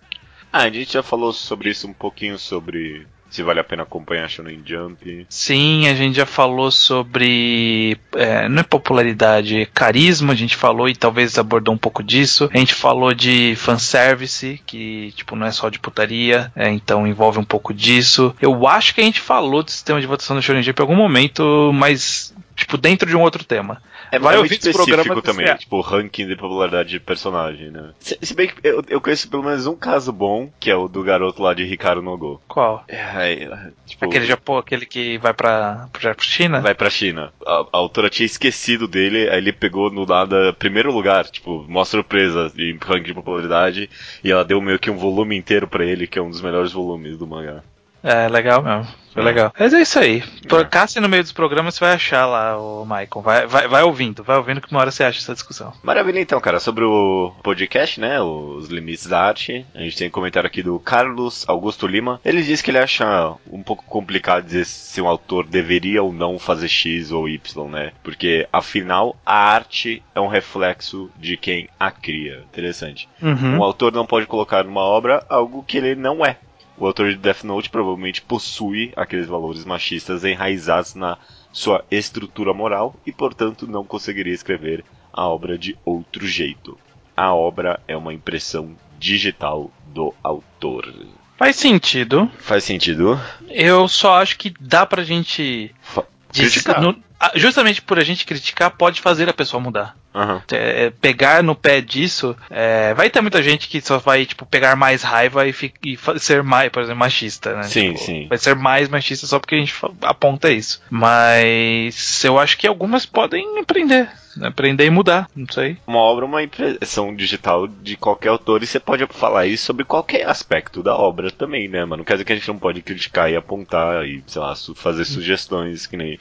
[0.53, 4.28] Ah, a gente já falou sobre isso um pouquinho sobre se vale a pena acompanhar
[4.28, 5.26] Shonen Jump.
[5.28, 7.99] Sim, a gente já falou sobre.
[8.14, 12.49] É, não é popularidade, é carisma, a gente falou e talvez abordou um pouco disso.
[12.53, 17.38] A gente falou de fanservice, que tipo, não é só de putaria, é, então envolve
[17.38, 18.34] um pouco disso.
[18.40, 20.97] Eu acho que a gente falou do sistema de votação do Shonen Jump em algum
[20.97, 23.82] momento, mas tipo, dentro de um outro tema.
[24.13, 27.71] É Vai ouvir muito esse específico programa também, você- tipo, ranking de popularidade de personagem,
[27.71, 27.91] né?
[27.99, 30.89] Se, se bem que eu, eu conheço pelo menos um caso bom, que é o
[30.89, 32.41] do garoto lá de Ricardo Nogo.
[32.49, 32.85] Qual?
[32.89, 32.97] É,
[33.45, 36.61] é, tipo, Aquele Japão, aquele que vai pra, pra China?
[36.61, 37.33] vai pra China.
[37.47, 41.85] A, a autora tinha esquecido dele, aí ele pegou no nada primeiro lugar, tipo, mó
[41.85, 43.91] surpresa em ranking de popularidade,
[44.23, 46.73] e ela deu meio que um volume inteiro pra ele, que é um dos melhores
[46.73, 47.63] volumes do mangá.
[48.07, 48.87] É, legal mesmo.
[49.13, 49.25] Foi É.
[49.25, 49.53] legal.
[49.59, 50.23] Mas é isso aí.
[50.47, 53.23] Por, caça no meio dos programas, você vai achar lá o Michael.
[53.23, 55.73] Vai, vai, vai ouvindo, vai ouvindo que uma hora você acha essa discussão.
[55.83, 56.61] Maravilha então, cara.
[56.61, 58.21] Sobre o podcast, né?
[58.21, 59.65] Os limites da arte.
[59.75, 62.21] A gente tem um comentário aqui do Carlos Augusto Lima.
[62.25, 66.39] Ele diz que ele acha um pouco complicado dizer se um autor deveria ou não
[66.39, 67.93] fazer X ou Y, né?
[68.05, 72.45] Porque, afinal, a arte é um reflexo de quem a cria.
[72.53, 73.09] Interessante.
[73.23, 73.57] Uhum.
[73.59, 76.37] Um autor não pode colocar numa obra algo que ele não é.
[76.79, 81.16] O autor de Death Note provavelmente possui aqueles valores machistas enraizados na
[81.53, 86.79] sua estrutura moral e, portanto, não conseguiria escrever a obra de outro jeito.
[87.16, 90.93] A obra é uma impressão digital do autor.
[91.39, 92.31] Faz sentido.
[92.39, 93.18] Faz sentido?
[93.49, 95.74] Eu só acho que dá pra gente.
[95.81, 96.83] Fa- criticar.
[96.83, 97.03] no-
[97.35, 99.97] justamente por a gente criticar, pode fazer a pessoa mudar.
[100.14, 100.43] Aham.
[100.53, 104.75] É, pegar no pé disso, é, vai ter muita gente que só vai, tipo, pegar
[104.75, 105.55] mais raiva e,
[105.85, 107.62] e ser mais, por exemplo, machista, né?
[107.64, 108.27] Sim, Tipo, sim.
[108.29, 110.81] Vai ser mais machista só porque a gente aponta isso.
[110.89, 114.09] Mas eu acho que algumas podem aprender.
[114.43, 115.79] Aprender e mudar, não sei.
[115.87, 119.85] Uma obra é uma impressão digital de qualquer autor e você pode falar isso sobre
[119.85, 122.05] qualquer aspecto da obra também, né, mano?
[122.05, 125.87] Quer dizer que a gente não pode criticar e apontar e, sei lá, fazer sugestões
[125.87, 126.19] que nem.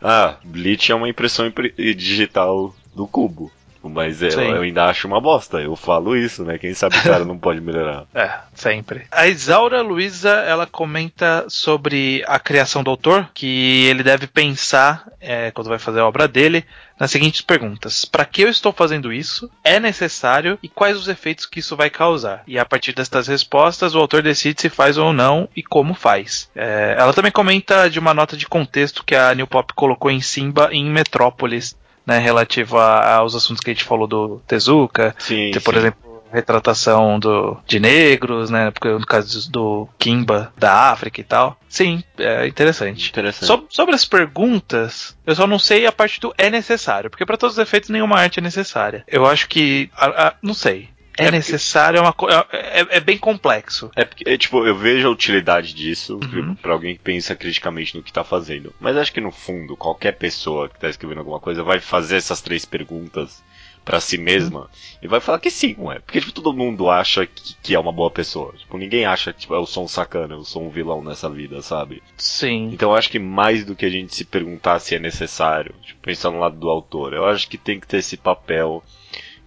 [0.00, 3.50] Ah, Bleach é uma impressão impre- digital do cubo.
[3.88, 4.50] Mas eu, Sim.
[4.50, 5.60] eu ainda acho uma bosta.
[5.60, 6.58] Eu falo isso, né?
[6.58, 8.04] Quem sabe o cara não pode melhorar.
[8.16, 9.06] É, sempre.
[9.10, 15.50] A Isaura Luiza, ela comenta sobre a criação do autor, que ele deve pensar, é,
[15.50, 16.64] quando vai fazer a obra dele,
[16.98, 18.04] nas seguintes perguntas.
[18.04, 19.50] Para que eu estou fazendo isso?
[19.62, 20.58] É necessário?
[20.62, 22.42] E quais os efeitos que isso vai causar?
[22.46, 26.50] E a partir destas respostas, o autor decide se faz ou não e como faz.
[26.54, 30.20] É, ela também comenta de uma nota de contexto que a New Pop colocou em
[30.20, 31.76] Simba em Metrópolis,
[32.06, 35.50] né, relativa aos assuntos que a gente falou do Tezuka, Sim.
[35.52, 35.80] tem, por sim.
[35.80, 38.70] exemplo, retratação do, de negros, né?
[38.70, 41.58] Porque no caso do Kimba, da África e tal.
[41.68, 43.08] Sim, é interessante.
[43.10, 43.46] Interessante.
[43.46, 47.36] So- sobre as perguntas, eu só não sei a parte do é necessário, porque para
[47.36, 49.04] todos os efeitos nenhuma arte é necessária.
[49.08, 50.88] Eu acho que, a- a- não sei.
[51.18, 52.14] É, É porque- necessário, é, uma,
[52.52, 53.90] é, é- é bem complexo.
[53.96, 56.54] É porque, é, tipo, eu vejo a utilidade disso Uhum.
[56.56, 58.74] pra alguém que pensa criticamente no que tá fazendo.
[58.78, 62.40] Mas acho que no fundo, qualquer pessoa que tá escrevendo alguma coisa vai fazer essas
[62.40, 63.42] três perguntas
[63.84, 64.68] pra si mesma
[65.00, 66.00] e vai falar que sim, ué.
[66.00, 68.52] Porque, tipo, todo mundo acha que, que é uma boa pessoa.
[68.58, 71.62] Tipo, ninguém acha que tipo, eu sou um sacana, eu sou um vilão nessa vida,
[71.62, 72.02] sabe?
[72.16, 72.70] Sim.
[72.72, 76.00] Então eu acho que mais do que a gente se perguntar se é necessário, tipo,
[76.00, 78.82] pensar no lado do autor, eu acho que tem que ter esse papel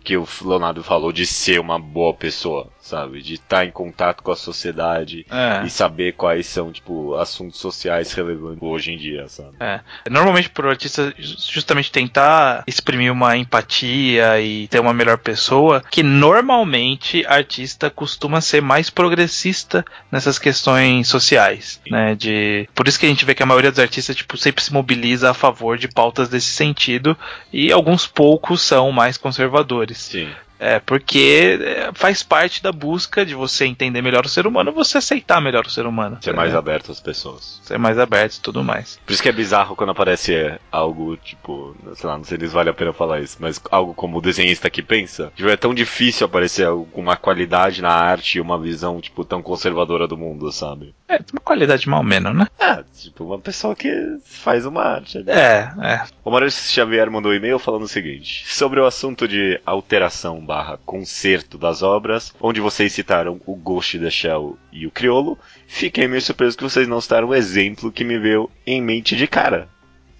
[0.04, 3.22] que o Leonardo falou de ser uma boa pessoa, sabe?
[3.22, 5.64] De estar em contato com a sociedade É.
[5.66, 9.52] e saber quais são, tipo, assuntos sociais relevantes hoje em dia, sabe?
[9.60, 9.80] É.
[10.10, 17.26] Normalmente pro artista justamente tentar exprimir uma empatia e ter uma melhor pessoa, que normalmente
[17.26, 22.16] artista costuma ser mais progressista nessas questões sociais, né?
[22.16, 24.74] De por isso que a gente vê que a maioria dos artistas tipo sempre se
[24.74, 27.18] mobiliza a favor de pautas desse sentido
[27.54, 29.98] e alguns poucos são mais conservadores.
[29.98, 30.30] Sim.
[30.60, 34.98] É, porque é, faz parte da busca de você entender melhor o ser humano, você
[34.98, 36.18] aceitar melhor o ser humano.
[36.22, 37.62] Ser mais aberto às pessoas.
[37.64, 39.00] Ser mais aberto e tudo mais.
[39.06, 42.70] Por isso que é bizarro quando aparece algo, tipo, sei lá, não sei se vale
[42.70, 45.32] a pena falar isso, mas algo como o desenhista que pensa.
[45.36, 49.24] Tipo, é tão difícil aparecer algo com uma qualidade na arte e uma visão, tipo,
[49.24, 50.94] tão conservadora do mundo, sabe?
[51.08, 52.48] É, uma qualidade mal menos, né?
[52.60, 53.90] É, tipo, uma pessoa que
[54.26, 55.20] faz uma arte.
[55.20, 55.34] né?
[55.34, 56.04] É, é.
[56.24, 60.80] O Maurício Xavier mandou um e-mail falando o seguinte: sobre o assunto de alteração barra
[60.84, 65.38] conserto das obras, onde vocês citaram o Ghost in the Shell e o Criolo,
[65.68, 69.28] fiquei meio surpreso que vocês não citaram o exemplo que me veio em mente de
[69.28, 69.70] cara.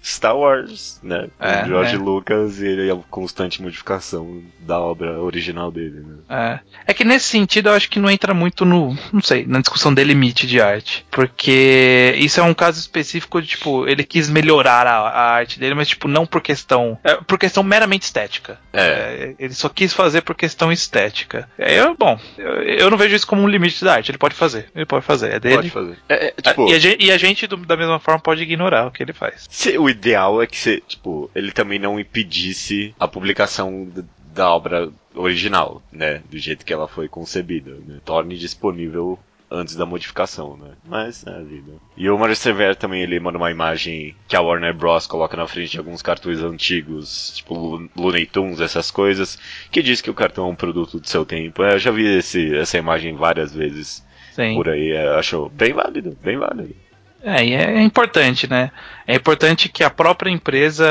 [0.02, 1.28] Star Wars, né?
[1.38, 1.98] É, o George é.
[1.98, 6.16] Lucas e ele é a constante modificação da obra original dele, né?
[6.28, 6.60] É.
[6.86, 9.92] É que nesse sentido eu acho que não entra muito no, não sei, na discussão
[9.92, 11.04] de limite de arte.
[11.10, 15.74] Porque isso é um caso específico de, tipo, ele quis melhorar a, a arte dele,
[15.74, 16.98] mas, tipo, não por questão.
[17.04, 18.58] É, por questão meramente estética.
[18.72, 18.80] É.
[18.80, 21.48] É, ele só quis fazer por questão estética.
[21.58, 24.10] É, eu, bom, eu, eu não vejo isso como um limite da arte.
[24.10, 24.70] Ele pode fazer.
[24.74, 25.34] Ele pode fazer.
[25.34, 25.56] É dele.
[25.56, 25.98] Pode fazer.
[26.08, 28.86] É, é, tipo, e, a gente, e a gente, do- da mesma forma, pode ignorar
[28.86, 29.46] o que ele faz.
[29.50, 33.88] se- o ideal é que você, tipo, ele também não impedisse a publicação
[34.32, 36.22] da obra original, né?
[36.30, 38.00] Do jeito que ela foi concebida, né?
[38.04, 39.18] Torne disponível
[39.50, 40.72] antes da modificação, né?
[40.84, 41.72] Mas é a vida.
[41.96, 45.46] E o Mario Severo também ele manda uma imagem que a Warner Bros coloca na
[45.48, 49.38] frente de alguns cartões antigos, tipo Looney Tunes, essas coisas,
[49.70, 51.64] que diz que o cartão é um produto do seu tempo.
[51.64, 54.54] É, eu já vi esse, essa imagem várias vezes Sim.
[54.54, 56.74] por aí, é, acho bem válido, bem válido.
[57.22, 58.70] É, e é importante, né?
[59.06, 60.86] É importante que a própria empresa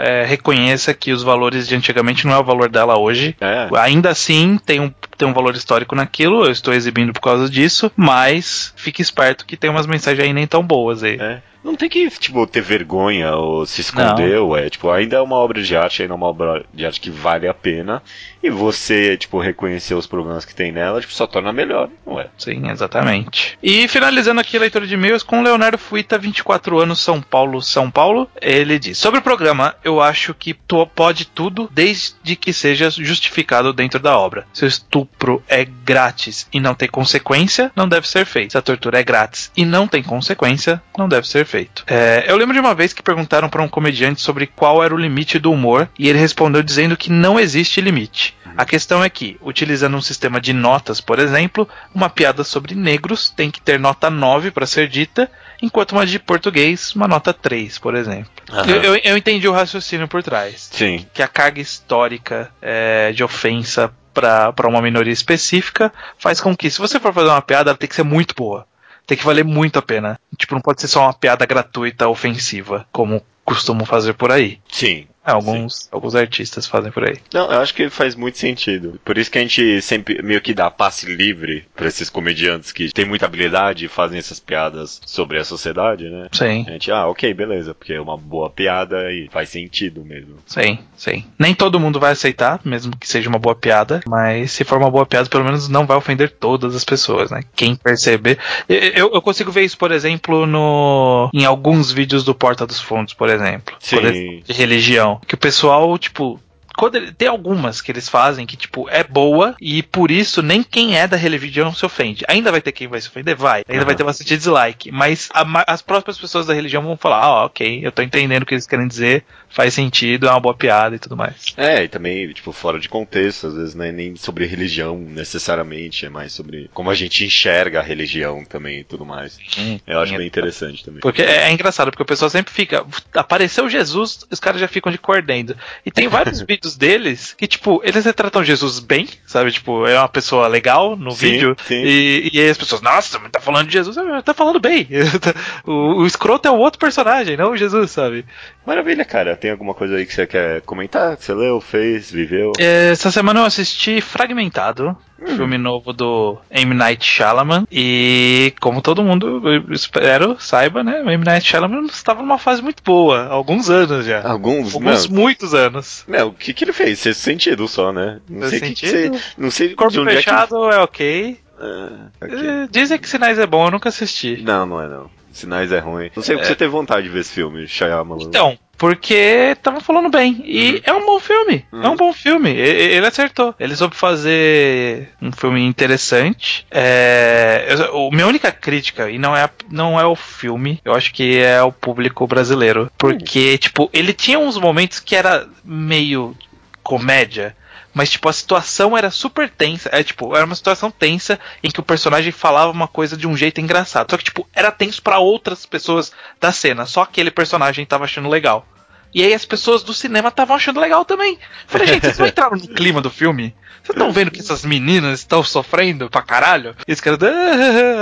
[0.00, 3.36] é, reconheça que os valores de antigamente não é o valor dela hoje.
[3.40, 3.68] É.
[3.78, 7.90] Ainda assim, tem um, tem um valor histórico naquilo, eu estou exibindo por causa disso,
[7.96, 11.16] mas fique esperto que tem umas mensagens aí nem tão boas aí.
[11.20, 11.42] É.
[11.64, 14.68] Não tem que, tipo, ter vergonha ou se esconder, ué.
[14.68, 17.48] Tipo, ainda é uma obra de arte, ainda é uma obra de arte que vale
[17.48, 18.02] a pena.
[18.42, 22.28] E você, tipo, reconhecer os problemas que tem nela, tipo, só torna melhor, ué.
[22.36, 23.56] Sim, exatamente.
[23.62, 27.90] E finalizando aqui a leitura de e-mails com Leonardo Fuita, 24 anos, São Paulo, São
[27.90, 28.28] Paulo.
[28.42, 33.72] Ele diz: Sobre o programa, eu acho que tu pode tudo desde que seja justificado
[33.72, 34.46] dentro da obra.
[34.52, 34.68] Se o
[35.04, 38.52] estupro é grátis e não tem consequência, não deve ser feito.
[38.52, 41.84] Se a tortura é grátis e não tem consequência, não deve ser feito.
[41.86, 44.98] É, eu lembro de uma vez que perguntaram para um comediante sobre qual era o
[44.98, 48.34] limite do humor e ele respondeu dizendo que não existe limite.
[48.56, 53.28] A questão é que, utilizando um sistema de notas, por exemplo, uma piada sobre negros
[53.28, 55.28] tem que ter nota 9 para ser dita,
[55.60, 58.30] enquanto uma de português, uma nota 3, por exemplo.
[58.68, 60.68] Eu, eu- eu entendi o raciocínio por trás.
[60.70, 61.04] Sim.
[61.12, 66.78] Que a carga histórica é, de ofensa para uma minoria específica faz com que, se
[66.78, 68.66] você for fazer uma piada, ela tem que ser muito boa.
[69.06, 70.18] Tem que valer muito a pena.
[70.38, 74.58] Tipo, não pode ser só uma piada gratuita, ofensiva, como costumam fazer por aí.
[74.70, 75.06] Sim.
[75.26, 77.16] É, alguns, alguns artistas fazem por aí.
[77.32, 79.00] Não, eu acho que faz muito sentido.
[79.04, 82.92] Por isso que a gente sempre meio que dá passe livre pra esses comediantes que
[82.92, 86.28] têm muita habilidade e fazem essas piadas sobre a sociedade, né?
[86.32, 86.64] Sim.
[86.68, 90.36] A gente, ah, ok, beleza, porque é uma boa piada e faz sentido mesmo.
[90.46, 91.24] Sim, sim.
[91.38, 94.90] Nem todo mundo vai aceitar, mesmo que seja uma boa piada, mas se for uma
[94.90, 97.40] boa piada, pelo menos não vai ofender todas as pessoas, né?
[97.56, 98.38] Quem perceber.
[98.68, 103.14] Eu, eu- consigo ver isso, por exemplo, no em alguns vídeos do Porta dos Fundos,
[103.14, 103.74] por exemplo.
[103.80, 104.42] Sim.
[104.46, 105.13] De religião.
[105.26, 106.40] Que o pessoal, tipo.
[106.76, 110.62] Quando ele- tem algumas que eles fazem que, tipo, é boa e por isso nem
[110.62, 112.24] quem é da religião se ofende.
[112.28, 113.36] Ainda vai ter quem vai se ofender?
[113.36, 113.62] Vai.
[113.68, 113.86] Ainda Aham.
[113.86, 114.90] vai ter bastante dislike.
[114.92, 118.46] Mas a as próprias pessoas da religião vão falar: ah, ok, eu tô entendendo o
[118.46, 121.54] que eles querem dizer, faz sentido, é uma boa piada e tudo mais.
[121.56, 126.06] É, e também, tipo, fora de contexto, às vezes não é nem sobre religião necessariamente,
[126.06, 129.38] é mais sobre como a gente enxerga a religião também e tudo mais.
[129.86, 131.00] Eu acho bem interessante também.
[131.00, 132.84] Porque é, é engraçado, porque o pessoal sempre fica.
[133.14, 135.56] Apareceu Jesus, os caras já ficam de cordendo.
[135.84, 139.52] E tem vários vídeos deles que, tipo, eles retratam Jesus bem, sabe?
[139.52, 141.56] Tipo, é uma pessoa legal no Sim, vídeo.
[141.66, 141.82] sim.
[141.84, 144.88] E, e aí as pessoas, nossa, mas tá falando de Jesus, tá falando bem.
[145.66, 148.24] o, o escroto é o outro personagem, não o Jesus, sabe?
[148.66, 149.36] Maravilha, cara.
[149.36, 151.16] Tem alguma coisa aí que você quer comentar?
[151.16, 152.52] Que você leu, fez, viveu?
[152.58, 154.96] É, Essa semana eu assisti Fragmentado,
[155.26, 155.36] Hum.
[155.36, 156.74] filme novo do M.
[156.74, 157.64] Night Shyamalan.
[157.70, 161.02] E como todo mundo, eu espero, saiba, né?
[161.02, 161.24] O M.
[161.24, 164.22] Night Shyamalan estava numa fase muito boa, há alguns anos já.
[164.22, 165.16] Alguns, Alguns não.
[165.20, 166.04] muitos anos.
[166.06, 167.02] Não, o que que ele fez?
[167.02, 168.20] Fez sentido só, né?
[168.28, 169.14] Não sei o que que sentido?
[169.18, 169.24] você...
[169.38, 171.30] Não sei Corpo de onde Fechado é, ok.
[171.30, 171.44] é que...
[171.60, 172.38] Ah, ok.
[172.38, 174.42] É, Dizem que Sinais é bom, eu nunca assisti.
[174.42, 175.10] Não, não é não.
[175.32, 176.10] Sinais é ruim.
[176.14, 178.22] Não sei o que você teve vontade de ver esse filme, Shyamalan.
[178.22, 180.42] Então, porque tava falando bem.
[180.44, 181.64] E é um bom filme.
[181.72, 182.50] É um bom filme.
[182.50, 183.54] Ele acertou.
[183.58, 186.66] Ele soube fazer um filme interessante.
[186.70, 191.12] É, eu- o minha única crítica, e não é, não é o filme, eu acho
[191.12, 192.90] que é o público brasileiro.
[192.98, 196.36] Porque, tipo, ele tinha uns momentos que era meio
[196.82, 197.56] comédia.
[197.94, 199.88] Mas, tipo, a situação era super tensa.
[199.92, 203.36] É, tipo, era uma situação tensa em que o personagem falava uma coisa de um
[203.36, 204.10] jeito engraçado.
[204.10, 206.84] Só que, tipo, era tenso pra outras pessoas da cena.
[206.86, 208.66] Só aquele personagem tava achando legal.
[209.14, 211.38] E aí as pessoas do cinema estavam achando legal também.
[211.66, 213.54] Falei, gente, vocês não entraram no clima do filme?
[213.84, 216.74] Vocês estão vendo que essas meninas estão sofrendo pra caralho?
[216.88, 217.18] E esse cara,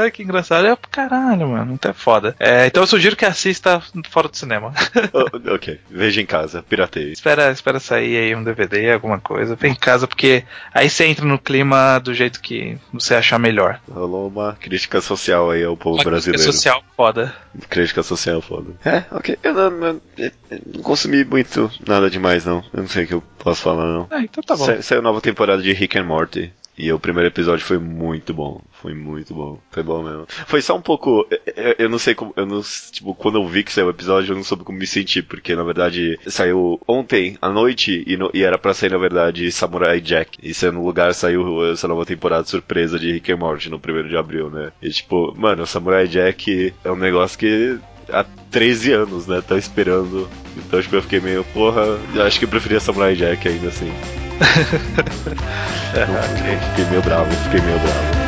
[0.06, 0.64] ah, que engraçado.
[0.66, 2.36] É, caralho, mano, então é foda.
[2.38, 4.72] É, então eu sugiro que assista fora do cinema.
[5.14, 7.12] Oh, ok, veja em casa, pirateia.
[7.12, 9.56] espera, espera sair aí um DVD, alguma coisa.
[9.56, 13.80] Vem em casa, porque aí você entra no clima do jeito que você achar melhor.
[13.90, 16.52] Rolou uma crítica social aí ao povo Uma crítica brasileiro.
[16.52, 17.34] social foda.
[17.68, 18.72] Crítica social foda.
[18.84, 19.36] É, ok.
[19.42, 20.32] Eu não, eu
[20.74, 22.62] não consumi muito nada demais, não.
[22.72, 24.06] Eu não sei o que eu posso falar, não.
[24.10, 24.64] Ah, então tá bom.
[24.64, 26.52] Sa- Saiu nova temporada de Rick and Morty.
[26.78, 28.62] E o primeiro episódio foi muito bom.
[28.80, 29.60] Foi muito bom.
[29.70, 30.26] Foi bom mesmo.
[30.46, 31.26] Foi só um pouco.
[31.54, 32.32] Eu, eu não sei como.
[32.34, 34.86] Eu não, tipo, quando eu vi que saiu o episódio, eu não soube como me
[34.86, 35.22] sentir.
[35.22, 39.52] Porque na verdade saiu ontem à noite e, no- e era pra sair, na verdade,
[39.52, 40.38] Samurai Jack.
[40.42, 44.08] E saiu no lugar saiu essa nova temporada surpresa de Rick and Morty no primeiro
[44.08, 44.72] de abril, né?
[44.80, 47.78] E tipo, mano, Samurai Jack é um negócio que
[48.10, 49.42] há 13 anos, né?
[49.46, 50.26] Tá esperando.
[50.56, 53.92] Então, tipo, eu fiquei meio, porra, acho que eu preferia Samurai Jack ainda assim.
[55.92, 58.21] Não, Fiquei meio bravo, fiquei meio bravo.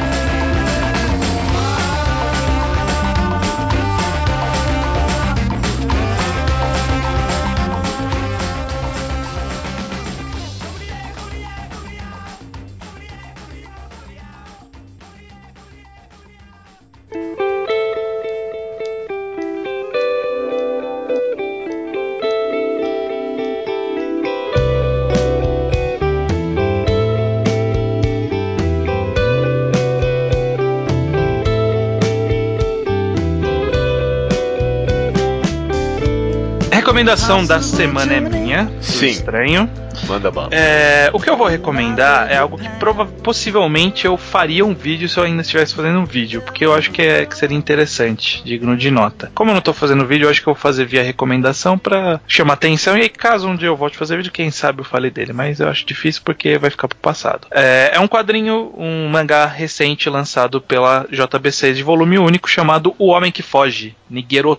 [37.04, 38.72] Recomendação da semana é minha.
[38.80, 39.08] Sim.
[39.08, 39.68] Estranho.
[40.08, 40.48] Manda bala.
[40.50, 45.08] É, o que eu vou recomendar é algo que prova possivelmente eu faria um vídeo
[45.08, 48.42] se eu ainda estivesse fazendo um vídeo, porque eu acho que, é, que seria interessante,
[48.42, 49.30] digno de nota.
[49.34, 52.20] Como eu não tô fazendo vídeo, eu acho que eu vou fazer via recomendação pra
[52.26, 54.84] chamar atenção, e aí caso um dia eu volte a fazer vídeo, quem sabe eu
[54.84, 57.46] falei dele, mas eu acho difícil porque vai ficar pro passado.
[57.50, 63.08] É, é um quadrinho, um mangá recente lançado pela JBC de volume único chamado O
[63.08, 64.56] Homem que Foge, Nigeru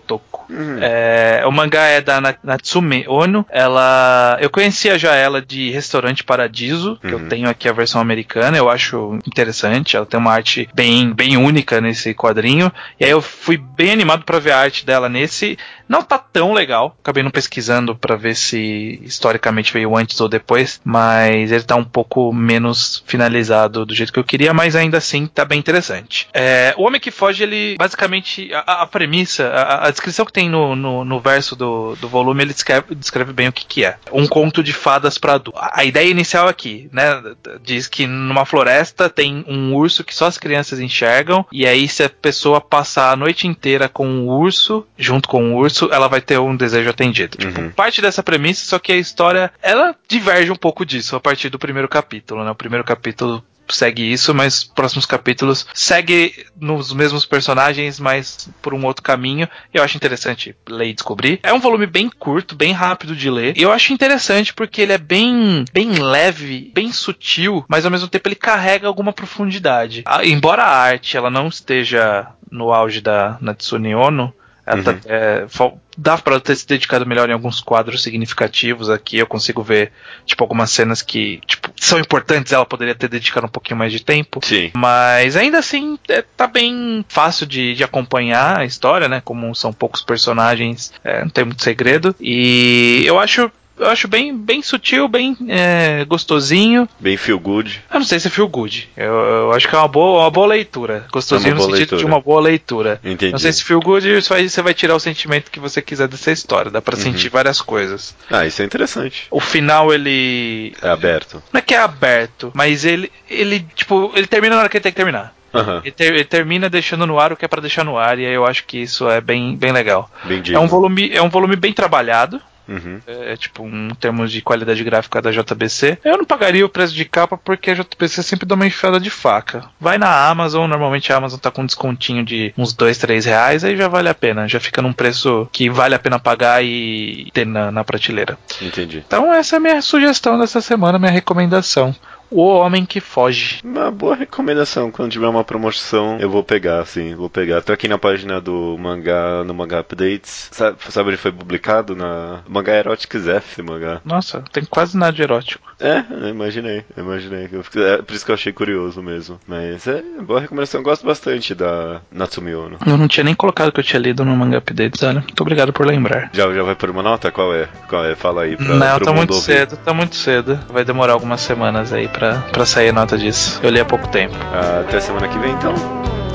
[0.50, 0.80] Otoko.
[0.82, 3.46] É, o mangá é da Na- Natsume Ono.
[3.50, 7.28] Ela, eu conhecia já ela de Restaurante Paradiso, que eu Uhum.
[7.28, 8.58] tenho aqui a versão americana.
[8.58, 9.96] Eu acho interessante.
[9.98, 12.72] Ela tem uma arte bem, bem única nesse quadrinho.
[13.00, 15.58] E aí eu fui bem animado pra ver a arte dela nesse.
[15.88, 16.96] Não tá tão legal.
[17.02, 21.84] Acabei não pesquisando pra ver se historicamente veio antes ou depois, mas ele tá um
[21.84, 26.28] pouco menos finalizado do jeito que eu queria, mas ainda assim tá bem interessante.
[26.34, 30.34] É, o Homem que Foge, ele basicamente a, a- a premissa, a, a descrição que
[30.36, 33.86] tem no, no, no verso do, do volume, ele descreve, descreve bem o que, que
[33.86, 33.96] é.
[34.12, 35.62] Um conto de fadas para adultos.
[35.72, 37.24] A, ideia inicial aqui, né,
[37.64, 42.04] diz que numa floresta tem um urso que só as crianças enxergam, e aí se
[42.04, 46.20] a pessoa passar a noite inteira com o urso, junto com o urso, ela vai
[46.20, 47.38] ter um desejo atendido.
[47.38, 47.70] Tipo, Uhum.
[47.70, 51.58] parte dessa premissa, só que a história, ela diverge um pouco disso a partir do
[51.58, 52.52] primeiro capítulo, né?
[52.52, 58.74] O primeiro capítulo segue isso, mas os próximos capítulos segue nos mesmos personagens, mas por
[58.74, 59.48] um outro caminho.
[59.74, 61.40] Eu acho interessante ler e descobrir.
[61.44, 63.58] É um volume bem curto, bem rápido de ler.
[63.58, 68.08] E eu acho interessante porque ele é bem, bem leve, bem sutil, mas ao mesmo
[68.08, 70.04] tempo ele carrega alguma profundidade.
[70.06, 74.34] Ah, embora a arte ela não esteja no auge da Natsune Ono,
[74.66, 75.00] ela tá- Uhum.
[75.06, 79.18] é, fal- dá pra ela ter se dedicado melhor em alguns quadros significativos aqui.
[79.18, 79.92] Eu consigo ver,
[80.26, 82.52] tipo, algumas cenas que, tipo, são importantes.
[82.52, 84.40] Ela poderia ter dedicado um pouquinho mais de tempo.
[84.44, 84.72] Sim.
[84.74, 89.22] Mas ainda assim, é, tá bem fácil de, de acompanhar a história, né?
[89.24, 92.16] Como são poucos personagens, é, não tem muito segredo.
[92.20, 93.52] E eu acho.
[93.78, 96.88] Eu acho bem, bem sutil, bem é, gostosinho.
[97.00, 97.84] Bem feel good.
[97.94, 98.90] Eu não sei se é feel good.
[98.96, 101.06] Eu, eu acho que é uma boa, uma boa leitura.
[101.12, 102.00] Gostosinho É boa no sentido leitura.
[102.00, 103.00] de uma boa leitura.
[103.04, 103.32] Entendi.
[103.34, 106.72] Não sei se feel good você vai, tirar o sentimento que você quiser dessa história.
[106.72, 106.84] Dá Uhum.
[106.84, 108.16] pra sentir várias coisas.
[108.32, 109.28] Ah, isso é interessante.
[109.30, 110.74] O final, ele.
[110.82, 111.44] É aberto.
[111.52, 113.12] Não é que é aberto, mas ele.
[113.30, 115.34] ele, tipo, ele termina na hora que ele tem que terminar.
[115.54, 115.82] Aham.
[115.84, 118.26] Ele, ter- ele termina deixando no ar o que é pra deixar no ar, e
[118.26, 120.10] aí eu acho que isso é bem, bem legal.
[120.26, 122.42] Bem É um, volume, é um volume bem trabalhado.
[122.68, 123.00] Uhum.
[123.06, 126.00] É, tipo, um, em termos de qualidade gráfica da JBC.
[126.04, 129.10] Eu não pagaria o preço de capa porque a JBC sempre dá uma enfiada de
[129.10, 129.66] faca.
[129.80, 133.64] Vai na Amazon, normalmente a Amazon tá com um descontinho de uns 2, 3 reais,
[133.64, 134.48] aí já vale a pena.
[134.48, 138.38] Já fica num preço que vale a pena pagar e ter na, na prateleira.
[138.62, 139.04] Entendi.
[139.06, 141.96] Então essa é a minha sugestão dessa semana, minha recomendação.
[142.36, 143.62] O Homem que Foge.
[143.64, 144.92] Uma boa recomendação.
[144.92, 147.62] Quando tiver uma promoção, eu vou pegar, sim, vou pegar.
[147.62, 150.50] Tô aqui na página do mangá, no Mangá Updates.
[150.52, 151.96] Sabe, sabe onde foi publicado?
[151.96, 154.02] Na Mangá Erotics F, mangá.
[154.04, 155.74] Nossa, tem quase nada de erótico.
[155.80, 157.46] É, imaginei, imaginei.
[157.46, 159.40] É por isso que eu achei curioso mesmo.
[159.48, 162.80] Mas é boa recomendação, eu gosto bastante da Natsumi Ono.
[162.86, 165.22] Eu não tinha nem colocado que eu tinha lido no Manga Updates, olha.
[165.22, 166.30] Muito obrigado por lembrar.
[166.34, 167.32] Já, já vai por uma nota?
[167.32, 167.70] Qual é?
[167.88, 168.14] Qual é?
[168.14, 169.46] Fala aí pra, não, tá muito ouvir.
[169.46, 170.60] cedo, tá muito cedo.
[170.70, 173.60] Vai demorar algumas semanas aí pra, pra sair nota disso.
[173.64, 174.36] Eu li há pouco tempo.
[174.82, 175.74] Até semana que vem, então.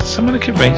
[0.03, 0.73] Semana que vem.